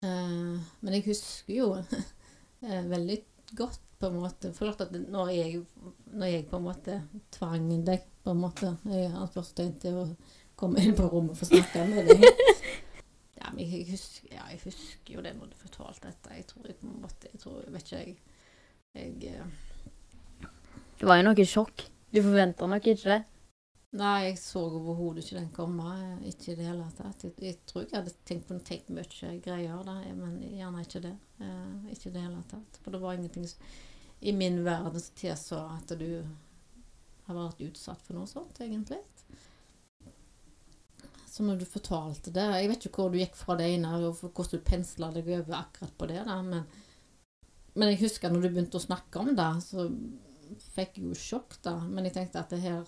Eh, 0.00 0.70
men 0.80 0.96
jeg 0.96 1.04
husker 1.10 1.58
jo 1.58 1.68
eh, 2.64 2.88
veldig 2.88 3.18
godt 3.58 3.91
på 4.02 4.10
en 4.10 4.18
måte 4.20 4.50
For 4.58 4.72
at 4.74 4.92
når 4.98 5.30
jeg, 5.34 5.62
når 6.12 6.30
jeg 6.34 6.46
på 6.50 6.58
en 6.60 6.66
måte 6.66 6.98
tvang 7.38 7.70
deg 7.86 8.04
på 8.22 8.34
en 8.34 8.42
måte 8.42 8.74
i 8.90 9.04
anførselstegn 9.08 9.72
til 9.82 9.96
å 10.02 10.06
komme 10.58 10.82
inn 10.84 10.94
på 10.98 11.08
rommet 11.10 11.38
for 11.38 11.46
å 11.46 11.54
snakke 11.54 11.86
med 11.90 12.10
deg 12.12 12.26
Ja, 13.42 13.48
men 13.56 13.64
jeg 13.64 13.88
husker, 13.88 14.28
ja, 14.36 14.44
jeg 14.52 14.60
husker 14.68 15.16
jo 15.16 15.22
det 15.24 15.32
når 15.34 15.50
du 15.50 15.56
fortalte 15.58 16.06
dette. 16.12 16.36
Jeg 16.36 16.44
tror 16.46 16.68
jeg 16.68 16.76
på 16.78 16.86
en 16.86 17.00
måte 17.02 17.30
Jeg 17.32 17.40
tror, 17.42 17.56
vet 17.74 17.88
ikke 17.88 18.02
jeg 18.04 18.16
Jeg 18.94 19.32
eh, 19.32 20.48
Det 21.00 21.08
var 21.08 21.18
jo 21.18 21.26
noe 21.26 21.46
sjokk. 21.48 21.86
Du 22.12 22.20
forventa 22.22 22.68
nok 22.70 22.86
ikke 22.92 23.08
det. 23.16 23.22
Nei, 23.98 24.28
jeg 24.30 24.36
så 24.40 24.60
overhodet 24.68 25.24
ikke 25.26 25.36
den 25.40 25.48
komme. 25.56 25.88
eh, 26.20 26.28
Ikke 26.30 26.52
i 26.52 26.56
det 26.60 26.68
hele 26.68 26.86
tatt. 26.96 27.24
Jeg, 27.26 27.34
jeg 27.44 27.56
tror 27.68 27.82
jeg 27.88 27.96
hadde 27.98 28.14
tenkt 28.28 28.46
på 28.48 28.56
tenkt 28.64 28.92
mye 28.94 29.32
greier, 29.44 29.82
da, 29.84 29.96
men 30.16 30.38
gjerne 30.46 30.84
ikke 30.86 31.02
det. 31.08 31.12
Eh, 31.42 31.90
ikke 31.96 32.08
i 32.08 32.14
det 32.14 32.22
hele 32.28 32.44
tatt. 32.52 32.78
For 32.84 32.94
det 32.94 33.02
var 33.02 33.18
ingenting 33.18 33.44
s- 33.48 33.58
i 34.22 34.32
min 34.32 34.60
verden 34.64 35.00
som 35.00 35.14
tilsa 35.18 35.60
at 35.74 35.94
du 35.98 36.22
har 37.26 37.38
vært 37.38 37.62
utsatt 37.66 38.02
for 38.06 38.18
noe 38.18 38.30
sånt, 38.30 38.60
egentlig. 38.62 39.00
Så 41.32 41.42
når 41.46 41.62
du 41.62 41.64
fortalte 41.64 42.28
det 42.34 42.44
Jeg 42.44 42.68
vet 42.68 42.86
ikke 42.86 43.02
hvor 43.02 43.12
du 43.12 43.16
gikk 43.16 43.38
fra 43.38 43.56
det 43.56 43.70
ene, 43.72 43.94
og 43.98 44.20
hvordan 44.20 44.52
du 44.52 44.66
pensla 44.66 45.08
deg 45.14 45.30
over 45.32 45.56
akkurat 45.62 45.94
på 45.98 46.08
det, 46.10 46.20
da, 46.28 46.36
men, 46.44 46.66
men 47.74 47.92
jeg 47.92 48.02
husker 48.04 48.30
når 48.30 48.44
du 48.44 48.50
begynte 48.50 48.78
å 48.78 48.84
snakke 48.84 49.22
om 49.22 49.32
det, 49.38 49.48
så 49.64 49.88
fikk 50.74 51.00
jeg 51.00 51.08
jo 51.08 51.16
sjokk, 51.16 51.56
da. 51.64 51.78
Men 51.88 52.06
jeg 52.06 52.18
tenkte 52.18 52.42
at 52.42 52.52
det 52.52 52.60
her 52.62 52.84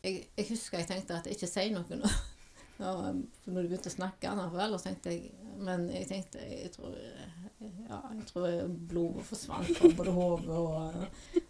jeg, 0.00 0.24
jeg 0.32 0.46
husker 0.48 0.80
jeg 0.80 0.88
tenkte 0.88 1.18
at 1.18 1.28
jeg 1.28 1.36
ikke 1.36 1.50
sier 1.50 1.74
noe 1.76 2.00
nå. 2.00 2.12
Når 2.80 3.26
du 3.44 3.66
begynte 3.68 3.90
å 3.90 3.92
snakke, 3.92 4.32
da, 4.32 4.46
for 4.48 4.78
så 4.78 4.86
tenkte 4.86 5.12
jeg 5.12 5.34
Men 5.60 5.88
jeg 5.92 6.06
tenkte 6.08 6.42
Jeg 6.44 6.70
tror, 6.72 6.94
ja, 7.60 7.98
jeg 8.14 8.26
tror 8.30 8.68
blodet 8.88 9.24
forsvant 9.28 9.72
fra 9.76 9.90
både 9.96 10.14
hodet 10.16 10.56
og 10.56 10.94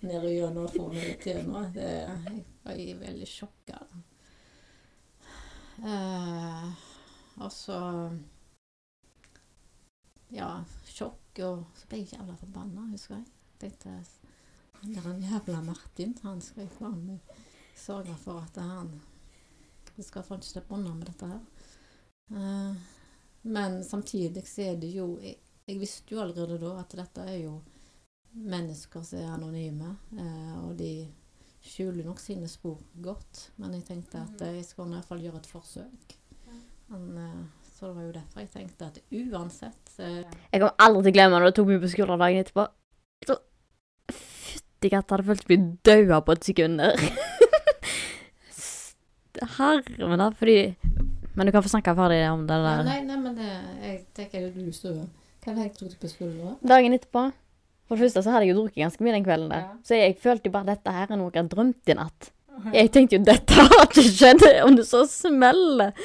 ned 0.02 0.26
gjennom. 0.34 1.68
Det, 1.74 1.90
jeg 2.10 2.44
var 2.64 3.04
veldig 3.04 3.28
sjokka. 3.30 3.80
Eh, 5.80 6.66
og 7.40 7.52
så 7.54 7.78
Ja, 10.30 10.50
sjokk, 10.86 11.38
og 11.42 11.62
så 11.74 11.88
ble 11.90 12.02
jeg 12.04 12.12
jævla 12.14 12.36
forbanna, 12.38 12.90
husker 12.92 13.16
jeg. 13.16 13.30
Tenkte 13.60 13.94
han 14.80 14.94
der 14.94 15.24
jævla 15.26 15.62
Martin, 15.62 16.14
han 16.22 16.40
skal 16.40 16.64
jeg 16.64 16.76
faen 16.78 17.00
meg 17.06 17.40
sørge 17.80 18.14
for 18.20 18.40
at 18.44 18.60
han 18.62 18.92
skal 20.00 20.24
få 20.24 20.38
slippe 20.44 20.74
unna 20.74 20.94
med 20.94 21.10
dette 21.10 21.28
her. 21.28 21.40
Eh, 22.30 22.76
men 23.42 23.80
samtidig 23.84 24.44
så 24.48 24.70
er 24.70 24.80
det 24.80 24.90
jo 24.94 25.14
jeg, 25.22 25.36
jeg 25.66 25.80
visste 25.80 26.14
jo 26.14 26.20
allerede 26.22 26.58
da 26.60 26.74
at 26.80 26.96
dette 26.98 27.24
er 27.24 27.38
jo 27.44 27.60
mennesker 28.30 29.02
som 29.06 29.18
er 29.18 29.32
anonyme, 29.32 29.94
eh, 30.18 30.58
og 30.64 30.76
de 30.78 30.92
skjuler 31.60 32.06
nok 32.06 32.20
sine 32.22 32.48
spor 32.48 32.78
godt. 33.02 33.50
Men 33.60 33.74
jeg 33.76 33.86
tenkte 33.88 34.22
at 34.22 34.44
jeg 34.46 34.64
skulle 34.64 34.92
i 34.92 34.98
hvert 34.98 35.08
fall 35.10 35.24
gjøre 35.24 35.42
et 35.42 35.50
forsøk. 35.50 36.16
Men, 36.90 37.18
eh, 37.18 37.40
så 37.74 37.88
det 37.88 37.96
var 37.96 38.06
jo 38.06 38.12
derfor 38.12 38.42
jeg 38.42 38.50
tenkte 38.50 38.86
at 38.90 38.98
uansett 39.14 39.92
eh, 40.02 40.24
Jeg 40.52 40.60
kommer 40.60 40.74
aldri 40.82 41.04
til 41.04 41.12
å 41.12 41.16
glemme 41.16 41.38
når 41.38 41.46
det 41.46 41.54
tok 41.58 41.68
meg 41.70 41.82
på 41.84 41.92
skolen 41.92 42.22
dagen 42.24 42.42
etterpå. 42.44 42.66
så 43.28 43.36
Fytti 44.10 44.90
katta, 44.90 45.14
hadde 45.14 45.28
følt 45.28 45.52
meg 45.52 45.68
daua 45.86 46.20
på 46.24 46.34
et 46.34 46.48
sekund 46.50 46.82
der. 46.82 46.96
Herre 49.56 50.08
min, 50.10 50.18
da. 50.20 50.30
Fordi 50.36 50.58
Men 51.40 51.48
du 51.48 51.54
kan 51.54 51.64
få 51.64 51.70
snakke 51.72 51.94
ferdig 51.96 52.18
om 52.28 52.42
det 52.44 52.56
der. 52.60 52.80
Nei, 52.84 52.98
nei, 53.08 53.14
men 53.16 53.36
det, 53.38 53.52
jeg 53.80 53.94
tenker 54.12 54.42
du 54.52 54.58
jo 54.60 54.90
Hva 55.40 55.54
var 55.54 55.54
det 55.56 55.62
jeg 55.62 55.70
tok 55.78 55.94
på 56.02 56.10
skolen 56.10 56.34
da? 56.44 56.50
Dagen 56.74 56.92
etterpå 56.92 57.22
For 57.88 57.96
det 57.96 58.02
første 58.02 58.22
så 58.26 58.34
hadde 58.34 58.44
jeg 58.44 58.52
jo 58.52 58.56
drukket 58.58 58.82
ganske 58.82 59.06
mye 59.06 59.14
den 59.14 59.24
kvelden 59.24 59.54
der. 59.54 59.62
Ja. 59.64 59.78
Så 59.88 59.96
jeg 59.96 60.18
følte 60.20 60.50
jo 60.50 60.54
bare 60.58 60.68
dette 60.74 60.92
her 60.92 61.08
er 61.08 61.16
noe 61.16 61.32
jeg 61.32 61.40
har 61.40 61.48
drømt 61.54 61.88
i 61.88 61.96
natt. 61.96 62.28
Jeg 62.74 62.90
tenkte 62.92 63.16
jo 63.16 63.22
dette 63.24 63.56
har 63.70 63.86
ikke 63.86 64.04
skjedd, 64.04 64.44
om 64.66 64.76
det 64.76 64.84
så 64.90 65.00
smeller. 65.08 65.96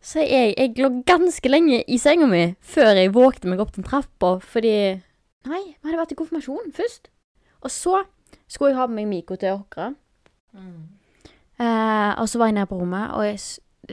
Så 0.00 0.24
jeg, 0.24 0.54
jeg 0.56 0.72
lå 0.80 0.90
ganske 1.04 1.52
lenge 1.52 1.82
i 1.84 2.00
senga 2.00 2.30
mi 2.30 2.42
før 2.64 2.96
jeg 2.96 3.12
vågte 3.12 3.52
meg 3.52 3.60
opp 3.60 3.76
den 3.76 3.84
trappa, 3.84 4.38
fordi 4.40 4.72
Nei, 5.46 5.62
vi 5.68 5.84
hadde 5.84 6.00
vært 6.00 6.16
i 6.16 6.18
konfirmasjon 6.18 6.72
først. 6.74 7.12
Og 7.60 7.70
så 7.70 8.00
skulle 8.48 8.72
jeg 8.72 8.80
ha 8.80 8.88
med 8.88 9.02
meg 9.02 9.12
Miko 9.12 9.36
til 9.38 9.60
Åkra. 9.60 9.92
Eh, 10.56 12.12
og 12.18 12.26
så 12.26 12.40
var 12.40 12.50
jeg 12.50 12.56
nede 12.56 12.70
på 12.72 12.80
rommet, 12.80 13.12
og 13.14 13.28
jeg 13.28 13.38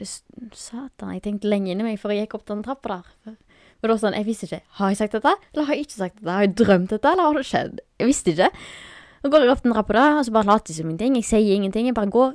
Satan, 0.02 1.12
jeg 1.14 1.22
tenkte 1.22 1.50
lenge 1.50 1.70
inni 1.72 1.86
meg 1.86 2.00
før 2.02 2.14
jeg 2.14 2.26
gikk 2.26 2.38
opp 2.40 2.48
den 2.50 2.64
trappa 2.66 2.98
der. 2.98 3.36
Men 3.82 3.92
da 3.92 3.96
sånn, 4.00 4.16
jeg 4.16 4.26
visste 4.26 4.48
ikke. 4.48 4.62
Har 4.80 4.90
jeg 4.90 4.98
sagt 5.02 5.14
dette, 5.18 5.34
eller 5.52 5.68
har 5.68 5.76
jeg 5.76 5.86
ikke 5.86 5.98
sagt 5.98 6.16
dette? 6.18 6.32
Har 6.32 6.46
jeg 6.46 6.54
drømt 6.58 6.90
dette, 6.94 7.12
eller 7.12 7.28
har 7.28 7.38
det 7.38 7.46
skjedd? 7.46 7.82
Jeg 8.00 8.10
visste 8.10 8.32
ikke. 8.34 8.50
Så 9.20 9.30
går 9.32 9.44
jeg 9.44 9.52
opp 9.54 9.62
den 9.64 9.74
trappa 9.76 10.06
og 10.18 10.24
så 10.26 10.34
bare 10.34 10.50
later 10.50 10.72
jeg 10.72 10.78
som 10.80 10.88
ingenting. 10.90 11.18
Jeg 11.20 11.28
sier 11.28 11.54
ingenting. 11.56 11.86
Jeg 11.88 11.96
bare 11.96 12.12
går 12.12 12.34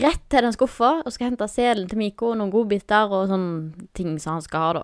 rett 0.00 0.24
til 0.30 0.44
den 0.44 0.54
skuffa 0.54 0.90
og 1.00 1.14
skal 1.14 1.30
hente 1.30 1.48
selen 1.50 1.88
til 1.90 1.98
Miko 1.98 2.30
og 2.30 2.36
noen 2.38 2.52
godbiter 2.52 3.10
og 3.10 3.30
sånne 3.30 3.88
ting 3.96 4.18
som 4.22 4.36
han 4.36 4.44
skal 4.44 4.66
ha, 4.66 4.70
da. 4.80 4.82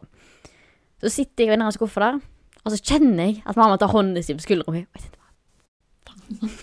Så 1.04 1.12
sitter 1.12 1.44
jeg 1.44 1.52
i 1.52 1.58
den 1.60 1.74
skuffa 1.76 2.00
der, 2.02 2.22
og 2.64 2.72
så 2.72 2.78
kjenner 2.80 3.28
jeg 3.28 3.42
at 3.46 3.58
mamma 3.60 3.76
tar 3.78 3.92
hånden 3.92 4.22
sin 4.24 4.38
på 4.40 4.46
skuldra 4.46 4.72
mi. 4.74 4.82
Og 4.86 4.94
jeg 4.96 5.02
tenkte 5.04 5.20
bare, 5.20 5.32
Faen. 6.26 6.54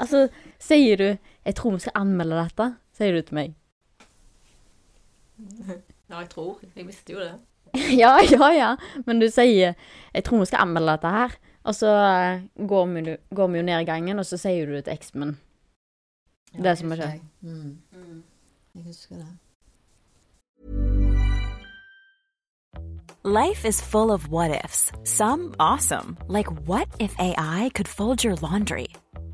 Altså, 0.00 0.28
sier 0.60 0.96
du 0.96 1.18
'Jeg 1.44 1.54
tror 1.54 1.72
vi 1.72 1.78
skal 1.78 1.92
anmelde 1.94 2.36
dette', 2.36 2.76
sier 2.92 3.12
du 3.12 3.22
til 3.22 3.34
meg. 3.34 3.54
Ja, 6.10 6.18
jeg 6.18 6.28
tror. 6.30 6.58
Jeg 6.76 6.86
visste 6.86 7.12
jo 7.12 7.18
det. 7.18 7.34
ja, 8.02 8.18
ja, 8.30 8.48
ja. 8.52 8.76
Men 9.06 9.20
du 9.20 9.28
sier 9.28 9.74
'Jeg 10.14 10.24
tror 10.24 10.38
vi 10.38 10.44
skal 10.44 10.58
anmelde 10.60 10.92
dette 10.92 11.08
her', 11.08 11.36
og 11.64 11.74
så 11.74 11.86
eh, 11.86 12.66
går 12.66 12.86
vi, 12.86 13.16
går 13.34 13.46
vi 13.46 13.58
jo 13.58 13.62
ned 13.64 13.80
i 13.80 13.84
gangen, 13.84 14.18
og 14.18 14.26
så 14.26 14.36
sier 14.36 14.66
du 14.66 14.72
det 14.72 14.84
til 14.84 14.92
eksen 14.92 15.20
min. 15.20 15.38
Ja, 16.54 16.62
Det 16.62 16.78
som 16.78 16.90
har 16.90 16.96
skjedd. 16.96 17.10
jeg. 17.10 17.22
Mm. 17.42 17.78
Jeg 18.74 18.82
husker 18.84 19.16
det. 19.16 19.26
Life 23.24 23.68
is 23.68 23.80
full 23.82 24.10
of 24.10 24.28
what 24.28 24.50
ifs. 24.64 24.90
Some 25.04 25.54
awesome, 25.60 26.16
like 26.28 26.50
what 26.66 26.88
if 26.98 27.14
AI 27.18 27.70
could 27.74 27.88
fold 27.88 28.24
your 28.24 28.34
laundry? 28.36 28.86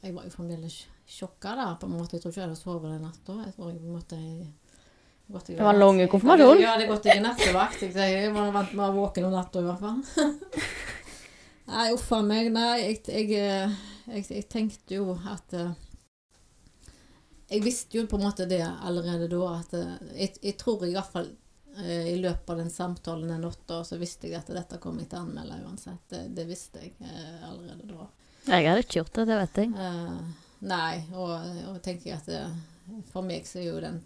Jeg 0.00 0.14
var 0.16 0.24
jo 0.24 0.32
fremdeles 0.32 0.82
sjokka 1.10 1.54
da. 1.58 1.68
på 1.80 1.86
en 1.86 1.98
måte. 1.98 2.16
Jeg 2.16 2.24
tror 2.24 2.32
ikke 2.32 2.40
jeg 2.40 2.48
hadde 2.48 2.60
sovet 2.60 2.92
den 2.94 3.02
natta. 3.04 3.36
Jeg 3.44 3.54
tror 3.56 3.70
jeg 3.70 3.80
på 3.80 3.90
en 3.90 3.98
måte 3.98 4.20
gått 5.30 5.46
Det 5.46 5.62
var 5.62 5.74
en 5.74 5.80
lang 5.80 6.08
konfirmasjon. 6.08 6.62
Ja, 6.62 6.76
det 6.76 6.86
har 6.86 6.94
gått 6.94 7.06
i 7.06 7.20
nattevakt. 7.20 7.82
Jeg, 7.82 8.14
jeg 8.14 8.32
var 8.34 8.50
vant 8.54 8.72
med 8.72 8.84
å 8.84 8.86
være 8.86 8.96
våken 8.96 9.28
om 9.28 9.36
natta, 9.36 9.60
i 9.60 9.68
hvert 9.68 9.84
fall. 9.84 10.00
Nei, 11.70 11.86
uff 11.94 12.08
a 12.16 12.22
meg. 12.26 12.50
Nei, 12.54 12.72
jeg, 12.80 12.96
jeg, 13.06 13.28
eh, 13.38 13.76
jeg, 14.10 14.26
jeg 14.32 14.48
tenkte 14.50 14.96
jo 14.96 15.14
at 15.30 15.54
eh, 15.54 15.76
Jeg 17.50 17.62
visste 17.66 17.98
jo 17.98 18.08
på 18.10 18.18
en 18.18 18.26
måte 18.26 18.48
det 18.50 18.62
allerede 18.64 19.28
da, 19.30 19.44
at 19.58 19.76
eh, 19.78 19.94
jeg, 20.16 20.34
jeg 20.42 20.56
tror 20.58 20.86
i 20.86 20.94
hvert 20.96 21.12
fall 21.12 21.30
i 21.80 22.16
løpet 22.18 22.50
av 22.50 22.58
den 22.58 22.68
samtalen 22.68 23.28
den 23.30 23.44
natta, 23.46 23.76
så 23.86 23.94
visste 23.96 24.26
jeg 24.26 24.40
at 24.40 24.48
dette 24.52 24.80
kom 24.82 24.96
jeg 24.98 25.06
til 25.12 25.20
å 25.20 25.22
anmelde 25.22 25.60
uansett. 25.62 26.02
Det, 26.10 26.24
det 26.34 26.44
visste 26.48 26.82
jeg 26.82 26.96
allerede 27.46 27.86
da. 27.86 28.08
Jeg 28.46 28.66
hadde 28.66 28.84
ikke 28.84 29.00
gjort 29.00 29.16
det, 29.18 29.26
det 29.28 29.38
vet 29.40 29.60
jeg. 29.60 29.72
Uh, 29.76 30.20
nei, 30.70 30.94
og, 31.12 31.32
og 31.70 31.80
tenker 31.84 32.16
at 32.16 32.28
det, 32.30 32.42
for 33.12 33.26
meg 33.26 33.48
så 33.48 33.60
er 33.60 33.68
jo 33.68 33.82
den 33.84 34.00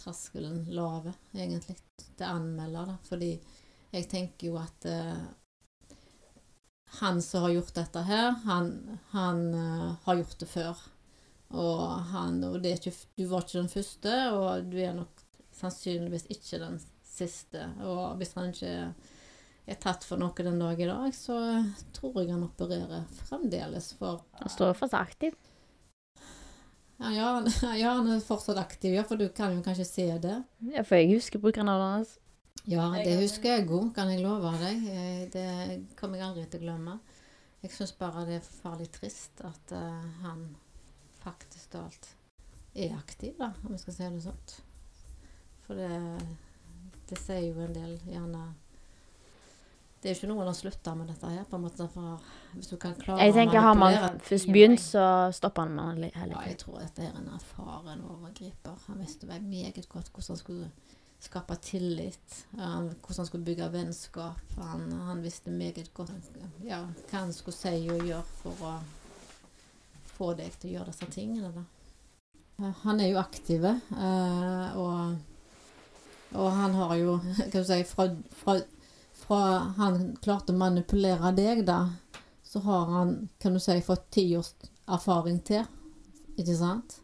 terskelen 0.00 0.64
lave, 0.74 1.14
egentlig, 1.36 1.76
til 1.98 2.26
å 2.26 2.32
anmelde, 2.38 2.86
da. 2.90 2.96
Fordi 3.06 3.30
jeg 3.90 4.08
tenker 4.10 4.50
jo 4.50 4.58
at 4.60 4.88
uh, 4.90 5.94
han 7.00 7.20
som 7.22 7.46
har 7.46 7.54
gjort 7.54 7.76
dette 7.78 8.02
her, 8.08 8.32
han, 8.46 8.72
han 9.14 9.44
uh, 9.54 9.86
har 10.06 10.18
gjort 10.22 10.42
det 10.42 10.50
før. 10.50 10.82
Og, 11.50 11.86
han, 12.12 12.42
og 12.46 12.66
ikke, 12.66 12.92
du 13.18 13.24
var 13.30 13.42
ikke 13.42 13.58
den 13.58 13.72
første, 13.72 14.16
og 14.34 14.70
du 14.70 14.78
er 14.82 14.94
nok 14.94 15.24
sannsynligvis 15.60 16.28
ikke 16.30 16.60
den 16.62 16.78
siste. 17.06 17.66
Og 17.82 18.18
hvis 18.20 18.36
han 18.36 18.52
ikke 18.54 18.74
er 19.66 19.74
tatt 19.80 20.04
for 20.04 20.18
noe 20.20 20.32
den 20.34 20.58
dag 20.58 20.80
i 20.80 20.86
dag, 20.88 21.12
så 21.14 21.36
tror 21.92 22.20
jeg 22.22 22.32
han 22.32 22.46
opererer 22.46 23.04
fremdeles 23.28 23.92
for 23.98 24.22
Han 24.40 24.48
står 24.52 24.74
fortsatt 24.78 25.00
aktiv. 25.08 25.36
Ja, 27.00 27.10
ja, 27.10 27.28
han- 27.34 27.78
ja, 27.78 27.94
han 27.94 28.08
er 28.08 28.20
fortsatt 28.20 28.58
aktiv, 28.58 28.94
ja, 28.94 29.02
for 29.04 29.16
du 29.16 29.28
kan 29.28 29.54
jo 29.56 29.62
kanskje 29.62 29.86
se 29.86 30.18
det. 30.18 30.42
Ja, 30.60 30.82
for 30.82 30.96
jeg 30.96 31.14
husker 31.14 31.38
brukernavnet 31.40 31.94
hans. 31.96 32.18
Ja, 32.68 32.90
det 32.92 33.16
husker 33.22 33.56
jeg 33.56 33.68
òg, 33.70 33.94
kan 33.94 34.10
jeg 34.10 34.20
love 34.20 34.50
deg. 34.60 34.82
Eh, 34.88 35.28
Det 35.32 35.96
kommer 35.96 36.18
jeg 36.18 36.26
aldri 36.26 36.44
til 36.50 36.60
å 36.60 36.62
glemme. 36.66 36.98
Jeg 37.62 37.70
syns 37.72 37.92
bare 37.92 38.26
det 38.26 38.34
er 38.40 38.44
forferdelig 38.44 38.90
trist 38.92 39.40
at 39.44 39.72
uh, 39.72 40.02
han 40.22 40.56
faktisk 41.20 41.74
alt 41.74 42.08
er 42.74 42.94
aktiv, 42.96 43.34
da, 43.38 43.52
om 43.64 43.72
jeg 43.72 43.80
skal 43.80 43.94
si 43.94 44.08
det 44.08 44.22
sånn. 44.24 44.54
For 45.66 45.74
det, 45.74 45.90
det 47.08 47.18
sier 47.18 47.50
jo 47.54 47.60
en 47.60 47.72
del 47.76 47.98
gjerne 48.08 48.54
Det 50.00 50.08
er 50.08 50.14
jo 50.14 50.18
ikke 50.22 50.28
noen 50.30 50.48
å 50.48 50.54
slutte 50.56 50.94
med 50.96 51.10
dette 51.12 51.28
her, 51.28 51.42
på 51.44 51.58
en 51.58 51.64
måte. 51.66 51.86
For 51.92 52.22
hvis 52.54 52.70
du 52.72 52.78
kan 52.80 52.94
klare 52.96 53.26
Jeg 53.26 53.34
tenker 53.36 53.60
Har 53.60 53.74
man 53.76 54.20
først 54.24 54.48
begynt, 54.48 54.80
så 54.80 55.02
stopper 55.36 55.68
han 55.68 55.74
med 55.76 56.00
det 56.00 56.12
tiden. 56.14 56.32
Ja, 56.32 56.44
jeg 56.48 56.56
tror 56.62 56.78
dette 56.80 57.04
er 57.04 57.18
en 57.18 57.28
erfaren 57.36 58.06
overgriper. 58.08 58.78
Han 58.86 59.02
visste 59.04 59.28
vel 59.28 59.44
meget 59.44 59.88
godt 59.88 60.08
hvordan 60.08 60.32
han 60.32 60.40
skulle 60.40 60.70
skape 61.20 61.56
tillit, 61.60 62.46
hvordan 62.52 63.16
han 63.16 63.26
skulle 63.26 63.44
bygge 63.44 63.72
vennskap. 63.72 64.56
Han, 64.56 64.92
han 64.92 65.22
visste 65.22 65.50
meget 65.50 65.92
godt 65.94 66.12
ja, 66.64 66.80
hva 67.10 67.18
han 67.18 67.32
skulle 67.36 67.56
si 67.56 67.90
og 67.92 68.06
gjøre 68.06 68.24
for 68.40 68.64
å 68.64 68.74
få 70.16 70.32
deg 70.38 70.56
til 70.60 70.70
å 70.70 70.74
gjøre 70.78 70.94
disse 70.94 71.10
tingene. 71.12 71.52
Da. 71.52 72.72
Han 72.84 73.00
er 73.00 73.12
jo 73.12 73.20
aktiv, 73.20 73.64
eh, 73.64 74.80
og, 74.80 75.16
og 76.36 76.52
han 76.56 76.76
har 76.76 76.96
jo 77.00 77.18
skal 77.36 77.62
du 77.62 77.68
si 77.68 77.80
fra, 77.88 78.08
fra, 78.42 78.60
fra 79.30 79.72
han 79.76 80.16
klarte 80.22 80.50
å 80.50 80.58
manipulere 80.58 81.30
deg, 81.36 81.62
da, 81.66 81.84
så 82.42 82.58
har 82.64 82.88
han, 82.90 83.12
kan 83.38 83.54
du 83.54 83.60
si, 83.62 83.76
fått 83.86 84.08
ti 84.10 84.24
års 84.34 84.56
erfaring 84.90 85.38
til. 85.46 85.62
Ikke 86.34 86.56
sant? 86.58 86.96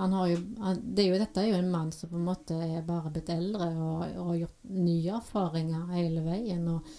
Han 0.00 0.16
har 0.16 0.26
jo, 0.32 0.40
han, 0.58 0.80
det 0.82 1.04
er 1.04 1.12
jo, 1.12 1.20
dette 1.20 1.44
er 1.44 1.52
jo 1.52 1.60
en 1.60 1.70
mann 1.70 1.92
som 1.94 2.10
på 2.10 2.18
en 2.18 2.26
måte 2.26 2.58
er 2.58 2.82
bare 2.86 3.12
blitt 3.14 3.30
eldre 3.30 3.68
og, 3.76 4.02
har 4.02 4.40
gjort 4.40 4.74
nye 4.80 5.14
erfaringer 5.20 5.94
hele 5.94 6.24
veien. 6.26 6.66
Og, 6.74 6.90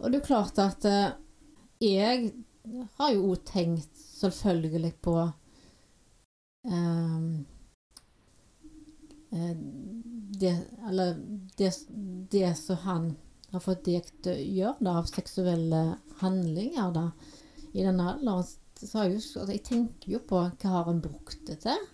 og 0.00 0.10
det 0.10 0.18
er 0.18 0.26
klart 0.26 0.58
at 0.62 0.86
eh, 0.88 1.14
jeg 1.82 2.32
har 2.98 3.14
jo 3.14 3.30
òg 3.30 3.46
tenkt 3.46 4.02
selvfølgelig 4.18 4.94
på 5.04 5.16
eh, 6.66 7.18
det, 10.42 10.56
eller 10.88 11.20
det, 11.60 11.74
det 12.34 12.56
som 12.58 12.82
han 12.88 13.12
til 13.52 14.66
å 14.66 14.74
da, 14.80 14.96
av 14.98 15.08
seksuelle 15.10 15.82
handlinger 16.22 16.92
da, 16.94 17.06
i 17.72 17.84
denne 17.84 18.12
alderen. 18.14 18.46
Så 18.82 19.04
jeg, 19.04 19.20
altså, 19.20 19.44
jeg 19.52 19.62
tenker 19.62 20.14
jo 20.16 20.20
på 20.26 20.40
hva 20.42 20.70
har 20.72 20.88
han 20.88 21.02
brukt 21.04 21.44
det 21.46 21.60
til? 21.62 21.84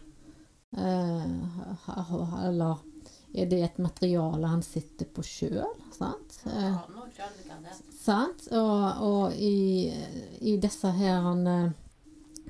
Eh, 0.78 1.24
eller 2.48 2.80
er 3.36 3.50
det 3.50 3.58
et 3.64 3.80
materiale 3.82 4.48
han 4.48 4.64
sitter 4.64 5.08
på 5.12 5.24
sjøl? 5.26 5.74
Sant? 5.92 6.38
Eh, 6.48 6.78
sant? 7.92 8.48
Og, 8.56 9.04
og 9.04 9.36
i, 9.36 9.90
i 10.40 10.56
disse 10.62 10.94
her 10.96 11.20
han, 11.26 11.44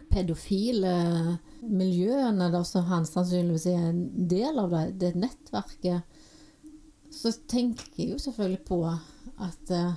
pedofile 0.09 1.39
miljøene 1.61 2.49
da, 2.53 2.63
som 2.65 2.87
han 2.89 3.07
sannsynligvis 3.07 3.67
er 3.71 3.91
en 3.91 4.03
del 4.31 4.61
av, 4.61 4.73
det, 4.73 4.85
det 5.03 5.13
nettverket, 5.19 6.18
så 7.19 7.33
tenker 7.51 7.97
jeg 7.99 8.13
jo 8.13 8.21
selvfølgelig 8.23 8.61
på 8.69 8.79
at 8.87 9.73
eh, 9.75 9.97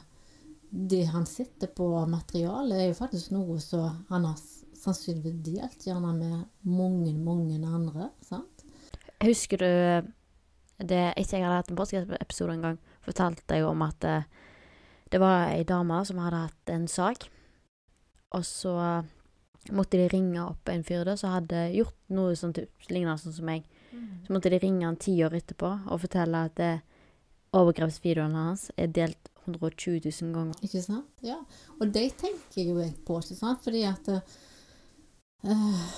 det 0.72 1.04
han 1.12 1.28
sitter 1.28 1.70
på 1.76 1.90
materiale, 2.10 2.80
er 2.80 2.90
jo 2.90 2.98
faktisk 2.98 3.34
noe 3.36 3.60
som 3.62 4.06
han 4.10 4.26
har 4.30 4.40
sannsynligvis 4.82 5.42
delt 5.46 5.86
gjerne 5.86 6.14
med 6.18 6.38
mange, 6.66 7.14
mange 7.14 7.60
andre. 7.68 8.10
sant? 8.26 8.66
Husker 9.22 9.62
du 9.62 9.72
det 10.82 11.02
Etter 11.14 11.38
jeg 11.38 11.46
hadde 11.46 11.58
hatt 11.60 11.70
en 11.70 11.78
podcast-episode 11.78 12.56
en 12.56 12.64
gang, 12.66 12.78
fortalte 13.06 13.58
jeg 13.60 13.68
om 13.68 13.84
at 13.86 14.08
eh, 14.08 14.30
det 15.14 15.20
var 15.22 15.52
ei 15.52 15.66
dame 15.68 16.00
som 16.08 16.22
hadde 16.24 16.46
hatt 16.48 16.72
en 16.74 16.88
sak, 16.90 17.28
og 18.32 18.46
så 18.48 18.74
måtte 19.70 20.00
de 20.00 20.08
ringe 20.10 20.42
opp 20.42 20.72
en 20.72 20.82
fyr 20.88 21.04
da, 21.06 21.14
som 21.20 21.36
hadde 21.36 21.68
gjort 21.76 21.98
noe 22.16 22.34
sånt 22.40 22.58
lignende 22.90 23.20
sånn 23.22 23.36
som 23.36 23.46
meg. 23.46 23.68
Så 24.26 24.34
måtte 24.34 24.50
de 24.50 24.58
ringe 24.64 24.88
han 24.88 24.98
ti 24.98 25.14
år 25.22 25.36
etterpå 25.38 25.70
og 25.92 26.02
fortelle 26.02 26.46
at 26.48 26.62
eh, 26.64 26.80
overgrepsvideoen 27.58 28.36
hans 28.38 28.70
er 28.80 28.92
delt 28.96 29.30
120 29.46 30.00
000 30.06 30.34
ganger. 30.36 30.60
Ikke 30.64 30.84
sant? 30.84 31.10
Ja. 31.26 31.40
Og 31.80 31.92
det 31.94 32.06
tenker 32.22 32.64
jo 32.70 32.78
jeg 32.80 32.94
på, 33.06 33.20
ikke 33.20 33.38
sant? 33.38 33.64
Fordi 33.66 33.84
at 33.90 34.12
uh, 34.12 35.96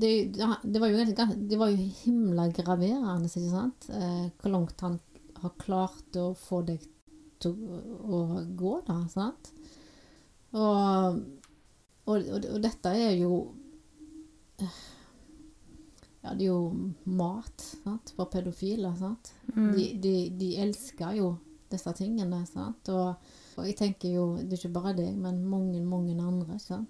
det, 0.00 0.12
det, 0.36 0.80
var 0.80 0.92
jo, 0.92 1.04
det 1.04 1.58
var 1.60 1.72
jo 1.72 1.90
himla 2.04 2.48
graverende, 2.54 3.28
ikke 3.28 3.52
sant? 3.52 3.90
Uh, 3.90 4.30
hvor 4.40 4.54
langt 4.54 4.86
han 4.86 5.00
har 5.40 5.56
klart 5.60 6.20
å 6.20 6.30
få 6.36 6.62
deg 6.68 6.84
til 7.40 7.56
å, 7.56 8.22
gå, 8.56 8.76
da, 8.86 9.00
sant? 9.12 9.52
Og, 10.50 11.20
og, 12.06 12.16
og, 12.16 12.48
og 12.54 12.62
dette 12.62 12.90
er 12.90 13.14
jo 13.20 13.34
eh, 14.60 14.80
Ja, 16.24 16.34
det 16.36 16.44
er 16.44 16.50
jo 16.50 16.90
mat 17.04 17.62
sant? 17.64 18.12
for 18.16 18.28
pedofile? 18.32 18.92
Mm. 19.54 19.72
De, 19.76 19.86
de, 20.02 20.14
de 20.40 20.50
elsker 20.60 21.16
jo 21.16 21.30
disse 21.72 21.92
tingene? 21.96 22.42
Og, 22.88 23.14
og 23.56 23.66
jeg 23.66 23.76
tenker 23.78 24.12
jo, 24.12 24.36
det 24.36 24.52
er 24.52 24.62
ikke 24.64 24.74
bare 24.76 24.96
deg, 24.98 25.14
men 25.16 25.42
mange, 25.48 25.80
mange 25.80 26.16
andre? 26.20 26.58
Så, 26.60 26.82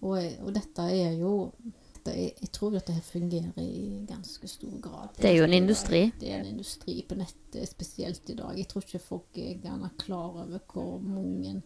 og, 0.00 0.16
og 0.16 0.52
dette 0.54 0.86
er 0.94 1.16
jo 1.20 1.52
dette 2.00 2.16
Jeg 2.16 2.48
tror 2.52 2.76
at 2.78 2.86
dette 2.88 3.02
fungerer 3.04 3.58
i 3.60 4.04
ganske 4.08 4.48
stor 4.48 4.78
grad. 4.80 5.16
Det 5.18 5.30
er 5.30 5.36
jo 5.36 5.44
en 5.44 5.52
industri. 5.58 6.06
Det 6.20 6.30
er 6.32 6.40
en 6.40 6.46
industri 6.54 7.02
på 7.08 7.18
nettet, 7.18 7.68
spesielt 7.68 8.30
i 8.30 8.36
dag. 8.38 8.56
Jeg 8.56 8.68
tror 8.68 8.86
ikke 8.86 9.02
folk 9.04 9.36
er 9.36 9.58
gjerne 9.60 9.90
klar 9.98 10.30
over 10.44 10.62
hvor 10.72 10.98
mange 11.04 11.60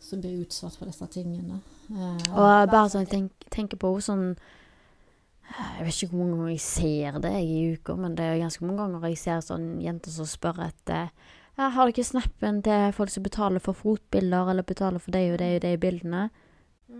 som 0.00 0.20
blir 0.20 0.44
utsatt 0.44 0.76
for 0.76 0.86
disse 0.86 1.06
tingene. 1.10 1.58
Eh, 1.90 2.28
Og 2.36 2.70
bare 2.70 2.88
sånn, 2.92 3.06
jeg 3.06 3.10
tenk, 3.10 3.48
tenker 3.50 3.80
på 3.80 3.90
sånn 4.04 4.36
Jeg 5.46 5.84
vet 5.86 5.94
ikke 6.02 6.10
hvor 6.12 6.20
mange 6.24 6.36
ganger 6.36 6.52
jeg 6.52 6.60
ser 6.64 7.18
det 7.22 7.30
jeg, 7.32 7.46
i 7.46 7.74
uka, 7.76 7.94
men 7.96 8.14
det 8.18 8.24
er 8.26 8.40
ganske 8.42 8.64
mange 8.66 8.82
ganger 8.82 9.08
jeg 9.08 9.18
ser 9.22 9.44
sånn 9.46 9.66
jenter 9.80 10.10
som 10.12 10.26
spør 10.28 10.58
etter 10.66 11.10
ja, 11.56 11.68
Har 11.72 11.88
dere 11.88 12.04
snappen 12.04 12.58
til 12.66 12.90
folk 12.92 13.12
som 13.14 13.22
betaler 13.24 13.62
for 13.64 13.72
fotbilder, 13.78 14.50
eller 14.52 14.66
betaler 14.66 15.00
for 15.00 15.14
det 15.16 15.22
og 15.32 15.38
det 15.40 15.52
og 15.56 15.62
de 15.64 15.70
bildene? 15.80 16.24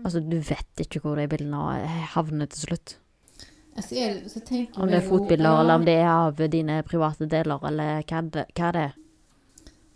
Altså, 0.03 0.19
du 0.23 0.39
vet 0.39 0.81
ikke 0.83 0.99
hvor 1.03 1.19
de 1.19 1.27
bildene 1.29 1.59
havner 2.15 2.49
til 2.51 2.63
slutt. 2.65 2.95
altså, 3.75 3.95
jeg, 3.95 4.23
så 4.31 4.41
Om 4.81 4.87
det 4.89 4.97
er 4.97 5.09
fotbilder, 5.09 5.49
jo- 5.49 5.55
ja. 5.55 5.61
eller 5.61 5.75
om 5.75 5.85
det 5.85 5.93
er 5.95 6.07
av 6.09 6.41
dine 6.49 6.83
private 6.83 7.27
deler, 7.29 7.59
eller 7.67 8.01
hva 8.03 8.21
hva 8.31 8.71
det 8.71 8.81
er. 8.87 8.95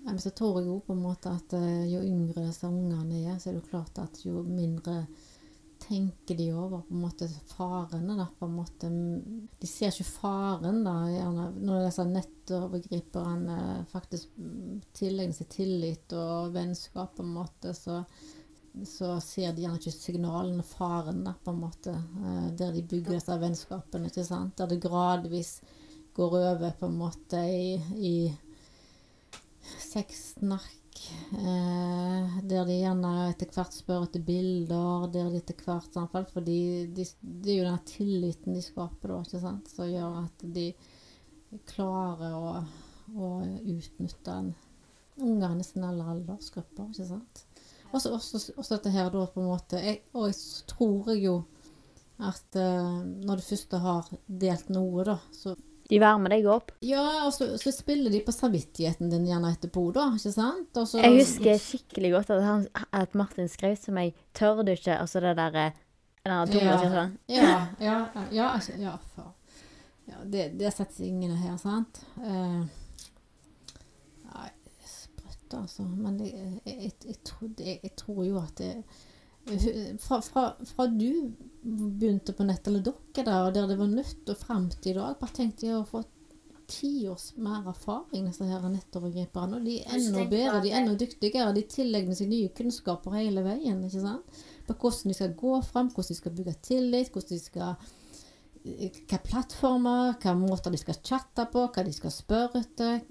Ja, 0.05 0.17
så 0.17 0.29
tror 0.29 0.59
jeg 0.59 0.67
jo 0.67 0.79
på 0.85 0.93
en 0.93 1.01
måte 1.03 1.29
at 1.29 1.53
eh, 1.53 1.85
jo 1.93 1.99
yngre 2.01 2.45
disse 2.47 2.65
ungene 2.67 3.19
er, 3.33 3.37
så 3.39 3.49
er 3.49 3.53
det 3.53 3.61
jo 3.63 3.69
klart 3.69 3.99
at 4.01 4.23
jo 4.25 4.41
mindre 4.43 5.05
tenker 5.81 6.37
de 6.37 6.45
over 6.53 6.83
på 6.85 6.93
en 6.93 7.01
måte 7.01 7.27
farene, 7.51 8.15
da. 8.19 8.27
På 8.39 8.45
en 8.47 8.53
måte, 8.59 8.89
de 9.61 9.69
ser 9.69 9.89
ikke 9.91 10.07
faren, 10.07 10.83
da, 10.85 10.93
gjerne, 11.11 11.47
når 11.61 11.87
disse 11.87 12.05
nettovergriperne 12.09 13.57
faktisk 13.91 14.37
mm, 14.37 14.77
tilegner 14.97 15.35
seg 15.37 15.49
tillit 15.55 16.15
og 16.17 16.53
vennskap, 16.55 17.15
på 17.17 17.25
en 17.25 17.33
måte, 17.35 17.73
så, 17.77 18.01
så 18.87 19.15
ser 19.25 19.51
de 19.55 19.65
gjerne 19.65 19.81
ikke 19.81 19.95
signalene, 19.95 20.65
faren, 20.65 21.23
da, 21.27 21.33
på 21.43 21.53
en 21.55 21.63
måte. 21.65 21.95
eh, 21.97 22.47
Der 22.61 22.71
de 22.77 22.85
bygger 22.93 23.17
disse 23.17 23.39
vennskapene, 23.41 24.11
ikke 24.11 24.27
sant. 24.27 24.55
Der 24.61 24.71
det 24.71 24.81
gradvis 24.85 25.57
går 26.15 26.37
over 26.37 26.71
på 26.79 26.87
en 26.91 26.97
måte 26.99 27.41
i, 27.47 27.75
i 27.95 28.15
sexsnakk, 29.79 30.80
eh, 31.38 32.39
der 32.47 32.65
de 32.67 32.77
gjerne 32.77 33.12
etter 33.30 33.51
hvert 33.56 33.75
spør 33.75 34.08
etter 34.08 34.23
bilder, 34.25 35.08
der 35.13 35.30
de 35.32 35.41
etter 35.41 35.62
hvert 35.65 35.93
samfall, 35.93 36.27
For 36.32 36.45
de, 36.45 36.58
det 36.95 37.08
er 37.54 37.60
jo 37.60 37.69
den 37.69 37.86
tilliten 37.89 38.58
de 38.58 38.63
skaper 38.65 39.13
da, 39.13 39.21
ikke 39.25 39.43
sant, 39.43 39.71
som 39.71 39.89
gjør 39.91 40.19
at 40.25 40.45
de 40.58 40.67
klarer 41.67 42.36
å, 42.38 42.58
å 43.15 43.32
utnytte 43.43 44.36
en 44.36 44.51
unger 45.21 45.56
nesten 45.58 45.86
alle 45.86 46.06
aldersgrupper, 46.15 46.91
ikke 46.91 47.10
sant. 47.10 47.45
Også, 47.91 48.13
også, 48.15 48.39
også 48.56 48.77
dette 48.77 48.93
her 48.93 49.10
da 49.12 49.25
på 49.27 49.41
en 49.41 49.49
måte, 49.51 49.82
jeg, 49.84 49.99
og 50.15 50.30
jeg 50.30 50.38
tror 50.71 51.12
jeg 51.12 51.25
jo 51.25 51.36
at 52.21 52.56
eh, 52.60 53.01
når 53.25 53.41
du 53.41 53.43
først 53.43 53.75
har 53.84 54.08
delt 54.41 54.69
noe 54.71 55.06
da, 55.08 55.17
så 55.36 55.56
De 55.91 55.99
varmer 55.99 56.32
deg 56.32 56.45
opp. 56.47 56.71
ja, 56.88 57.04
og 57.25 57.34
så, 57.36 57.49
så 57.60 57.71
spiller 57.75 58.13
de 58.13 58.21
på 58.23 58.32
samvittigheten 58.32 59.10
din 59.12 59.25
gjerne 59.27 59.49
etterpå, 59.51 59.84
da, 59.93 60.06
ikke 60.15 60.32
sant? 60.32 60.77
Og 60.80 60.88
så- 60.88 61.01
Jeg 61.04 61.17
husker 61.19 61.58
skikkelig 61.60 62.12
godt 62.13 62.30
at, 62.38 62.43
han, 62.47 62.67
at 62.95 63.15
Martin 63.19 63.49
skrev 63.51 63.75
til 63.77 63.93
meg 63.93 64.13
'Tør 64.34 64.63
du 64.63 64.71
ikke?' 64.71 64.95
Altså 64.99 65.19
det 65.19 65.36
derre 65.36 65.73
der 66.25 66.39
Ja. 66.62 67.10
Ja, 67.27 67.67
ja, 67.82 68.08
ja, 68.32 68.47
altså, 68.54 68.71
ja, 68.80 68.95
for. 69.15 69.34
ja 70.08 70.13
det, 70.23 70.60
det 70.60 70.73
setter 70.73 71.04
ingen 71.04 71.36
her, 71.36 71.58
sant? 71.58 72.04
Uh, 72.17 72.65
nei, 74.32 74.49
sprøtt, 74.86 75.54
altså. 75.54 75.84
Men 75.84 76.19
det, 76.19 76.32
jeg, 76.34 76.77
jeg, 76.82 76.91
jeg, 77.06 77.15
tror, 77.25 77.47
det, 77.58 77.80
jeg 77.84 77.95
tror 77.97 78.23
jo 78.25 78.38
at 78.38 78.56
det 78.58 78.84
fra, 79.99 80.21
fra, 80.21 80.45
fra 80.69 80.88
du 80.88 81.34
begynte 81.62 82.34
på 82.34 82.45
nett, 82.47 82.67
eller 82.67 82.84
dere 82.86 83.25
der, 83.25 83.45
og 83.45 83.54
der 83.56 83.69
det 83.69 83.77
var 83.80 83.91
nytt, 83.91 84.23
og 84.30 84.39
frem 84.39 84.67
til 84.73 84.95
i 84.95 84.97
dag, 84.97 85.17
bare 85.19 85.38
tenkte 85.38 85.67
jeg 85.67 85.77
å 85.77 85.88
få 85.88 86.04
ti 86.71 87.08
års 87.12 87.34
mer 87.41 87.65
erfaring, 87.67 88.27
disse 88.30 88.47
her 88.47 88.63
nettovergriperne. 88.71 89.60
Og 89.60 89.65
de 89.67 89.80
er 89.82 89.95
enda 89.97 90.23
bedre, 90.30 90.62
de 90.63 90.71
er 90.71 90.80
enda 90.80 90.95
dyktigere. 90.99 91.51
De 91.56 91.65
tilegner 91.67 92.17
seg 92.17 92.30
nye 92.32 92.51
kunnskaper 92.56 93.17
hele 93.17 93.43
veien. 93.45 93.82
ikke 93.84 94.04
sant? 94.06 94.43
På 94.67 94.77
hvordan 94.77 95.12
de 95.12 95.17
skal 95.17 95.34
gå 95.38 95.58
frem, 95.67 95.89
hvordan 95.91 96.13
de 96.13 96.19
skal 96.21 96.38
bygge 96.38 96.56
tillit, 96.69 97.12
hvordan 97.12 97.36
de 97.36 97.43
skal 97.43 97.89
hva 98.62 99.17
plattformer, 99.25 100.17
hva 100.21 100.36
måter 100.38 100.73
de 100.73 100.80
skal 100.80 100.99
chatte 101.01 101.47
på, 101.51 101.65
hva 101.73 101.86
de 101.86 101.93
skal 101.95 102.13
spørre 102.13 102.62
etter. 102.62 103.01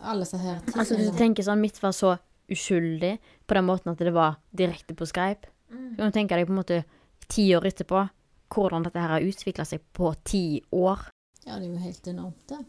Alle 0.00 0.22
disse 0.24 0.38
her 0.38 0.60
tingene. 0.62 0.84
Altså, 0.84 0.98
du 1.00 1.18
tenker 1.18 1.46
sånn 1.46 1.62
Mitt 1.62 1.80
var 1.82 1.96
så 1.96 2.16
uskyldig 2.52 3.16
på 3.48 3.58
den 3.58 3.66
måten 3.66 3.92
at 3.92 4.02
det 4.02 4.14
var 4.14 4.38
direkte 4.54 4.96
på 4.96 5.08
Skype. 5.10 5.51
Mm. 5.72 5.88
Du 5.96 6.02
kan 6.02 6.14
tenke 6.14 6.38
deg 6.38 6.48
på 6.48 6.54
en 6.54 6.60
måte 6.60 6.82
ti 7.32 7.48
år 7.56 7.66
etterpå 7.70 8.04
hvordan 8.52 8.84
dette 8.84 9.00
her 9.00 9.16
har 9.16 9.24
utvikla 9.24 9.64
seg 9.64 9.84
på 9.96 10.12
ti 10.28 10.60
år. 10.76 11.08
Ja, 11.46 11.56
det 11.56 11.66
er 11.66 11.72
jo 11.72 11.80
helt 11.82 12.08
enormt, 12.12 12.42
det. 12.52 12.60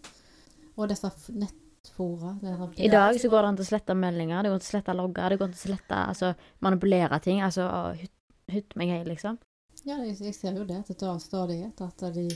Og 0.74 0.90
disse 0.90 1.12
nettfora 1.38 2.34
I 2.82 2.90
dag 2.90 3.20
så 3.22 3.30
går 3.30 3.44
det 3.44 3.50
an 3.50 3.58
til 3.60 3.66
å 3.66 3.70
slette 3.70 3.96
meldinger, 3.98 4.42
det 4.42 4.50
går 4.50 4.58
an 4.58 4.64
til 4.64 4.72
å 4.72 4.74
slette 4.74 4.96
logger, 4.98 5.30
det 5.30 5.40
går 5.40 5.50
an 5.50 5.56
til 5.56 5.62
å 5.62 5.68
slette 5.68 6.00
altså, 6.14 6.34
manipulere 6.66 7.20
ting. 7.22 7.44
Altså 7.46 7.68
hytt, 8.00 8.16
hytt 8.50 8.78
meg 8.80 8.96
hei, 8.96 9.04
liksom. 9.06 9.38
Ja, 9.84 10.00
jeg, 10.00 10.18
jeg 10.24 10.36
ser 10.38 10.58
jo 10.58 10.66
det 10.66 10.80
til 10.88 10.98
tar 10.98 11.20
stadighet, 11.22 11.84
at 11.84 12.06
de 12.16 12.30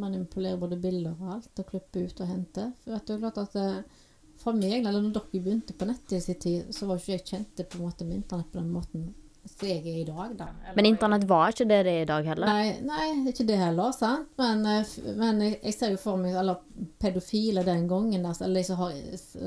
manipulerer 0.00 0.58
både 0.58 0.78
bilder 0.80 1.14
og 1.18 1.34
alt, 1.36 1.52
og 1.60 1.66
klipper 1.68 2.06
ut 2.08 2.22
og 2.24 2.30
henter. 2.30 2.70
For 2.82 2.96
vet 2.96 3.10
du, 3.10 3.18
klart 3.20 3.42
at 3.42 3.58
eh, 3.60 4.06
For 4.40 4.56
meg, 4.56 4.78
eller 4.78 5.02
når 5.04 5.12
dere 5.18 5.40
begynte 5.44 5.74
på 5.76 5.84
nettet 5.84 6.14
i 6.16 6.20
sin 6.24 6.38
tid, 6.40 6.70
så 6.72 6.86
var 6.88 6.96
ikke 6.96 7.12
jeg 7.12 7.26
kjent 7.28 7.60
på 7.60 7.76
en 7.76 7.84
måte 7.84 8.06
med 8.08 8.22
internett 8.22 8.48
på 8.48 8.56
den 8.56 8.70
måten 8.72 9.10
som 9.48 9.68
jeg 9.68 9.80
er 9.80 9.98
i 10.02 10.06
dag, 10.08 10.32
da. 10.36 10.48
Men 10.76 10.88
internett 10.88 11.24
var 11.28 11.52
ikke 11.52 11.66
det 11.68 11.82
det 11.86 11.92
er 11.92 12.02
i 12.04 12.08
dag 12.08 12.30
heller. 12.30 12.50
Nei, 12.50 12.72
nei, 12.84 13.06
ikke 13.32 13.46
det 13.48 13.58
heller, 13.60 13.92
sant. 13.96 14.32
Men, 14.40 14.64
eh, 14.68 14.96
men 15.16 15.44
jeg, 15.46 15.74
ser 15.76 15.94
jo 15.94 16.00
for 16.00 16.20
meg 16.20 16.36
Eller 16.40 16.60
pedofile 17.00 17.64
den 17.66 17.86
gangen, 17.88 18.26
altså, 18.26 18.44
eller 18.46 18.60
de 18.60 18.68
som 18.68 18.82
har 18.82 18.96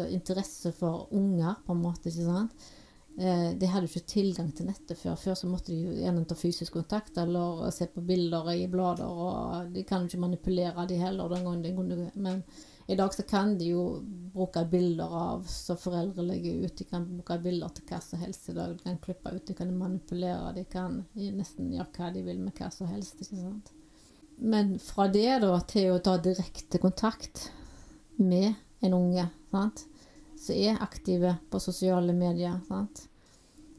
interesse 0.10 0.74
for 0.78 1.08
unger, 1.14 1.60
på 1.66 1.76
en 1.76 1.84
måte, 1.84 2.10
ikke 2.10 2.30
sant. 2.30 2.72
Eh, 3.14 3.50
de 3.60 3.70
hadde 3.70 3.86
jo 3.86 3.92
ikke 3.92 4.10
tilgang 4.10 4.50
til 4.58 4.66
nettet 4.66 4.98
før. 4.98 5.18
Før 5.20 5.38
så 5.38 5.50
måtte 5.50 5.70
de 5.70 5.82
jo 5.84 5.96
gjerne 6.00 6.26
ta 6.26 6.38
fysisk 6.38 6.74
kontakt 6.80 7.18
eller 7.22 7.68
se 7.74 7.86
på 7.94 8.02
bilder 8.06 8.50
i 8.56 8.66
blader, 8.72 9.06
og 9.06 9.74
de 9.74 9.84
kan 9.86 10.02
jo 10.02 10.10
ikke 10.10 10.24
manipulere 10.26 10.88
de 10.90 10.98
heller. 10.98 11.30
Den 11.30 11.46
gangen. 11.46 12.10
Men 12.16 12.42
i 12.88 12.96
dag 12.96 13.14
så 13.14 13.24
kan 13.24 13.58
de 13.58 13.70
jo 13.72 13.84
bruke 14.34 14.66
bilder 14.66 15.16
av 15.16 15.46
som 15.48 15.78
foreldre 15.78 16.26
legger 16.26 16.66
ut. 16.66 16.78
De 16.78 16.84
kan 16.84 17.06
bruke 17.08 17.38
bilder 17.40 17.72
til 17.72 17.86
hva 17.88 18.00
som 18.04 18.20
helst 18.20 18.50
i 18.50 18.56
dag. 18.58 18.74
De 18.74 18.84
kan 18.84 18.98
klippe 19.04 19.32
ut, 19.32 19.46
de 19.48 19.56
kan 19.56 19.72
manipulere, 19.78 20.52
de 20.58 20.66
kan 20.68 21.00
nesten 21.14 21.72
gjøre 21.72 21.88
hva 21.96 22.12
de 22.12 22.26
vil 22.26 22.42
med 22.44 22.60
hva 22.60 22.68
som 22.74 22.92
helst. 22.92 23.22
ikke 23.22 23.40
sant? 23.40 23.72
Men 24.38 24.76
fra 24.80 25.08
det 25.08 25.40
da 25.46 25.56
til 25.70 25.94
å 25.94 26.02
ta 26.04 26.18
direkte 26.18 26.82
kontakt 26.84 27.48
med 28.20 28.54
en 28.84 29.00
unge 29.00 29.30
sant? 29.52 29.86
som 30.44 30.56
er 30.56 30.82
aktive 30.84 31.38
på 31.50 31.60
sosiale 31.64 32.14
medier, 32.14 32.60
sant? 32.68 33.06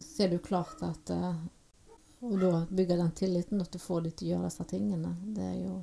så 0.00 0.22
er 0.22 0.30
det 0.30 0.38
jo 0.38 0.46
klart 0.46 0.80
at 0.86 1.10
eh, 1.10 1.34
Og 2.24 2.38
da 2.40 2.64
bygge 2.70 2.96
den 2.96 3.10
tilliten 3.12 3.60
at 3.60 3.72
du 3.72 3.78
får 3.78 4.06
dem 4.06 4.12
til 4.16 4.28
å 4.28 4.30
gjøre 4.30 4.48
disse 4.48 4.64
tingene, 4.70 5.10
det 5.36 5.44
er 5.44 5.58
jo 5.58 5.74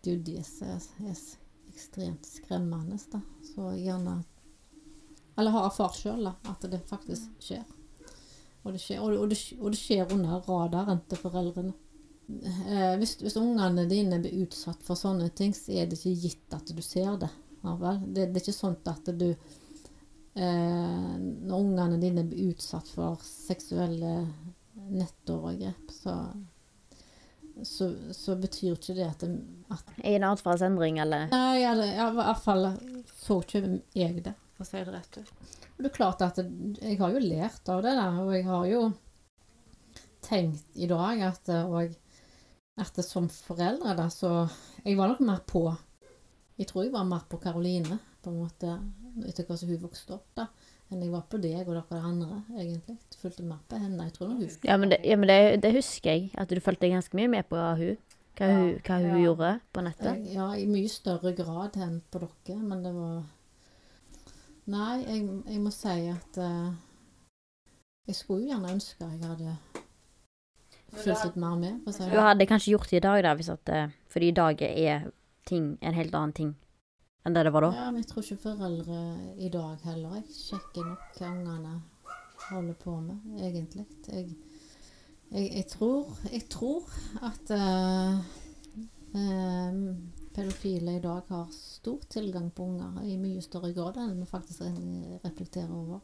det, 0.00 0.12
er 0.12 0.14
jo 0.14 0.22
det 0.28 0.44
som 0.46 1.40
ekstremt 1.80 2.26
skremmende. 2.28 2.98
da. 3.12 3.20
Så 3.54 3.72
gjerne 3.80 4.22
Eller 5.38 5.50
har 5.50 5.66
erfart 5.66 5.96
sjøl 5.96 6.26
at 6.28 6.64
det 6.68 6.82
faktisk 6.88 7.30
skjer. 7.40 7.64
Og 8.62 8.74
det 8.74 8.80
skjer, 8.82 9.00
og, 9.00 9.14
og, 9.16 9.30
det, 9.30 9.38
og 9.56 9.72
det 9.72 9.80
skjer 9.80 10.10
under 10.12 10.42
radaren 10.44 11.00
til 11.08 11.20
foreldrene. 11.22 11.72
Eh, 12.30 12.96
hvis, 13.00 13.16
hvis 13.22 13.38
ungene 13.40 13.86
dine 13.88 14.20
blir 14.20 14.44
utsatt 14.44 14.84
for 14.84 14.98
sånne 14.98 15.30
ting, 15.34 15.54
så 15.56 15.72
er 15.72 15.88
det 15.88 15.96
ikke 15.98 16.28
gitt 16.28 16.54
at 16.58 16.68
du 16.76 16.82
ser 16.84 17.16
det. 17.22 17.30
Ja? 17.64 17.72
Det, 18.04 18.28
det 18.28 18.36
er 18.36 18.44
ikke 18.44 18.56
sånn 18.56 18.76
at 18.88 19.08
du 19.20 19.30
eh, 19.30 21.16
Når 21.16 21.56
ungene 21.56 21.98
dine 22.00 22.24
blir 22.28 22.52
utsatt 22.52 22.88
for 22.92 23.20
seksuelle 23.24 24.14
nettovergrep, 24.90 25.90
så, 25.94 26.18
så, 27.66 27.90
så 28.16 28.36
betyr 28.40 28.76
ikke 28.76 28.96
det 28.96 29.06
at, 29.06 29.24
det, 29.24 29.30
at 29.74 29.90
en 30.10 30.26
atferdsendring, 30.30 31.00
eller 31.02 31.28
Nei, 31.32 31.62
eller, 31.66 31.92
ja, 31.96 32.08
i 32.10 32.18
hvert 32.18 32.42
fall 32.44 32.66
så 33.20 33.40
ikke 33.44 33.62
jeg 33.96 34.24
det. 34.26 34.34
for 34.56 34.66
å 34.66 34.68
si 34.70 34.82
det 34.84 34.94
rett 34.94 35.20
ut. 35.20 35.32
Og 35.76 35.84
det 35.84 35.90
er 35.90 35.96
klart 35.96 36.24
at 36.24 36.40
jeg 36.40 36.98
har 37.00 37.14
jo 37.14 37.22
lært 37.24 37.70
av 37.72 37.82
det 37.86 37.94
der, 37.96 38.18
og 38.20 38.34
jeg 38.36 38.46
har 38.48 38.66
jo 38.68 38.82
tenkt 40.24 40.76
i 40.76 40.88
dag 40.90 41.22
at, 41.30 41.48
og, 41.64 41.94
at 42.80 43.00
som 43.06 43.28
foreldre, 43.32 43.96
da, 43.96 44.10
så 44.12 44.48
Jeg 44.84 44.96
var 44.96 45.08
nok 45.08 45.20
mer 45.24 45.40
på 45.48 45.64
Jeg 46.60 46.68
tror 46.68 46.84
jeg 46.84 46.92
var 46.92 47.08
mer 47.08 47.24
på 47.28 47.40
Karoline, 47.40 47.98
på 48.20 48.30
en 48.32 48.42
måte, 48.42 48.74
etter 49.26 49.48
hva 49.48 49.56
som 49.56 49.72
hun 49.72 49.80
vokste 49.80 50.18
opp, 50.18 50.28
da. 50.36 50.50
Enn 50.90 51.02
jeg 51.04 51.12
var 51.12 51.22
på 51.30 51.38
deg 51.38 51.68
og 51.68 51.76
dere 51.76 52.00
andre, 52.02 52.40
egentlig. 52.58 52.96
Fulgte 53.20 53.44
mer 53.46 53.60
på 53.70 53.78
henne. 53.78 54.08
Jeg 54.08 54.12
tror 54.16 54.32
hun 54.32 54.48
Ja, 54.64 54.76
men, 54.76 54.90
det, 54.90 54.98
ja, 55.06 55.16
men 55.16 55.28
det, 55.28 55.62
det 55.62 55.74
husker 55.76 56.10
jeg, 56.10 56.30
at 56.34 56.50
du 56.50 56.58
fulgte 56.60 56.90
ganske 56.90 57.14
mye 57.16 57.28
med 57.30 57.46
på 57.46 57.56
hun. 57.56 57.96
Hva 58.40 58.46
hun, 58.56 58.70
hva 58.86 58.96
hun 58.96 59.06
Ja. 59.06 59.18
gjorde 59.24 59.50
på 59.72 59.82
nettet. 59.84 60.26
Ja, 60.34 60.48
i 60.56 60.66
mye 60.66 60.88
større 60.88 61.32
grad 61.36 61.76
enn 61.76 62.00
på 62.10 62.22
dere, 62.24 62.58
men 62.58 62.82
det 62.82 62.94
var 62.94 63.22
Nei, 64.70 65.02
jeg, 65.02 65.42
jeg 65.50 65.60
må 65.60 65.70
si 65.74 65.88
at 66.08 66.38
uh, 66.38 66.72
Jeg 68.08 68.14
skulle 68.14 68.44
jo 68.44 68.52
gjerne 68.52 68.72
ønske 68.74 69.04
jeg 69.04 69.22
hadde 69.24 69.56
fulgt 70.90 71.24
litt 71.24 71.36
mer 71.36 71.56
med. 71.58 71.92
Si 71.94 72.10
Du 72.10 72.18
hadde 72.20 72.46
kanskje 72.46 72.72
gjort 72.74 72.90
det 72.90 72.96
i 73.00 73.04
dag, 73.06 73.22
da, 73.24 73.34
hvis 73.34 73.48
at 73.52 73.68
eh, 73.68 73.88
Fordi 74.10 74.28
i 74.28 74.36
dag 74.36 74.62
er 74.62 75.10
ting 75.46 75.78
en 75.82 75.94
helt 75.94 76.14
annen 76.14 76.32
ting 76.32 76.56
enn 77.24 77.36
det 77.36 77.44
det 77.46 77.52
var 77.54 77.66
da. 77.66 77.72
Ja, 77.76 77.88
men 77.90 78.02
jeg 78.02 78.10
tror 78.10 78.26
ikke 78.26 78.44
foreldre 78.44 79.00
i 79.36 79.50
dag 79.52 79.88
heller. 79.88 80.20
Jeg 80.20 80.36
sjekker 80.36 80.86
nok 80.88 81.18
hva 81.18 81.32
ungene 81.32 81.74
holder 82.50 82.78
på 82.80 82.96
med, 83.00 83.18
egentlig. 83.40 83.86
Jeg, 84.08 84.30
jeg, 85.30 85.50
jeg, 85.56 85.66
tror, 85.70 86.14
jeg 86.32 86.46
tror 86.50 86.86
at 87.28 87.52
uh, 87.54 88.22
eh, 89.14 89.82
pedofile 90.34 90.96
i 90.96 91.02
dag 91.02 91.28
har 91.28 91.50
stor 91.54 92.00
tilgang 92.10 92.50
på 92.54 92.64
unger 92.64 93.02
i 93.04 93.18
mye 93.20 93.42
større 93.44 93.72
grad 93.76 94.00
enn 94.00 94.16
vi 94.20 94.28
faktisk 94.30 94.64
reflekterer 95.24 95.70
over. 95.74 96.00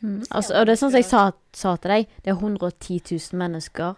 Mm. 0.00 0.22
Altså, 0.30 0.54
og 0.54 0.66
det 0.66 0.74
er 0.74 0.80
sånn 0.82 0.92
som 0.92 1.00
jeg 1.00 1.08
sa, 1.08 1.22
sa 1.56 1.74
til 1.80 1.94
deg, 1.94 2.12
det 2.22 2.30
er 2.30 2.38
110 2.38 3.00
000 3.08 3.40
mennesker, 3.40 3.96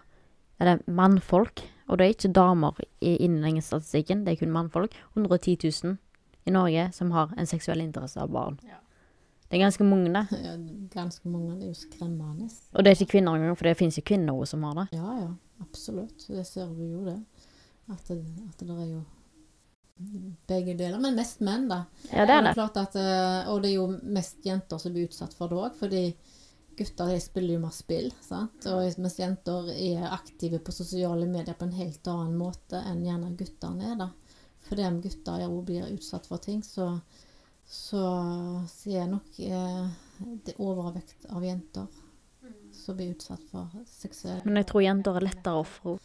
eller 0.61 0.81
mannfolk, 0.89 1.61
og 1.89 1.99
det 1.99 2.05
er 2.05 2.15
ikke 2.15 2.33
damer 2.33 2.79
innen 3.01 3.43
den 3.43 3.61
statistikken, 3.65 4.23
det 4.25 4.33
er 4.33 4.41
kun 4.41 4.55
mannfolk, 4.55 4.95
110 5.13 5.57
000 5.83 5.99
i 6.45 6.51
Norge 6.51 6.87
som 6.93 7.11
har 7.11 7.33
en 7.37 7.47
seksuell 7.49 7.81
interesse 7.83 8.17
av 8.21 8.29
barn. 8.33 8.57
Det 9.51 9.57
er 9.57 9.65
ganske 9.65 9.83
mange, 9.83 10.07
det. 10.15 10.25
Ja, 10.45 10.53
ganske 10.93 11.27
mange. 11.27 11.57
Det 11.59 11.65
er 11.67 11.73
jo 11.73 11.79
skremmende. 11.81 12.47
Og 12.71 12.83
det 12.85 12.91
er 12.93 12.95
ikke 13.01 13.11
kvinner 13.17 13.35
engang, 13.35 13.57
for 13.59 13.67
det 13.67 13.73
finnes 13.77 13.97
jo 13.99 14.03
kvinner 14.07 14.33
også 14.33 14.55
som 14.55 14.63
har 14.63 14.77
det. 14.79 14.85
Ja, 14.95 15.15
ja. 15.19 15.31
Absolutt. 15.61 16.23
Det 16.27 16.45
ser 16.47 16.69
vi 16.73 16.87
jo, 16.93 17.01
det. 17.05 17.17
At 17.91 18.07
det, 18.07 18.21
at 18.47 18.63
det 18.63 18.77
er 18.77 18.85
jo 18.93 19.01
begge 20.47 20.73
deler. 20.79 20.99
Men 21.03 21.15
mest 21.19 21.41
menn, 21.45 21.67
da. 21.69 21.83
Ja, 22.11 22.25
det 22.25 22.33
er 22.33 22.39
Og 22.39 22.47
det. 22.47 22.53
klart 22.57 22.77
at, 22.81 22.95
eh, 22.95 23.49
og 23.51 23.61
det 23.61 23.71
er 23.71 23.75
jo 23.75 23.87
mest 24.03 24.39
jenter 24.47 24.79
som 24.81 24.93
blir 24.95 25.09
utsatt 25.09 25.33
for 25.37 25.51
det 25.51 25.57
òg, 25.59 25.75
fordi 25.77 26.15
gutter 26.77 27.11
de 27.11 27.19
spiller 27.21 27.53
jo 27.57 27.59
mer 27.59 27.75
spill. 27.75 28.11
sant? 28.21 28.65
Og 28.71 28.97
mens 29.03 29.19
jenter 29.19 29.67
er 29.75 30.07
aktive 30.09 30.59
på 30.63 30.71
sosiale 30.73 31.27
medier 31.27 31.53
på 31.53 31.67
en 31.67 31.75
helt 31.77 32.07
annen 32.07 32.37
måte 32.39 32.79
enn 32.87 33.03
gjerne 33.05 33.35
guttene 33.37 33.91
er. 33.91 33.95
da. 33.99 34.09
Fordi 34.71 34.85
om 34.87 35.01
gutter 35.03 35.41
jo 35.43 35.57
blir 35.67 35.89
utsatt 35.91 36.29
for 36.31 36.39
ting, 36.39 36.61
så, 36.63 36.85
så 37.67 38.03
sier 38.71 39.01
jeg 39.01 39.09
nok 39.11 39.39
eh, 39.43 39.89
det 40.45 40.53
er 40.53 40.61
overvekt 40.63 41.25
av 41.27 41.43
jenter 41.43 41.89
som 42.71 42.95
blir 42.95 43.11
utsatt 43.11 43.43
for 43.51 43.67
seksuell 43.91 44.39
Men 44.45 44.61
jeg 44.61 44.69
tror 44.69 44.85
jenter 44.85 45.19
er 45.19 45.25
lettere 45.27 45.59
ofre. 45.65 45.97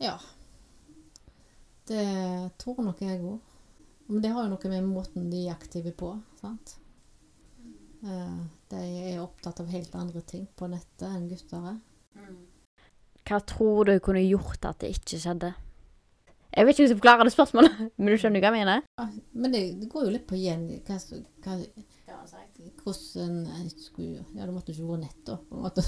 Ja. 0.00 0.14
Det 1.90 2.06
tror 2.62 2.80
nok 2.88 3.04
jeg 3.04 3.20
òg. 3.20 3.38
Men 4.08 4.24
det 4.24 4.32
har 4.32 4.46
jo 4.48 4.54
noe 4.54 4.72
med 4.72 4.88
måten 4.88 5.28
de 5.30 5.44
er 5.44 5.52
aktive 5.58 5.92
på, 5.92 6.14
sant. 6.40 6.78
Eh, 8.00 8.40
De 8.72 8.80
er 9.12 9.20
opptatt 9.20 9.60
av 9.60 9.68
helt 9.76 9.94
andre 9.98 10.24
ting 10.24 10.48
på 10.56 10.72
nettet 10.72 11.04
enn 11.10 11.28
gutter 11.28 11.74
er. 11.74 11.80
Hva 13.28 13.44
tror 13.44 13.90
du 13.92 13.98
kunne 14.00 14.24
gjort 14.24 14.64
at 14.64 14.80
det 14.80 14.96
ikke 14.96 15.20
skjedde? 15.20 15.52
Jeg 16.50 16.66
vet 16.66 16.74
ikke 16.74 16.82
hvordan 16.82 16.90
jeg 16.90 16.98
forklarer 16.98 17.28
det 17.28 17.32
spørsmålet, 17.34 17.80
men 17.98 18.10
du 18.10 18.18
skjønner 18.18 18.42
hva 18.42 18.50
jeg 18.50 18.56
mener? 18.58 18.82
Ja, 18.98 19.06
Men 19.32 19.54
det, 19.54 19.62
det 19.80 19.90
går 19.92 20.06
jo 20.06 20.14
litt 20.16 20.26
på 20.26 20.38
igjen 20.38 20.66
hva, 20.86 20.96
hva, 21.44 21.56
hvordan 22.82 23.36
jeg 23.46 23.70
skulle, 23.78 24.24
Ja, 24.34 24.46
det 24.46 24.54
måtte 24.54 24.74
ikke 24.74 24.88
vært 24.88 25.04
nett, 25.06 25.20
da, 25.28 25.36
på 25.38 25.56
en 25.56 25.64
måte. 25.64 25.84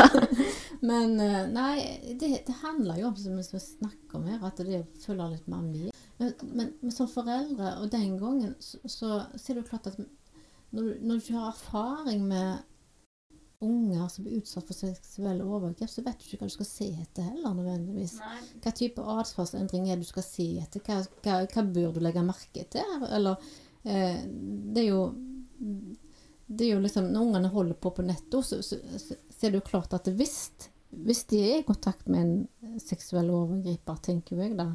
Men 0.90 1.14
eh, 1.20 1.42
nei, 1.52 1.74
det, 2.20 2.32
det 2.46 2.56
handler 2.62 3.00
jo 3.00 3.10
om, 3.10 3.18
som 3.20 3.36
vi 3.36 3.62
snakker 3.62 4.18
om 4.18 4.26
her, 4.30 4.40
at 4.48 4.62
det 4.64 4.82
følger 5.04 5.34
litt 5.34 5.50
mer 5.50 5.62
med. 5.66 5.90
Men, 6.20 6.32
men, 6.52 6.72
men 6.82 6.92
som 6.92 7.08
foreldre, 7.08 7.76
og 7.80 7.92
den 7.92 8.16
gangen, 8.20 8.56
så, 8.60 8.80
så, 8.84 9.20
så 9.36 9.52
er 9.52 9.60
det 9.60 9.62
jo 9.62 9.70
klart 9.70 9.88
at 9.92 10.00
når 10.00 10.82
du, 10.82 10.90
når 11.00 11.14
du 11.14 11.22
ikke 11.22 11.38
har 11.38 11.54
erfaring 11.54 12.26
med 12.28 12.66
unger 13.60 14.08
som 14.08 14.24
blir 14.24 14.40
utsatt 14.40 14.66
for 14.66 14.76
seksuelle 14.76 15.44
overgrep, 15.44 15.90
så 15.90 16.04
vet 16.04 16.20
du 16.20 16.26
ikke 16.26 16.40
hva 16.40 16.48
du 16.48 16.54
skal 16.54 16.68
se 16.68 16.86
etter 17.02 17.26
heller, 17.28 17.56
nødvendigvis. 17.58 18.16
Hva 18.64 18.72
type 18.76 19.04
atferdsendring 19.14 19.88
er 19.88 19.98
det 19.98 20.06
du 20.06 20.10
skal 20.10 20.24
se 20.24 20.46
etter? 20.62 20.84
Hva, 20.86 21.02
hva, 21.24 21.40
hva 21.44 21.66
bør 21.76 21.92
du 21.96 22.00
legge 22.04 22.24
merke 22.24 22.64
til? 22.72 23.04
Eller 23.10 23.50
eh, 23.84 24.22
Det 24.24 24.84
er 24.84 24.88
jo 24.88 25.02
det 26.50 26.66
er 26.66 26.72
jo 26.72 26.80
liksom, 26.82 27.12
Når 27.12 27.26
ungene 27.28 27.52
holder 27.52 27.76
på 27.78 27.92
på 27.94 28.02
nettet, 28.02 28.40
så, 28.46 28.62
så, 28.64 28.80
så, 28.98 29.14
så 29.28 29.46
er 29.46 29.52
det 29.52 29.60
jo 29.60 29.68
klart 29.68 29.92
at 29.94 30.08
hvis, 30.18 30.50
hvis 30.90 31.22
de 31.30 31.44
er 31.44 31.60
i 31.60 31.68
kontakt 31.68 32.08
med 32.10 32.24
en 32.24 32.80
seksuell 32.82 33.30
overgriper, 33.30 34.00
tenker 34.02 34.40
jeg 34.42 34.56
da, 34.58 34.72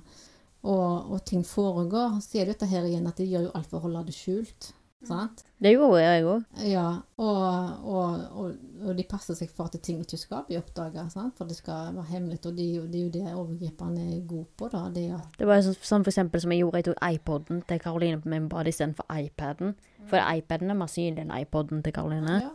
og, 0.65 1.11
og 1.11 1.19
ting 1.27 1.43
foregår, 1.45 2.21
så 2.23 2.39
er 2.39 2.45
det 2.45 2.55
dette 2.55 2.69
her 2.71 2.87
igjen 2.87 3.09
at 3.09 3.19
de 3.19 3.27
gjør 3.27 3.49
jo 3.49 3.53
alt 3.57 3.69
for 3.69 3.81
å 3.81 3.87
holde 3.89 4.05
det 4.07 4.15
skjult. 4.17 4.71
Sant? 5.07 5.43
Det 5.61 5.71
gjorde 5.71 6.01
jeg 6.01 6.25
òg. 6.27 6.43
Ja, 6.67 6.87
og, 7.21 7.43
og, 7.87 8.25
og, 8.35 8.57
og 8.83 8.97
de 8.97 9.05
passer 9.09 9.37
seg 9.37 9.51
for 9.55 9.69
at 9.69 9.77
ting 9.85 10.01
ikke 10.03 10.19
skal 10.19 10.43
bli 10.47 10.57
oppdaga, 10.59 11.05
for 11.13 11.47
det 11.47 11.57
skal 11.57 11.95
være 11.95 12.09
hemmelig. 12.11 12.41
Og 12.45 12.57
det 12.57 12.65
det, 12.91 12.99
er 12.99 13.03
jo 13.03 13.09
det 13.13 13.23
overgriperne 13.33 14.03
er 14.17 14.25
gode 14.27 14.47
på, 14.57 14.69
da. 14.73 14.83
Det 14.93 15.05
Det 15.39 15.47
var 15.47 15.63
sånn, 15.65 15.77
sånn 15.79 16.05
for 16.05 16.11
eksempel 16.13 16.43
som 16.43 16.53
jeg 16.53 16.63
gjorde, 16.63 16.81
jeg 16.81 16.89
tok 16.89 17.03
iPoden 17.13 17.63
til 17.69 17.81
Karoline 17.83 18.21
på 18.21 18.33
min 18.33 18.49
bad 18.51 18.67
istedenfor 18.71 19.05
iPaden. 19.09 19.75
For 20.09 20.19
iPaden 20.21 20.71
er 20.71 20.79
mer 20.79 20.91
synlig 20.91 21.23
enn 21.25 21.33
iPoden 21.39 21.83
til 21.85 21.95
Karoline. 21.95 22.39
Ja. 22.43 22.53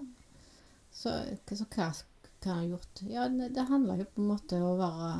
Så, 0.90 1.14
så 1.46 1.64
hva 1.70 1.88
har 1.90 2.60
jeg 2.62 2.70
gjort? 2.72 3.02
Ja, 3.06 3.28
det, 3.28 3.54
det 3.54 3.68
handler 3.68 4.00
jo 4.00 4.10
på 4.14 4.22
en 4.22 4.30
måte 4.32 4.60
om 4.60 4.70
å 4.72 4.76
være 4.80 5.10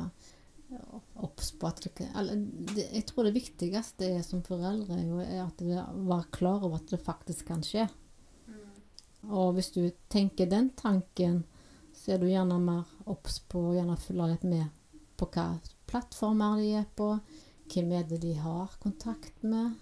obs 1.15 1.51
på 1.59 1.67
at 1.67 1.81
det, 1.83 2.07
eller, 2.17 2.45
det, 2.75 2.87
Jeg 2.93 3.05
tror 3.09 3.27
det 3.27 3.35
viktigste 3.35 4.07
er 4.17 4.21
som 4.25 4.43
foreldre 4.45 4.99
er 4.99 5.25
er 5.25 5.43
at 5.45 5.59
det 5.59 5.79
være 6.07 6.31
klar 6.31 6.63
over 6.63 6.79
at 6.79 6.91
det 6.91 7.01
faktisk 7.03 7.47
kan 7.51 7.63
skje. 7.65 7.87
Og 9.29 9.53
hvis 9.53 9.71
du 9.71 9.91
tenker 10.09 10.49
den 10.49 10.71
tanken, 10.77 11.43
så 11.93 12.13
er 12.13 12.21
du 12.21 12.29
gjerne 12.29 12.57
mer 12.59 12.87
obs 13.05 13.39
på 13.39 13.61
og 13.69 13.75
gjerne 13.77 13.97
følge 14.01 14.29
litt 14.31 14.45
med 14.47 14.65
på 15.19 15.27
hva 15.35 15.45
plattformer 15.91 16.57
de 16.57 16.71
er 16.79 16.87
på, 16.97 17.13
hvem 17.71 17.91
er 17.93 18.07
det 18.09 18.21
de 18.23 18.33
har 18.39 18.71
kontakt 18.81 19.43
med, 19.43 19.75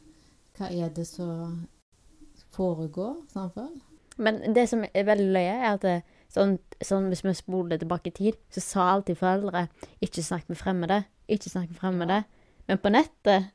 hva 0.58 0.68
er 0.68 0.92
det 0.92 1.08
som 1.08 1.62
foregår, 2.52 3.22
samfunn. 3.32 3.80
Men 4.20 4.42
det 4.56 4.66
som 4.68 4.84
er 4.84 5.08
veldig 5.08 5.30
løye, 5.32 5.54
er 5.56 5.70
at 5.78 5.86
det, 5.86 5.98
sånn, 6.34 6.58
sånn, 6.86 7.08
hvis 7.12 7.24
vi 7.26 7.34
spoler 7.38 7.80
tilbake 7.82 8.12
i 8.12 8.16
tid, 8.16 8.38
så 8.54 8.62
sa 8.62 8.90
alltid 8.94 9.18
foreldre 9.18 9.68
'ikke 10.02 10.24
snakk 10.24 10.50
med 10.50 10.58
fremmede', 10.58 11.06
'ikke 11.30 11.50
snakk 11.50 11.70
med 11.70 11.80
fremmede'. 11.80 12.24
Men 12.68 12.78
på 12.78 12.90
nettet 12.94 13.50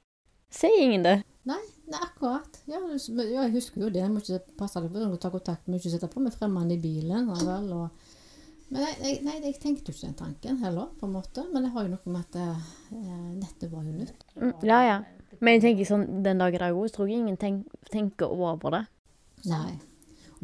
sier 0.51 0.81
ingen 0.83 1.03
det. 1.05 1.23
Nei, 1.45 1.61
nei 1.87 2.01
akkurat. 2.01 2.61
Ja, 2.67 2.79
du- 2.81 3.23
ja, 3.23 3.43
jeg 3.43 3.53
husker 3.53 3.81
jo 3.81 3.89
det. 3.89 4.01
Jeg 4.03 4.11
må 4.11 4.19
ikke 4.21 4.41
passe 4.59 4.81
deg 4.81 4.91
på 4.93 4.99
å 4.99 5.21
ta 5.21 5.31
kontakt. 5.31 5.69
Må 5.69 5.77
ikke 5.77 5.91
sitte 5.91 6.09
på 6.09 6.21
med 6.21 6.33
fremmede 6.33 6.73
i 6.73 6.81
bilen. 6.81 7.27
Vel, 7.29 7.73
og, 7.73 7.91
men 8.71 8.81
nei, 8.83 8.95
jeg, 9.03 9.23
nei, 9.25 9.41
jeg 9.41 9.61
tenkte 9.61 9.93
jo 9.93 9.95
ikke 9.95 10.07
den 10.07 10.15
tanken 10.15 10.57
heller, 10.59 10.89
på 10.99 11.07
en 11.07 11.13
måte. 11.13 11.45
Men 11.53 11.63
det 11.65 11.73
har 11.73 11.83
jo 11.85 11.89
noe 11.91 12.13
med 12.13 12.25
at 12.25 12.37
eh, 12.37 12.57
nettet 13.39 13.71
var 13.71 13.85
jo 13.85 13.93
nytt. 13.93 14.25
Mm, 14.37 14.55
ja, 14.65 14.81
ja. 14.83 15.03
Men 15.41 15.55
jeg 15.61 15.63
tenker 15.63 15.85
sånn, 15.85 16.23
den 16.25 16.39
dag 16.39 16.55
i 16.55 16.59
dag 16.59 16.75
òg, 16.75 16.91
tror 16.91 17.09
jeg 17.09 17.19
ingen 17.19 17.37
tenk, 17.37 17.67
tenker 17.91 18.27
over 18.31 18.71
det. 18.71 18.87
Nei. 19.47 19.79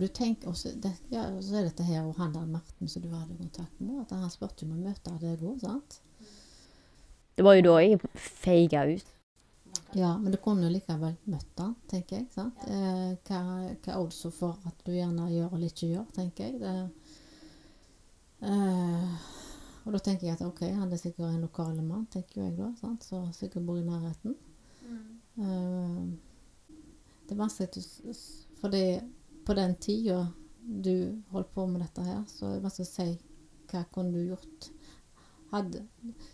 Du 0.01 0.07
tenker 0.09 0.49
også, 0.49 0.71
det, 0.81 0.95
ja, 1.13 1.27
så 1.45 1.59
er 1.61 1.67
dette 1.69 1.85
her 1.85 2.07
og 2.07 2.17
han 2.17 2.33
der 2.33 2.47
Marten 2.49 2.89
som 2.89 3.03
du 3.05 3.11
hadde 3.13 3.37
kontakt 3.37 3.81
med, 3.85 3.99
at 4.01 4.15
han 4.17 4.31
spurte 4.33 4.65
om 4.65 4.73
å 4.73 4.81
møte 4.81 5.13
deg 5.21 5.43
òg, 5.45 5.59
sant? 5.61 5.99
Det 7.37 7.45
var 7.45 7.59
jo 7.59 7.67
da 7.67 7.75
jeg 7.85 8.01
feiga 8.17 8.87
ut. 8.89 9.11
Ja, 9.93 10.15
men 10.19 10.33
du 10.33 10.39
kunne 10.41 10.65
jo 10.65 10.73
likevel 10.73 11.19
møtt 11.29 11.61
han, 11.61 11.75
tenker 11.91 12.17
jeg. 12.17 12.31
sant? 12.33 12.65
Eh, 12.65 13.13
hva, 13.29 13.43
hva 13.75 13.93
er 13.93 14.01
oddsen 14.01 14.33
for 14.33 14.57
at 14.71 14.81
du 14.87 14.95
gjerne 14.95 15.29
gjør 15.35 15.53
eller 15.59 15.69
ikke 15.69 15.91
gjør, 15.93 16.09
tenker 16.17 16.49
jeg. 16.49 16.61
Det, 16.65 16.75
eh, 18.49 19.31
og 19.85 19.95
da 19.97 20.03
tenker 20.09 20.31
jeg 20.31 20.39
at 20.39 20.47
ok, 20.49 20.65
han 20.81 20.89
er 20.89 21.01
sikkert 21.05 21.29
en 21.29 21.45
lokal 21.45 21.77
mann, 21.83 22.09
tenker 22.13 22.41
jo 22.41 22.49
jeg 22.49 22.57
da, 22.57 22.73
sant? 22.81 23.05
så 23.05 23.27
sikkert 23.37 23.69
bor 23.69 23.81
i 23.81 23.85
nærheten. 23.85 24.37
Eh, 25.45 26.03
det 27.29 27.37
er 27.37 27.45
vanskelig 27.45 27.85
å 27.85 28.21
fordi 28.61 28.85
på 29.47 29.57
den 29.59 29.75
tida 29.83 30.25
du 30.61 31.23
holdt 31.33 31.55
på 31.55 31.67
med 31.67 31.83
dette 31.83 32.05
her, 32.05 32.21
så 32.29 32.47
er 32.47 32.59
det 32.59 32.65
vanskelig 32.67 32.87
å 32.87 32.93
si 32.93 33.09
hva 33.71 33.85
kunne 33.95 34.13
du 34.15 34.33
gjort. 34.33 34.69
hadde 35.51 35.83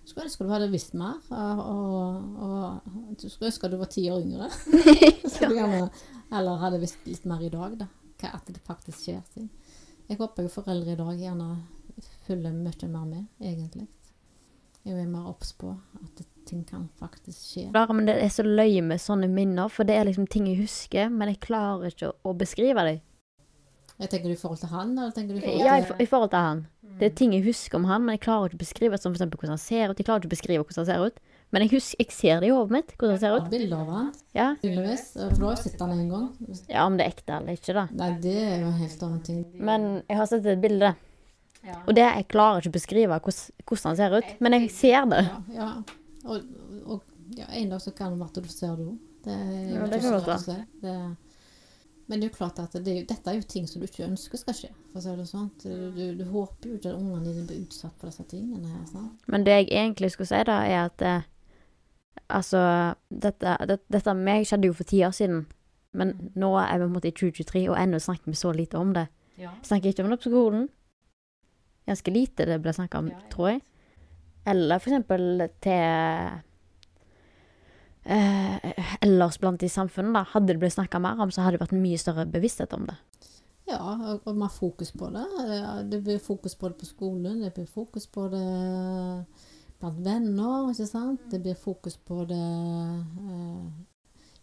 Skulle 0.04 0.26
ønske 0.26 0.44
du 0.44 0.52
hadde 0.52 0.72
visst 0.72 0.96
mer. 0.98 1.20
Og, 1.30 1.62
og, 1.66 2.90
og 2.96 3.16
du 3.20 3.28
skulle 3.28 3.50
ønske 3.50 3.70
du 3.72 3.78
var 3.80 3.90
ti 3.92 4.06
år 4.12 4.24
yngre. 4.24 4.50
Gjerne, 5.36 5.86
eller 6.32 6.62
hadde 6.62 6.82
visst 6.82 7.06
litt 7.08 7.24
mer 7.28 7.44
i 7.44 7.52
dag, 7.52 7.78
da. 7.80 7.88
Hva, 8.16 8.32
at 8.38 8.48
det 8.48 8.62
faktisk 8.64 9.04
skjer 9.04 9.24
ting. 9.34 9.50
Jeg 10.08 10.20
håper 10.20 10.46
jo 10.46 10.52
foreldre 10.52 10.94
i 10.94 11.00
dag 11.00 11.20
gjerne 11.20 11.50
følger 12.26 12.54
mye 12.54 12.88
mer 12.92 13.04
med, 13.08 13.26
egentlig. 13.40 13.86
Jeg 14.86 15.00
er 15.00 15.10
mer 15.10 15.28
obs 15.32 15.52
på 15.58 15.72
at 15.98 16.22
ting 16.46 16.62
kan 16.68 16.86
faktisk 17.00 17.42
skje. 17.52 17.66
Klar, 17.74 17.92
men 17.96 18.06
det 18.08 18.16
er 18.22 18.30
så 18.32 18.44
løye 18.46 18.82
med 18.86 19.02
sånne 19.02 19.28
minner, 19.32 19.68
for 19.72 19.84
det 19.88 19.96
er 19.98 20.06
liksom 20.08 20.26
ting 20.30 20.46
jeg 20.50 20.60
husker, 20.62 21.10
men 21.10 21.28
jeg 21.34 21.40
klarer 21.44 21.90
ikke 21.92 22.12
å, 22.12 22.16
å 22.30 22.34
beskrive 22.38 22.86
dem. 22.86 23.02
Jeg 23.96 24.10
tenker 24.12 24.28
du 24.28 24.34
i 24.34 24.40
forhold 24.40 24.60
til 24.60 24.68
han, 24.74 24.90
eller 24.98 25.12
tenker 25.16 25.34
du 25.34 25.38
i 25.38 25.42
forhold 25.42 25.60
til 25.60 25.66
Ja, 25.66 25.76
i, 25.80 25.84
for- 25.88 26.02
i 26.02 26.06
forhold 26.10 26.30
til 26.34 26.42
han. 26.44 26.66
Det 26.96 27.10
er 27.10 27.14
ting 27.16 27.32
jeg 27.34 27.44
husker 27.44 27.76
om 27.76 27.84
han, 27.88 28.04
men 28.06 28.14
jeg 28.16 28.22
klarer 28.24 28.48
ikke 28.48 28.56
å 28.56 28.64
beskrive 28.64 28.98
som 29.00 29.12
for 29.12 29.18
eksempel 29.18 29.40
hvordan 29.40 29.52
han 29.56 29.60
ser 29.60 29.90
ut. 29.90 29.98
Jeg 30.00 30.06
klarer 30.08 30.22
ikke 30.22 30.30
å 30.30 30.34
beskrive 30.36 30.62
hvordan 30.64 30.80
han 30.80 30.86
ser 30.88 31.06
ut. 31.10 31.18
Men 31.52 31.62
jeg, 31.62 31.70
husker, 31.76 31.98
jeg 32.00 32.12
ser 32.16 32.40
det 32.40 32.48
i 32.48 32.52
hodet 32.56 32.72
mitt, 32.74 32.94
hvordan 32.96 33.12
han 33.16 33.20
ser 33.22 33.36
ut. 33.36 33.50
Bilder 33.52 33.82
av 33.82 33.90
han, 33.92 34.06
Ja. 34.36 34.46
tydeligvis. 34.62 35.04
For 35.16 35.34
du 35.36 35.44
har 35.46 35.52
jeg 35.56 35.64
sett 35.66 35.80
han 35.84 35.92
en 35.92 36.08
gang. 36.08 36.24
ja, 36.72 36.86
om 36.86 36.96
det 36.96 37.04
er 37.06 37.12
ekte 37.12 37.36
eller 37.36 37.52
ikke, 37.60 37.74
da. 37.76 37.84
Nei, 38.00 38.08
det 38.24 38.36
er 38.36 38.56
jo 38.62 38.70
en 38.70 38.78
helt 38.80 39.02
annen 39.08 39.20
ting. 39.28 39.42
Men 39.70 39.86
jeg 40.08 40.16
har 40.22 40.26
sett 40.32 40.46
et 40.46 40.60
bilde. 40.64 40.94
Og 41.86 41.94
det 41.98 42.04
jeg 42.06 42.28
klarer 42.32 42.60
ikke 42.62 42.72
å 42.72 42.76
beskrive 42.78 43.20
hvordan, 43.20 43.54
hvordan 43.66 43.88
han 43.90 43.96
ser 43.96 44.16
ut, 44.16 44.34
men 44.40 44.52
jeg 44.56 44.70
ser 44.70 45.06
det. 45.12 45.22
Ja, 45.26 45.40
ja. 45.60 45.70
Og, 46.26 46.42
og 46.84 47.36
ja, 47.36 47.46
en 47.58 47.70
dag 47.70 47.82
så 47.82 47.92
kan 47.96 48.12
det 48.12 48.20
være 48.20 48.32
at 48.34 48.42
du 48.42 48.50
ser 48.52 48.74
det 48.78 48.86
òg. 48.86 48.98
Det 49.26 49.34
er 49.34 49.54
jo 49.54 49.76
Ja, 49.76 49.86
det 49.86 50.00
ikke 50.00 50.18
kan 50.24 50.42
så 50.42 50.42
si. 50.44 50.58
Det, 50.82 50.96
men 52.06 52.20
det 52.20 52.26
er 52.26 52.30
jo 52.30 52.36
klart 52.36 52.58
at 52.62 52.74
det, 52.84 52.92
er 52.92 53.06
dette 53.08 53.30
er 53.30 53.34
jo 53.34 53.46
ting 53.50 53.66
som 53.66 53.82
du 53.82 53.86
ikke 53.88 54.06
ønsker 54.06 54.38
skal 54.38 54.54
skje. 54.54 54.68
For 54.92 55.00
å 55.00 55.02
si 55.02 55.14
det 55.18 55.26
sånn. 55.26 55.48
Du, 55.62 55.96
du, 56.20 56.24
håper 56.30 56.70
jo 56.70 56.76
ikke 56.78 56.92
at 56.92 57.00
ungene 57.00 57.32
dine 57.32 57.46
blir 57.48 57.64
utsatt 57.64 57.96
for 57.98 58.10
disse 58.10 58.26
tingene 58.30 58.70
her. 58.70 58.84
Sant? 58.90 59.26
Men 59.26 59.46
det 59.46 59.56
jeg 59.56 59.68
egentlig 59.72 60.12
skulle 60.14 60.30
si, 60.30 60.44
da, 60.46 60.60
er 60.66 60.84
at 60.90 61.06
eh, 61.06 61.32
Altså, 62.32 62.58
dette, 63.06 63.52
det, 63.70 63.76
dette 63.92 64.12
med 64.16 64.24
meg 64.26 64.46
skjedde 64.48 64.66
jo 64.66 64.74
for 64.74 64.88
ti 64.88 64.98
år 65.06 65.12
siden. 65.14 65.44
Men 65.94 66.08
nå 66.34 66.48
er 66.58 66.80
vi 66.80 66.82
på 66.82 66.88
en 66.88 66.94
måte 66.96 67.10
i 67.12 67.14
2023, 67.14 67.60
og 67.70 67.76
ennå 67.78 68.00
snakker 68.02 68.32
vi 68.32 68.38
så 68.40 68.50
lite 68.56 68.80
om 68.80 68.90
det. 68.96 69.04
Ja. 69.38 69.52
Snakker 69.62 69.92
ikke 69.92 70.02
om 70.02 70.10
det 70.10 70.18
på 70.24 70.32
skolen. 70.32 70.64
Ganske 71.86 72.10
lite 72.10 72.48
det 72.48 72.56
ble 72.64 72.72
snakka 72.74 73.04
om, 73.04 73.12
tror 73.30 73.52
jeg. 73.52 73.62
Eller 74.46 74.78
eksempel 74.78 75.48
til 75.64 75.82
eh, 78.06 78.84
Ellers 79.02 79.40
blant 79.42 79.62
i 79.66 79.70
samfunnet, 79.70 80.14
da. 80.14 80.22
Hadde 80.34 80.52
det 80.52 80.60
blitt 80.62 80.76
snakka 80.76 81.00
mer 81.02 81.18
om, 81.22 81.32
så 81.34 81.42
hadde 81.42 81.58
det 81.58 81.64
vært 81.66 81.78
mye 81.80 81.98
større 82.00 82.26
bevissthet 82.30 82.76
om 82.76 82.86
det. 82.90 82.98
Ja, 83.66 83.80
og, 84.14 84.28
mer 84.38 84.52
fokus 84.54 84.92
på 84.94 85.10
det. 85.10 85.26
Det 85.90 86.02
blir 86.06 86.22
fokus 86.22 86.54
på 86.54 86.70
det 86.70 86.78
på 86.78 86.86
skolen, 86.86 87.42
det 87.42 87.54
blir 87.54 87.66
fokus 87.66 88.06
på 88.06 88.28
det 88.30 88.46
blant 89.80 89.98
venner, 90.04 90.70
ikke 90.70 90.86
sant. 90.86 91.26
Det 91.30 91.42
blir 91.42 91.58
fokus 91.58 91.98
på 91.98 92.24
det 92.30 92.38
eh, 92.38 93.66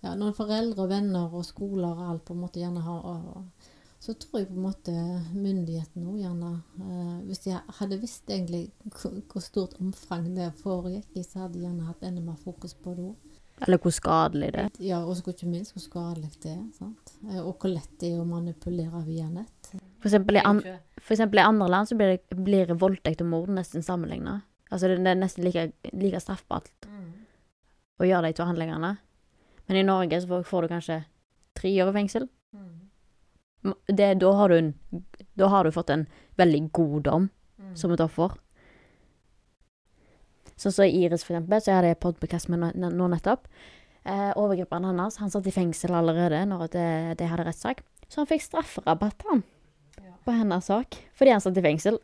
Ja, 0.04 0.18
når 0.20 0.34
foreldre 0.36 0.84
og 0.84 0.90
venner 0.92 1.32
og 1.32 1.46
skoler 1.48 1.96
og 1.96 2.10
alt 2.12 2.26
på 2.28 2.36
en 2.36 2.42
måte 2.44 2.60
gjerne 2.60 2.82
har 2.84 3.06
og, 3.08 3.70
Så 4.04 4.12
tror 4.20 4.42
jeg 4.42 4.50
på 4.50 4.58
en 4.58 4.66
måte 4.66 4.94
myndighetene 5.32 6.10
òg 6.12 6.18
gjerne 6.20 6.50
eh, 6.84 7.20
Hvis 7.30 7.46
de 7.46 7.54
hadde 7.78 8.00
visst 8.02 8.28
egentlig 8.28 8.66
hvor, 8.98 9.44
stort 9.44 9.78
omfang 9.80 10.26
det 10.36 10.50
foregikk 10.60 11.16
i, 11.16 11.24
så 11.24 11.46
hadde 11.46 11.56
de 11.56 11.64
gjerne 11.64 11.88
hatt 11.88 12.04
enda 12.04 12.24
mer 12.26 12.36
fokus 12.42 12.76
på 12.76 12.98
det 12.98 13.06
òg. 13.14 13.38
Eller 13.64 13.80
hvor 13.80 13.94
skadelig 13.96 14.50
det 14.56 14.64
er. 14.66 14.72
Ja, 14.84 15.00
og 15.06 15.16
så 15.16 15.32
ikke 15.32 15.48
minst 15.48 15.76
hvor 15.76 15.86
skadelig 15.86 16.34
det 16.44 16.52
er. 16.52 16.66
sant? 16.76 17.14
Eh, 17.30 17.40
Og 17.40 17.54
hvor 17.56 17.72
lett 17.72 17.96
det 18.02 18.12
er 18.12 18.20
å 18.20 18.28
manipulere 18.28 19.06
via 19.08 19.30
nett. 19.32 19.72
For 19.72 20.10
eksempel, 20.10 20.42
i 20.42 20.46
an, 20.52 20.60
for 21.00 21.16
eksempel 21.16 21.40
i 21.40 21.48
andre 21.48 21.70
land 21.72 21.88
så 21.88 21.96
blir, 21.96 22.18
det, 22.18 22.44
blir 22.44 22.76
voldtekt 22.76 23.24
og 23.24 23.32
mord 23.32 23.56
nesten 23.56 23.86
sammenligna. 23.86 24.42
Altså 24.68 24.90
det, 24.92 25.00
er 25.00 25.16
nesten 25.16 25.46
like, 25.48 25.70
like 25.94 26.20
straffbart 26.20 26.90
å 28.02 28.08
gjøre 28.10 28.28
de 28.34 28.36
to 28.36 28.46
handlingene. 28.50 28.96
Men 29.70 29.80
i 29.80 29.88
Norge 29.88 30.20
så 30.20 30.28
får, 30.28 30.48
får 30.50 30.66
du 30.66 30.72
kanskje 30.74 31.04
tre 31.56 31.72
år 31.86 31.94
i 31.94 32.00
fengsel. 32.02 32.28
Det, 33.88 34.10
da, 34.20 34.32
har 34.36 34.52
du 34.52 34.58
en, 34.58 34.74
da 35.40 35.48
har 35.48 35.64
du 35.64 35.72
fått 35.72 35.94
en 35.94 36.08
veldig 36.40 36.66
god 36.76 36.98
dom 37.08 37.30
som 37.80 37.94
et 37.94 38.04
offer. 38.04 38.36
Sånn 40.60 40.76
som 40.76 40.86
Iris, 40.86 41.24
for 41.26 41.36
eksempel, 41.36 41.62
så 41.62 41.72
jeg 41.72 41.80
hadde 41.80 41.96
podkast 42.04 42.48
podcast 42.48 42.52
med 42.52 42.94
nå, 42.94 43.08
nettopp. 43.12 43.48
Eh, 44.04 44.32
overgriperen 44.36 44.86
hennes 44.90 45.18
han 45.22 45.32
satt 45.32 45.48
i 45.48 45.56
fengsel 45.56 45.96
allerede 45.96 46.44
når 46.50 46.68
det, 46.76 46.88
det 47.22 47.30
hadde 47.32 47.48
rettssak. 47.48 47.84
Så 48.08 48.22
han 48.22 48.30
fikk 48.30 48.44
strafferabatt, 48.46 49.24
han. 49.30 49.44
På 50.24 50.36
hennes 50.36 50.68
sak. 50.68 51.00
Fordi 51.18 51.34
han 51.34 51.44
satt 51.44 51.58
i 51.58 51.66
fengsel. 51.66 52.00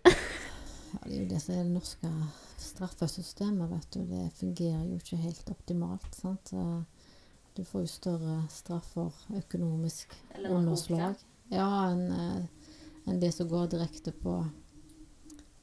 Ja, 0.90 1.00
det 1.06 1.12
er 1.14 1.20
jo 1.20 1.28
det 1.30 1.40
som 1.44 1.54
er 1.54 1.66
det 1.68 1.74
norske 1.76 2.10
straffesystemet, 2.60 3.70
vet 3.70 3.92
du. 3.94 4.00
Det 4.10 4.24
fungerer 4.40 4.88
jo 4.88 4.98
ikke 4.98 5.20
helt 5.22 5.52
optimalt. 5.54 6.08
sant? 6.18 6.54
Du 7.56 7.62
får 7.68 7.84
jo 7.84 7.92
større 7.92 8.36
straffer, 8.50 9.14
økonomisk 9.36 10.16
underslag, 10.40 11.20
ja, 11.50 11.68
enn 11.92 12.48
en 13.10 13.20
det 13.20 13.32
som 13.34 13.48
går 13.50 13.68
direkte 13.72 14.12
på 14.12 14.36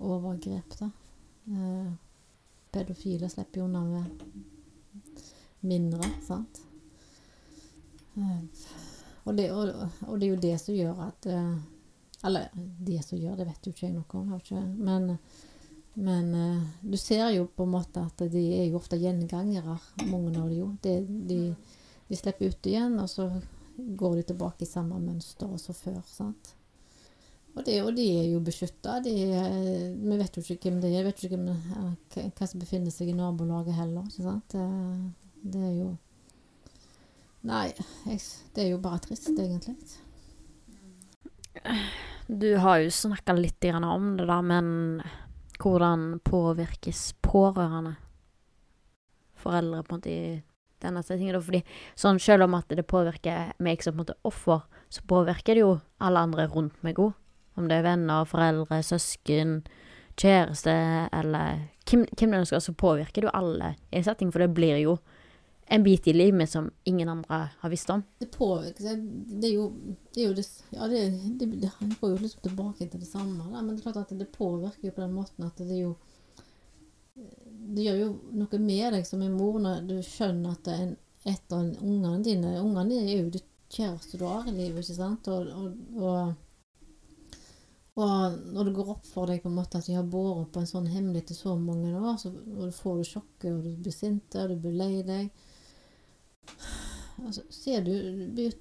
overgrep, 0.02 0.76
da. 0.80 0.90
Eh, 1.46 1.92
Pedofile 2.74 3.28
slipper 3.30 3.60
jo 3.60 3.64
unna 3.68 3.84
med 3.84 4.24
mindre, 5.60 6.10
sant. 6.26 6.60
Eh, 8.16 8.42
Og 9.26 9.34
det, 9.36 9.48
og, 9.52 9.68
og 10.06 10.20
det 10.20 10.26
er 10.28 10.30
jo 10.34 10.42
det 10.42 10.54
som 10.62 10.74
gjør 10.76 11.00
at 11.08 11.26
eh, 11.26 11.56
Eller 12.24 12.46
det 12.56 13.00
som 13.04 13.18
gjør, 13.18 13.34
det 13.36 13.46
vet 13.48 13.66
jo 13.66 13.72
ikke 13.74 13.86
jeg 13.88 13.94
noe 13.96 14.20
om. 14.20 14.34
ikke- 14.36 14.62
Men, 14.76 15.18
men 15.94 16.34
eh, 16.34 16.62
du 16.82 16.96
ser 16.96 17.30
jo 17.34 17.46
på 17.46 17.64
en 17.66 17.74
måte 17.74 18.04
at 18.06 18.22
de 18.32 18.44
er 18.60 18.66
jo 18.70 18.76
ofte 18.78 18.98
gjengangere, 18.98 19.78
mange 20.10 20.28
av 20.38 20.48
dem 20.48 20.52
jo. 20.58 20.68
De, 20.82 20.94
de, 21.06 21.40
de 22.08 22.16
slipper 22.16 22.48
ut 22.50 22.66
igjen, 22.70 22.98
og 23.02 23.08
så 23.10 23.28
går 23.76 24.14
de 24.16 24.22
tilbake 24.30 24.62
i 24.64 24.68
samme 24.70 24.98
mønster 25.00 25.56
som 25.60 25.74
før. 25.76 26.00
sant? 26.08 26.54
Og, 27.56 27.62
det, 27.64 27.78
og 27.82 27.94
de 27.96 28.04
er 28.18 28.26
jo 28.28 28.40
beskytta. 28.44 28.98
Vi 29.04 30.16
vet 30.20 30.36
jo 30.36 30.42
ikke 30.44 30.68
hvem 30.70 30.80
det 30.82 30.90
er. 30.92 30.98
Vi 31.04 31.08
vet 31.08 31.22
ikke 31.24 31.36
hvem, 31.36 31.48
eh, 31.48 32.26
hva- 32.36 32.48
som 32.50 32.60
befinner 32.60 32.92
seg 32.92 33.08
i 33.08 33.16
nabolaget 33.16 33.74
heller. 33.78 34.04
ikke 34.10 34.26
sant? 34.26 34.48
Det, 34.52 35.52
det 35.52 35.62
er 35.70 35.78
jo 35.82 35.94
Nei, 37.46 37.68
jeg, 38.10 38.18
det 38.56 38.64
er 38.64 38.70
jo 38.72 38.78
bare 38.82 38.98
trist, 38.98 39.28
egentlig. 39.30 39.76
Du 42.26 42.48
har 42.58 42.80
jo 42.82 42.90
snakka 42.90 43.36
litt 43.38 43.62
om 43.70 44.16
det, 44.18 44.26
da, 44.26 44.40
men 44.42 45.00
hvordan 45.62 46.18
påvirkes 46.26 47.12
pårørende? 47.22 47.94
Foreldre 49.38 49.84
på 49.86 49.94
en 49.94 50.00
måte 50.00 50.10
i 50.10 50.42
denne 50.86 51.02
settingen. 51.04 51.36
da, 51.36 51.42
Fordi 51.44 51.62
sånn 51.98 52.20
selv 52.22 52.46
om 52.46 52.56
at 52.58 52.72
det 52.72 52.86
påvirker 52.88 53.52
meg 53.62 53.84
som 53.84 53.94
på 53.94 54.00
en 54.00 54.04
måte 54.04 54.18
offer, 54.28 54.64
så 54.88 55.02
påvirker 55.08 55.56
det 55.56 55.64
jo 55.64 55.76
alle 55.98 56.24
andre 56.28 56.48
rundt 56.52 56.78
meg 56.86 57.00
òg. 57.02 57.14
Om 57.56 57.68
det 57.70 57.80
er 57.80 57.86
venner, 57.86 58.28
foreldre, 58.28 58.82
søsken, 58.84 59.62
kjæreste 60.20 60.72
eller 61.12 61.66
hvem, 61.88 62.06
hvem 62.16 62.32
det 62.32 62.40
ønsker, 62.42 62.60
så 62.60 62.74
påvirker 62.76 63.22
det 63.22 63.28
jo 63.30 63.36
alle 63.36 63.74
i 63.92 64.02
setting, 64.04 64.32
For 64.32 64.44
det 64.44 64.54
blir 64.56 64.80
jo 64.82 64.98
en 65.68 65.82
bit 65.82 66.06
i 66.06 66.12
livet 66.12 66.50
som 66.50 66.70
ingen 66.84 67.08
andre 67.08 67.48
har 67.58 67.70
visst 67.70 67.90
om. 67.90 68.02
Det 68.18 68.30
påvirker 68.30 68.82
Det 69.26 69.48
er 69.48 69.54
jo 69.54 69.70
det, 70.14 70.20
er 70.22 70.26
jo 70.28 70.34
det 70.34 70.46
Ja, 70.70 70.86
det, 70.86 71.00
det, 71.40 71.48
det 71.60 71.70
går 72.00 72.10
jo 72.10 72.18
liksom 72.22 72.42
tilbake 72.42 72.86
til 72.86 73.00
det 73.00 73.08
samme, 73.08 73.44
da. 73.50 73.62
Men 73.62 73.74
det 73.74 73.80
er 73.80 73.92
klart 73.92 74.12
at 74.12 74.18
det 74.18 74.28
påvirker 74.36 74.88
jo 74.88 74.94
på 74.94 75.02
den 75.02 75.16
måten 75.16 75.44
at 75.44 75.58
det 75.58 75.72
er 75.72 75.82
jo 75.88 75.96
Det 77.16 77.84
gjør 77.84 78.00
jo 78.00 78.08
noe 78.36 78.62
med 78.62 78.94
deg 78.94 79.06
som 79.08 79.22
en 79.24 79.36
mor 79.36 79.58
når 79.62 79.84
du 79.88 79.96
skjønner 80.04 80.56
at 80.56 80.72
en, 80.72 80.96
av 81.26 81.62
ungene 81.82 82.18
dine 82.22 82.52
Ungene 82.60 83.00
er 83.02 83.22
jo 83.24 83.30
det 83.34 83.42
kjæreste 83.72 84.20
du 84.20 84.26
har 84.28 84.46
i 84.46 84.54
livet, 84.54 84.84
ikke 84.84 84.98
sant? 84.98 85.30
Og, 85.32 85.48
og, 85.50 86.02
og, 86.02 86.34
og 87.96 88.36
når 88.52 88.68
det 88.68 88.74
går 88.76 88.92
opp 88.94 89.08
for 89.08 89.32
deg 89.32 89.42
på 89.42 89.50
en 89.50 89.56
måte 89.58 89.80
at 89.80 89.88
de 89.88 89.96
har 89.96 90.06
båret 90.06 90.52
på 90.54 90.62
en 90.62 90.70
sånn 90.70 90.86
hemmelighet 90.92 91.32
i 91.34 91.38
så 91.38 91.56
mange 91.58 91.90
år, 91.96 92.20
så 92.20 92.30
får 92.78 93.00
du 93.00 93.10
sjokket, 93.10 93.50
og 93.50 93.64
du 93.64 93.72
blir 93.82 93.96
sint, 93.96 94.38
og 94.38 94.52
du 94.52 94.60
blir 94.62 94.78
lei 94.78 94.92
deg 95.08 95.32
altså, 97.24 97.42
ser 97.50 97.82
du, 97.86 97.92
du 97.96 98.30
blir 98.36 98.50
jo 98.50 98.58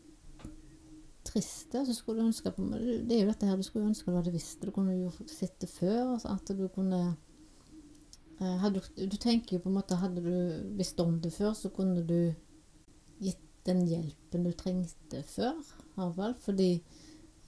trist, 1.26 1.74
Altså, 1.76 1.93
skulle 1.93 2.22
du 2.22 2.30
ønske 2.30 2.51
på 2.53 2.66
Det 2.72 3.16
er 3.16 3.24
jo 3.24 3.32
dette 3.32 3.49
her 3.49 3.60
du 3.60 3.66
skulle 3.68 3.89
ønske 3.89 4.12
du 4.12 4.18
hadde 4.18 4.34
visst. 4.36 4.62
Du 4.64 4.72
kunne 4.72 4.95
jo 4.95 5.12
sett 5.28 5.58
det 5.60 5.70
før. 5.70 6.16
Altså, 6.16 6.36
at 6.36 6.51
du 6.56 6.68
kunne 6.74 7.16
hadde, 8.40 8.82
du- 8.96 9.18
tenker 9.18 9.56
jo 9.56 9.64
på 9.64 9.70
en 9.70 9.78
måte 9.78 9.96
Hadde 9.96 10.22
du 10.24 10.76
visst 10.78 11.00
om 11.00 11.20
det 11.22 11.32
før, 11.34 11.54
så 11.54 11.70
kunne 11.70 12.04
du 12.06 12.34
gitt 13.24 13.42
den 13.66 13.86
hjelpen 13.88 14.44
du 14.44 14.52
trengte 14.52 15.24
før. 15.24 15.56
fall, 15.96 16.36
Fordi 16.36 16.74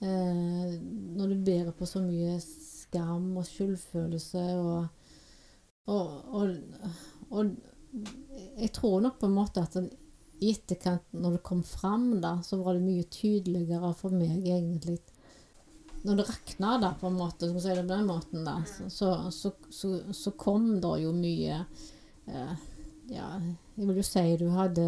eh, 0.00 0.78
når 0.80 1.28
du 1.34 1.44
bærer 1.44 1.72
på 1.72 1.86
så 1.86 2.00
mye 2.02 2.38
skam 2.40 3.36
og 3.36 3.44
skyldfølelse 3.46 4.46
og 4.62 4.86
og, 5.88 6.08
og, 6.36 6.50
og 7.30 7.54
jeg 8.60 8.72
tror 8.76 9.00
nok 9.00 9.18
på 9.20 9.26
en 9.26 9.36
måte 9.38 9.62
at 9.62 9.78
i 10.44 10.50
etterkant, 10.52 11.06
når 11.16 11.38
det 11.38 11.42
kom 11.42 11.62
fram, 11.64 12.20
da, 12.20 12.34
så 12.44 12.58
var 12.60 12.76
det 12.76 12.84
mye 12.84 13.06
tydeligere 13.10 13.94
for 13.96 14.14
meg 14.14 14.44
egentlig 14.44 14.98
Når 16.06 16.18
det 16.18 16.26
rakna, 16.28 16.76
da, 16.78 16.92
på 17.00 17.08
en 17.08 17.18
måte, 17.18 17.48
si 17.58 17.72
det 17.74 17.82
på 17.82 17.90
den 17.90 18.06
måten, 18.06 18.44
da, 18.46 18.60
så, 18.88 19.30
så, 19.34 19.52
så, 19.70 19.92
så 20.14 20.32
kom 20.38 20.76
det 20.82 20.94
jo 21.02 21.12
mye 21.16 21.64
eh, 22.28 22.54
Ja, 23.08 23.32
jeg 23.78 23.88
vil 23.88 23.98
jo 23.98 24.04
si 24.06 24.22
du 24.38 24.46
hadde 24.52 24.84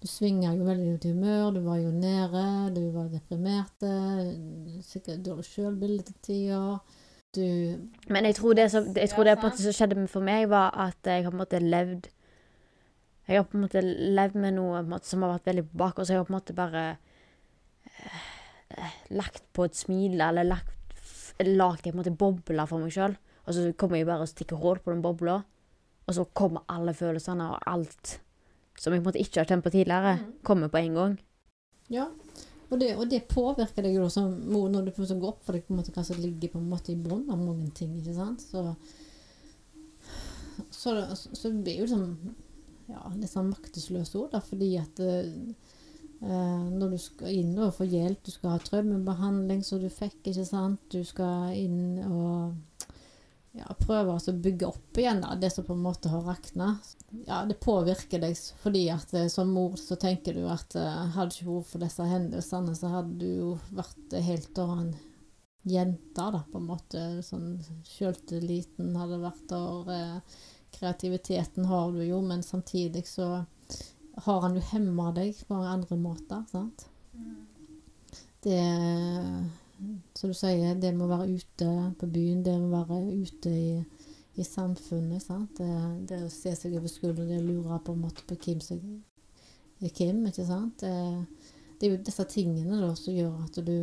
Du 0.00 0.08
svinga 0.08 0.54
jo 0.56 0.66
veldig 0.66 0.98
til 1.00 1.14
humør, 1.14 1.52
du 1.54 1.60
var 1.64 1.78
jo 1.80 1.92
nede, 1.94 2.44
du 2.74 2.82
var 2.92 3.12
deprimert, 3.12 3.86
sikkert 4.84 5.22
dårlig 5.24 5.46
sjølbilde 5.48 6.04
til 6.10 6.20
tider. 6.28 7.00
Du 7.34 7.40
Men 8.08 8.28
jeg 8.28 8.34
tror 8.38 8.54
det, 8.54 8.70
som, 8.70 8.90
jeg 8.96 9.10
tror 9.10 9.24
det 9.24 9.38
på 9.38 9.46
en 9.46 9.52
måte 9.52 9.62
som 9.62 9.74
skjedde 9.74 10.06
for 10.12 10.24
meg, 10.24 10.48
var 10.50 10.74
at 10.76 11.08
jeg 11.08 11.24
har 11.24 11.32
på 11.32 11.38
en 11.38 11.42
måte 11.42 11.62
levd 11.62 12.10
Jeg 13.28 13.38
har 13.38 13.48
på 13.48 13.56
en 13.56 13.64
måte 13.64 13.80
levd 13.80 14.36
med 14.36 14.58
noe 14.58 14.82
måte, 14.86 15.08
som 15.08 15.24
har 15.24 15.38
vært 15.38 15.48
veldig 15.48 15.64
bak 15.70 15.78
bakover, 15.80 16.04
så 16.04 16.12
jeg 16.12 16.20
har 16.20 16.28
på 16.28 16.34
en 16.34 16.38
måte 16.38 16.56
bare 16.58 16.84
eh, 17.88 18.33
lagt 19.14 19.44
på 19.54 19.66
et 19.68 19.76
smil, 19.78 20.18
eller 20.20 20.46
lagt 20.46 20.74
lagd 21.42 21.94
måte 21.96 22.12
boble 22.14 22.66
for 22.70 22.82
meg 22.82 22.94
sjøl. 22.94 23.16
Og 23.44 23.56
så 23.56 23.66
kommer 23.76 23.98
jeg 23.98 24.08
bare 24.08 24.24
og 24.24 24.30
stikker 24.30 24.60
hull 24.62 24.80
på 24.80 24.92
den 24.94 25.02
bobla, 25.04 25.40
og 26.04 26.16
så 26.16 26.24
kommer 26.36 26.64
alle 26.72 26.94
følelsene 26.96 27.48
og 27.52 27.66
alt 27.68 28.18
som 28.80 28.94
jeg 28.94 29.04
måte 29.04 29.20
ikke 29.22 29.42
har 29.42 29.48
kjent 29.48 29.64
på 29.64 29.70
tidligere, 29.70 30.16
kommer 30.46 30.70
på 30.72 30.80
en 30.80 30.96
gang. 30.98 31.12
Ja, 31.92 32.08
og 32.70 32.80
det, 32.80 32.94
og 32.98 33.06
det 33.10 33.26
påvirker 33.30 33.84
deg 33.86 33.94
jo 33.98 34.08
som 34.10 34.32
mor 34.50 34.70
når 34.72 34.88
du 34.88 34.92
på 34.94 35.02
en 35.02 35.04
måte 35.04 35.18
går 35.20 35.34
opp 35.34 35.44
for 35.46 35.54
deg 35.54 35.66
på 35.66 35.74
en 35.74 35.78
måte 35.78 35.94
hva 35.94 36.04
som 36.06 36.18
ligger 36.18 36.54
på 36.54 36.58
en 36.58 36.70
måte 36.72 36.90
i 36.94 36.98
bunnen 36.98 37.30
av 37.30 37.38
mange 37.38 37.68
ting. 37.76 37.92
ikke 38.00 38.16
sant? 38.16 38.42
Så, 38.42 38.64
så, 40.72 40.96
så 41.14 41.52
det 41.52 41.60
blir 41.60 41.82
jo 41.82 41.86
liksom 41.86 42.34
ja, 42.90 43.04
litt 43.14 43.30
sånn 43.30 43.52
maktesløs 43.52 44.14
òg, 44.18 44.34
fordi 44.48 44.72
at 44.80 45.00
eh, 45.04 45.30
når 46.24 46.94
du 46.94 46.98
skal 47.00 47.34
inn 47.36 47.52
og 47.60 47.74
få 47.76 47.84
hjelp, 47.84 48.22
du 48.24 48.32
skal 48.32 48.54
ha 48.54 48.60
traumebehandling 48.64 49.60
som 49.66 49.82
du 49.82 49.90
fikk, 49.92 50.22
ikke 50.30 50.46
sant, 50.48 50.80
du 50.92 51.02
skal 51.04 51.52
inn 51.58 51.98
og 52.06 52.54
ja, 53.54 53.70
prøve 53.78 54.16
å 54.16 54.34
bygge 54.42 54.66
opp 54.66 54.98
igjen 54.98 55.22
da, 55.22 55.34
det 55.38 55.52
som 55.54 55.66
på 55.66 55.76
en 55.76 55.84
måte 55.84 56.10
har 56.10 56.24
rakna. 56.26 56.74
Ja, 57.26 57.44
det 57.46 57.60
påvirker 57.62 58.22
deg 58.22 58.38
fordi 58.60 58.88
at 58.92 59.14
eh, 59.14 59.28
som 59.30 59.52
mor 59.54 59.76
så 59.80 59.98
tenker 60.00 60.34
du 60.34 60.48
at 60.50 60.74
eh, 60.78 61.04
hadde 61.14 61.36
ikke 61.36 61.50
vært 61.52 61.70
for 61.70 61.84
disse 61.84 62.08
hendelsene, 62.10 62.74
så 62.74 62.90
hadde 62.96 63.18
du 63.20 63.28
jo 63.28 63.52
vært 63.70 64.16
helt 64.26 64.58
annen 64.58 64.94
jente, 65.64 66.26
da, 66.34 66.42
på 66.50 66.60
en 66.60 66.68
måte. 66.68 67.04
Sånn 67.24 67.54
sjøltilliten 67.88 68.92
hadde 68.98 69.22
vært 69.22 69.46
der. 69.52 69.94
Eh, 69.94 70.42
kreativiteten 70.74 71.68
har 71.70 71.92
du 71.94 72.02
jo, 72.02 72.18
men 72.26 72.42
samtidig 72.42 73.04
så 73.06 73.44
har 74.16 74.40
han 74.40 74.56
jo 74.56 74.62
hemma 74.70 75.10
deg 75.16 75.36
på 75.48 75.58
andre 75.58 75.98
måter, 75.98 76.42
sant. 76.50 76.86
Det 78.44 78.60
som 80.14 80.30
du 80.30 80.36
sier, 80.36 80.74
det 80.78 80.92
med 80.94 81.06
å 81.06 81.10
være 81.10 81.34
ute 81.34 81.70
på 81.98 82.08
byen, 82.10 82.44
det 82.46 82.54
med 82.60 82.70
å 82.70 82.84
være 82.84 83.24
ute 83.24 83.50
i, 83.50 83.72
i 84.38 84.46
samfunnet. 84.46 85.24
Sant? 85.24 85.58
Det, 85.58 85.70
det 86.08 86.20
å 86.26 86.32
se 86.32 86.54
seg 86.56 86.76
over 86.78 86.92
skulderen, 86.92 87.30
det 87.30 87.40
å 87.42 87.48
lure 87.48 87.80
på 87.84 87.94
en 87.94 88.04
måte 88.04 88.26
på 88.28 88.38
hvem 88.38 88.62
som 88.64 88.80
er 89.82 89.90
hvem. 89.90 90.22
ikke 90.30 90.46
sant? 90.48 90.84
Det, 90.84 91.50
det 91.80 91.88
er 91.88 91.96
jo 91.96 92.04
disse 92.06 92.26
tingene 92.30 92.80
da, 92.80 92.92
som 92.98 93.16
gjør 93.16 93.42
at 93.44 93.60
du 93.66 93.76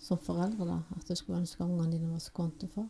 som 0.00 0.18
foreldre 0.24 0.64
da, 0.64 0.78
at 0.96 1.08
du 1.08 1.14
skulle 1.18 1.42
ønske 1.42 1.64
ungene 1.64 1.92
dine 1.92 2.14
var 2.14 2.22
skånte 2.24 2.70
for. 2.72 2.88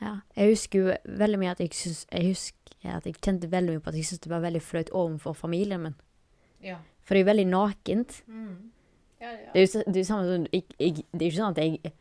Ja, 0.00 0.14
jeg 0.36 0.54
husker 0.54 0.78
jo 0.80 0.94
veldig 1.20 1.38
mye 1.42 1.50
at 1.52 1.60
jeg, 1.60 1.74
synes, 1.76 2.06
jeg 2.12 2.30
husker 2.30 2.96
at 2.96 3.04
jeg 3.06 3.18
kjente 3.20 3.50
veldig 3.52 3.74
mye 3.74 3.82
på 3.84 3.90
at 3.92 3.96
jeg 3.98 4.06
syntes 4.08 4.24
det 4.24 4.30
var 4.32 4.40
veldig 4.40 4.62
flaut 4.64 4.90
overfor 4.96 5.34
familien 5.36 5.82
min. 5.84 5.96
Ja. 6.64 6.78
For 7.04 7.14
det 7.14 7.20
er 7.20 7.24
jo 7.26 7.30
veldig 7.30 7.46
nakent. 7.50 8.22
Mm. 8.26 8.70
Ja, 9.20 9.30
ja. 9.34 9.50
Det 9.52 9.60
er 9.60 9.66
jo 9.66 9.82
det 9.92 10.00
er 10.00 10.06
samme 10.08 10.24
som 10.30 10.46
jeg, 10.52 10.64
jeg, 10.80 10.94
Det 11.12 11.20
er 11.20 11.26
jo 11.26 11.30
ikke 11.34 11.42
sånn 11.42 11.52
at 11.52 11.60
jeg 11.60 11.92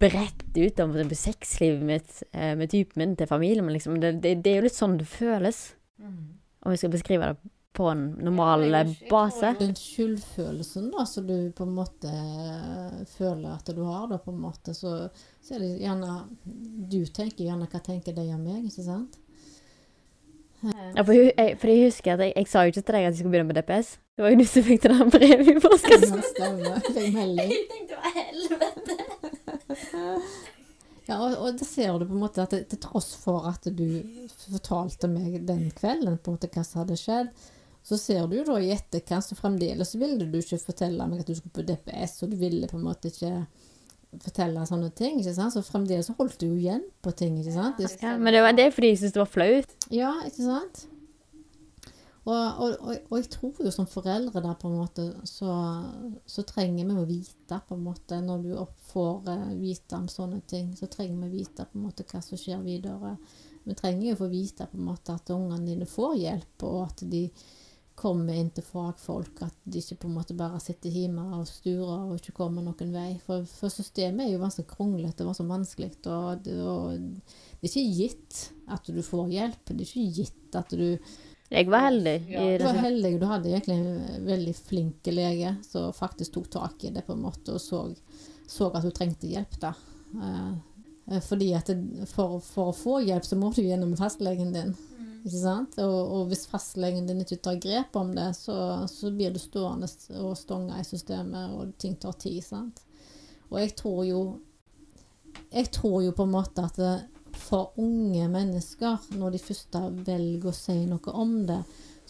bretter 0.00 0.66
ut 0.70 0.80
om 0.80 0.94
sexlivet 1.12 1.82
mitt 1.84 2.22
eh, 2.32 2.54
med 2.56 2.70
typen 2.72 3.02
min 3.02 3.16
til 3.18 3.26
familien 3.28 3.64
min, 3.66 3.74
liksom. 3.76 3.98
Det, 4.00 4.14
det, 4.22 4.36
det 4.44 4.52
er 4.52 4.60
jo 4.60 4.66
litt 4.68 4.78
sånn 4.78 4.98
det 5.00 5.08
føles, 5.10 5.74
Mm. 6.00 6.38
om 6.64 6.72
jeg 6.72 6.78
skal 6.80 6.90
beskrive 6.94 7.26
det 7.28 7.50
på 7.72 7.86
en 7.88 8.04
normal 8.18 8.64
ja, 8.66 8.84
base. 9.10 9.54
Den 9.58 9.76
skyldfølelsen 9.78 10.90
da, 10.90 11.06
som 11.06 11.26
du 11.26 11.52
på 11.56 11.64
en 11.64 11.74
måte 11.76 12.10
eh, 12.10 13.00
føler 13.16 13.52
at 13.54 13.70
du 13.74 13.82
har, 13.86 14.08
da, 14.10 14.18
på 14.18 14.34
en 14.34 14.40
måte, 14.42 14.74
så, 14.74 15.08
så 15.42 15.54
er 15.54 15.64
det 15.64 15.70
gjerne 15.84 16.16
Du 16.90 17.00
tenker 17.06 17.44
gjerne 17.46 17.68
hva 17.70 17.82
tenker 17.84 18.16
de 18.16 18.26
om 18.34 18.42
meg, 18.42 18.66
ikke 18.66 18.86
sant? 18.86 19.20
Ja, 20.60 21.02
for, 21.06 21.14
jeg, 21.16 21.54
for 21.56 21.72
jeg 21.72 21.86
husker 21.86 22.18
at 22.18 22.20
jeg, 22.26 22.34
jeg 22.36 22.48
sa 22.50 22.66
jo 22.66 22.74
ikke 22.74 22.82
til 22.82 22.96
deg 22.96 23.06
at 23.06 23.08
jeg 23.08 23.20
skulle 23.22 23.32
begynne 23.32 23.48
med 23.48 23.56
DPS. 23.62 23.94
Det 24.16 24.24
var 24.24 24.34
jo 24.34 24.40
du 24.42 24.48
som 24.50 24.66
fikk 24.66 24.82
det 24.82 24.90
der 24.92 25.12
brevet 25.14 25.48
i 25.48 25.54
postkassen. 25.64 26.24
Ja. 26.36 26.74
Jeg 26.74 26.82
tenkte 26.98 27.24
det 27.38 27.46
tenkte 27.70 27.94
hva 27.96 28.12
helvete? 28.18 28.96
Ja, 31.08 31.16
og, 31.16 31.32
og 31.40 31.56
det 31.58 31.66
ser 31.66 31.96
du 31.98 32.04
på 32.06 32.14
en 32.14 32.22
måte 32.22 32.44
at 32.44 32.52
til 32.54 32.80
tross 32.82 33.14
for 33.18 33.48
at 33.50 33.64
du 33.74 33.86
fortalte 34.44 35.08
meg 35.10 35.40
den 35.48 35.70
kvelden 35.74 36.20
på 36.20 36.30
en 36.30 36.36
måte 36.36 36.50
hva 36.52 36.62
som 36.66 36.84
hadde 36.84 36.98
skjedd, 37.00 37.32
så 37.82 37.96
ser 37.98 38.26
du 38.28 38.36
jo 38.38 38.44
da 38.46 38.58
i 38.60 38.72
etterkant 38.74 39.24
så 39.24 39.38
fremdeles 39.38 39.94
ville 39.96 40.28
du 40.28 40.38
ikke 40.40 40.60
fortelle 40.60 41.06
meg 41.08 41.22
at 41.22 41.30
du 41.30 41.34
skulle 41.38 41.56
på 41.56 41.66
DPS, 41.66 42.20
og 42.24 42.32
du 42.32 42.38
ville 42.40 42.68
på 42.70 42.78
en 42.78 42.86
måte 42.86 43.12
ikke 43.12 43.34
fortelle 44.20 44.62
sånne 44.66 44.90
ting, 44.98 45.20
ikke 45.20 45.34
sant? 45.36 45.54
Så 45.54 45.62
fremdeles 45.64 46.10
så 46.10 46.16
holdt 46.18 46.40
du 46.42 46.48
jo 46.50 46.58
igjen 46.58 46.86
på 47.04 47.12
ting, 47.16 47.38
ikke 47.40 47.54
sant? 47.54 47.82
Ja, 48.02 48.16
men 48.18 48.34
det 48.34 48.44
var 48.44 48.56
det 48.56 48.68
er 48.68 48.74
fordi 48.74 48.92
jeg 48.92 49.02
syntes 49.02 49.16
det 49.16 49.22
var 49.22 49.34
flaut. 49.34 49.76
Ja, 49.94 50.14
ikke 50.26 50.46
sant? 50.46 50.86
Og, 52.28 52.36
og, 52.36 52.74
og, 52.84 52.96
og 53.08 53.14
jeg 53.16 53.28
tror 53.32 53.60
jo 53.64 53.70
som 53.72 53.86
foreldre 53.88 54.42
der 54.44 54.56
på 54.60 54.68
en 54.68 54.76
måte, 54.76 55.06
så, 55.26 55.54
så 56.28 56.44
trenger 56.46 56.84
vi 56.90 56.98
å 57.00 57.06
vite 57.08 57.60
på 57.66 57.78
en 57.78 57.86
måte, 57.86 58.18
når 58.22 58.42
du 58.44 58.50
får 58.90 59.30
eh, 59.32 59.46
vite 59.58 59.96
om 59.96 60.10
sånne 60.10 60.42
ting, 60.50 60.74
så 60.76 60.90
trenger 60.92 61.16
vi 61.22 61.30
å 61.30 61.38
vite 61.38 61.64
på 61.64 61.78
en 61.78 61.86
måte 61.88 62.04
hva 62.10 62.20
som 62.24 62.38
skjer 62.38 62.60
videre. 62.66 63.14
Vi 63.64 63.76
trenger 63.78 64.10
jo 64.10 64.18
få 64.20 64.28
vite 64.32 64.68
på 64.68 64.76
en 64.78 64.90
måte 64.90 65.16
at 65.16 65.32
ungene 65.32 65.64
dine 65.64 65.88
får 65.88 66.14
hjelp, 66.20 66.66
og 66.68 66.84
at 66.84 67.02
de 67.08 67.24
kommer 68.00 68.36
inn 68.36 68.48
til 68.54 68.64
fagfolk, 68.64 69.42
at 69.44 69.56
de 69.68 69.80
ikke 69.82 69.98
på 70.02 70.08
en 70.08 70.16
måte 70.16 70.36
bare 70.36 70.60
sitter 70.62 70.92
hjemme 70.94 71.22
og 71.36 71.48
sturer 71.48 72.06
og 72.06 72.14
ikke 72.16 72.34
kommer 72.38 72.64
noen 72.64 72.94
vei. 72.94 73.10
For, 73.26 73.44
for 73.44 73.72
systemet 73.72 74.26
er 74.26 74.34
jo 74.34 74.42
ganske 74.42 74.64
kronglete 74.68 75.26
og 75.28 75.36
så 75.36 75.44
vanskelig, 75.48 75.92
og 76.08 76.44
det, 76.46 76.56
og 76.64 76.94
det 76.96 77.68
er 77.68 77.70
ikke 77.70 77.98
gitt 77.98 78.40
at 78.72 78.88
du 78.88 79.02
får 79.04 79.34
hjelp. 79.34 79.60
Det 79.68 79.76
er 79.76 79.90
ikke 79.90 80.22
gitt 80.22 80.58
at 80.60 80.72
du 80.72 80.86
Jeg 81.50 81.68
var 81.68 81.88
heldig. 81.90 82.16
i 82.30 82.48
du 82.56 82.64
var 82.64 82.82
heldig, 82.86 83.12
du 83.20 83.28
hadde 83.28 83.52
egentlig 83.52 83.78
en 83.82 84.26
veldig 84.30 84.56
flink 84.56 85.12
lege 85.12 85.54
som 85.66 85.92
faktisk 85.92 86.38
tok 86.38 86.50
tak 86.56 86.84
i 86.88 86.94
det 86.94 87.04
på 87.06 87.16
en 87.16 87.24
måte 87.26 87.56
og 87.58 87.60
så, 87.60 87.84
så 88.48 88.70
at 88.72 88.86
du 88.86 88.92
trengte 88.96 89.28
hjelp. 89.28 89.58
da. 89.60 89.74
Eh, 90.14 90.52
eh, 91.10 91.24
fordi 91.26 91.52
at 91.58 91.68
det, 91.68 92.08
for, 92.08 92.38
for 92.44 92.72
å 92.72 92.76
få 92.76 93.00
hjelp, 93.04 93.28
så 93.28 93.36
må 93.36 93.52
du 93.52 93.60
gjennom 93.66 93.92
fastlegen 93.98 94.54
din. 94.56 94.78
Ikke 95.20 95.40
sant? 95.40 95.76
Og, 95.82 95.98
og 96.16 96.28
hvis 96.30 96.46
fastlegen 96.48 97.08
din 97.08 97.20
ikke 97.22 97.40
tar 97.44 97.58
grep 97.60 97.96
om 98.00 98.12
det, 98.16 98.30
så, 98.38 98.56
så 98.88 99.12
blir 99.14 99.34
du 99.34 99.40
stående 99.42 99.88
og 100.20 100.36
stonge 100.38 100.78
i 100.80 100.86
systemet, 100.86 101.52
og 101.56 101.74
ting 101.80 101.98
tar 102.00 102.16
tid. 102.20 102.40
sant? 102.44 102.80
Og 103.50 103.60
jeg 103.60 103.74
tror 103.76 104.04
jo 104.06 104.20
Jeg 105.50 105.70
tror 105.74 106.02
jo 106.02 106.12
på 106.14 106.24
en 106.26 106.32
måte 106.32 106.62
at 106.62 106.76
det, 106.78 106.94
for 107.38 107.72
unge 107.78 108.26
mennesker, 108.28 108.98
når 109.18 109.34
de 109.34 109.40
først 109.42 109.76
velger 110.06 110.50
å 110.50 110.54
si 110.54 110.74
noe 110.86 111.14
om 111.14 111.32
det, 111.46 111.60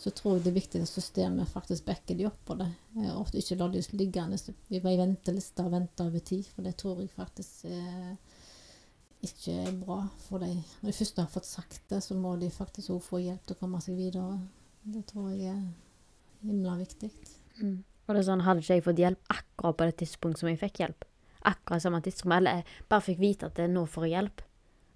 så 0.00 0.10
tror 0.16 0.36
jeg 0.36 0.44
det 0.44 0.50
er 0.50 0.56
viktig 0.56 0.80
at 0.80 0.88
systemet 0.88 1.48
faktisk 1.52 1.84
backer 1.84 2.16
de 2.16 2.26
opp 2.28 2.38
på 2.48 2.56
det. 2.56 2.68
Ofte 3.12 3.36
Og 3.36 3.42
ikke 3.42 3.58
lar 3.60 3.72
de 3.72 3.82
liggende 4.00 4.38
i 4.72 4.80
ei 4.80 4.96
venteliste 4.96 5.64
og 5.66 5.74
vente 5.74 6.06
over 6.06 6.24
tid. 6.24 6.46
For 6.54 6.64
det 6.64 6.76
tror 6.80 7.02
jeg 7.02 7.12
faktisk 7.12 7.66
eh, 7.68 8.14
ikke 9.26 9.52
er 9.66 9.72
bra 9.76 9.98
for 10.26 10.40
dem. 10.42 10.62
Når 10.80 10.90
de 10.90 10.96
først 10.96 11.20
har 11.20 11.28
fått 11.32 11.48
sagt 11.48 11.80
det, 11.92 12.00
så 12.04 12.16
må 12.16 12.34
de 12.40 12.48
faktisk 12.52 12.90
også 12.94 13.08
få 13.10 13.20
hjelp 13.24 13.44
til 13.46 13.56
å 13.56 13.60
komme 13.60 13.80
seg 13.84 13.98
videre. 13.98 14.38
Det 14.82 15.02
tror 15.10 15.30
jeg 15.34 15.52
er 15.52 15.62
himla 16.46 16.76
viktig. 16.80 17.10
Mm. 17.60 17.78
Og 18.08 18.14
det 18.16 18.22
er 18.22 18.26
sånn, 18.30 18.44
Hadde 18.46 18.62
ikke 18.64 18.78
jeg 18.78 18.86
fått 18.86 19.02
hjelp 19.02 19.34
akkurat 19.34 19.76
på 19.78 19.88
det 19.90 19.96
tidspunktet 20.00 20.42
som 20.42 20.48
jeg 20.50 20.60
fikk 20.62 20.80
hjelp, 20.82 21.04
akkurat 21.46 21.84
samme 21.84 22.00
tidspunkt, 22.04 22.36
eller 22.40 22.60
jeg 22.62 22.86
bare 22.90 23.06
fikk 23.06 23.20
vite 23.20 23.50
at 23.50 23.58
det 23.60 23.66
er 23.68 23.74
nå 23.74 23.84
får 23.86 24.06
jeg 24.08 24.14
hjelp, 24.16 24.42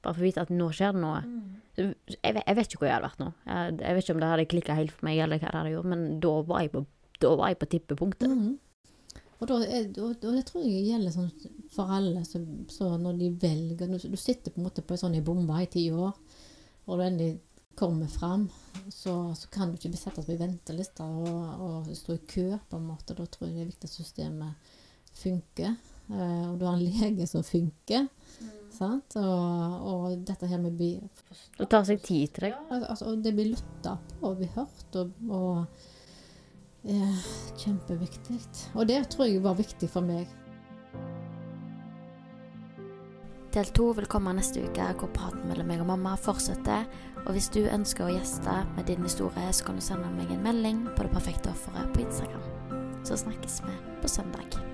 bare 0.04 0.16
for 0.16 0.24
å 0.24 0.26
vite 0.26 0.42
at 0.44 0.50
nå 0.52 0.66
skjer 0.76 0.96
det 0.96 1.00
noe 1.04 1.20
mm. 1.24 1.44
jeg, 1.78 1.94
vet- 2.34 2.42
jeg 2.44 2.56
vet 2.58 2.66
ikke 2.68 2.80
hvor 2.82 2.88
jeg 2.88 2.96
hadde 2.96 3.06
vært 3.08 3.22
nå. 3.22 3.28
Jeg, 3.46 3.76
jeg 3.84 3.94
vet 3.98 4.04
ikke 4.04 4.16
om 4.16 4.24
det 4.24 4.32
hadde 4.32 4.48
klikka 4.50 4.78
helt 4.80 4.92
for 4.96 5.08
meg, 5.08 5.20
eller 5.24 5.40
hva 5.40 5.52
det 5.52 5.60
hadde 5.60 5.74
gjort, 5.76 5.90
men 5.94 6.04
da 6.24 6.34
var 6.50 6.64
jeg 6.64 6.72
på, 6.74 6.84
var 7.28 7.52
jeg 7.52 7.60
på 7.62 7.70
tippepunktet. 7.76 8.32
Mhm. 8.32 8.52
Og, 9.44 9.50
da 9.50 9.80
og, 10.00 10.12
og 10.24 10.36
det 10.38 10.44
tror 10.48 10.64
jeg 10.64 10.86
gjelder 10.88 11.12
sånn 11.12 11.32
for 11.74 11.90
alle. 11.92 12.22
Så, 12.24 12.40
så 12.72 12.94
når 13.00 13.18
de 13.20 13.32
velger 13.42 13.90
Du, 13.90 13.98
du 13.98 14.20
sitter 14.20 14.54
på 14.54 14.62
en 14.62 14.68
måte 14.68 14.84
på 14.84 14.96
en 14.96 15.02
sånn 15.06 15.18
i 15.18 15.24
bomba 15.24 15.60
i 15.60 15.70
ti 15.70 15.88
år, 15.92 16.14
og 16.84 16.96
du 16.96 17.04
endelig 17.04 17.34
kommer 17.74 18.06
fram, 18.06 18.46
så, 18.88 19.34
så 19.34 19.48
kan 19.50 19.70
du 19.70 19.78
ikke 19.78 19.90
bli 19.90 19.98
satt 19.98 20.20
på 20.20 20.36
venteliste 20.38 21.02
og, 21.02 21.30
og 21.64 21.88
stå 21.96 22.14
i 22.14 22.26
kø, 22.30 22.46
på 22.70 22.78
en 22.78 22.86
måte. 22.86 23.16
Da 23.18 23.26
tror 23.26 23.48
jeg 23.48 23.56
det 23.56 23.64
er 23.64 23.72
viktig 23.72 23.90
at 23.90 23.96
systemet 23.96 24.76
funker. 25.18 25.74
Eh, 26.12 26.44
og 26.50 26.58
du 26.60 26.66
har 26.68 26.76
en 26.76 26.84
lege 26.84 27.26
som 27.26 27.44
funker. 27.46 28.06
Sant? 28.74 29.16
Og, 29.20 29.88
og 29.90 30.06
dette 30.26 30.48
her 30.50 30.58
med 30.58 30.74
bli 30.78 30.92
Det 31.58 31.68
tar 31.70 31.84
seg 31.86 32.02
tid 32.02 32.32
til 32.34 32.48
deg. 32.48 32.56
Altså, 32.80 33.12
og 33.12 33.22
det 33.24 33.34
blir 33.36 33.52
lytta 33.52 33.96
på 34.14 34.30
og 34.30 34.40
blir 34.40 34.54
hørt, 34.56 34.98
og, 35.00 35.12
og 35.30 35.92
eh, 36.88 37.26
Kjempeviktig. 37.60 38.40
Og 38.74 38.88
det 38.88 39.02
tror 39.12 39.28
jeg 39.30 39.44
var 39.44 39.58
viktig 39.58 39.90
for 39.90 40.04
meg. 40.06 40.28
Del 43.54 43.70
to 43.70 43.92
vil 43.94 44.08
komme 44.10 44.32
neste 44.34 44.64
uke, 44.66 44.86
hvor 44.98 45.12
praten 45.14 45.46
mellom 45.46 45.68
meg 45.70 45.84
og 45.84 45.92
mamma 45.92 46.16
fortsetter. 46.18 46.88
Og 47.24 47.36
hvis 47.36 47.52
du 47.54 47.62
ønsker 47.62 48.08
å 48.08 48.14
gjeste 48.16 48.56
med 48.74 48.90
din 48.90 49.06
historie, 49.06 49.46
så 49.54 49.68
kan 49.68 49.78
du 49.78 49.84
sende 49.84 50.10
meg 50.16 50.34
en 50.34 50.42
melding 50.42 50.84
på 50.96 51.06
Det 51.06 51.14
perfekte 51.14 51.54
offeret 51.54 51.94
på 51.94 52.02
Instagram. 52.02 53.02
Så 53.06 53.22
snakkes 53.22 53.62
vi 53.62 53.78
på 54.02 54.10
søndag. 54.10 54.73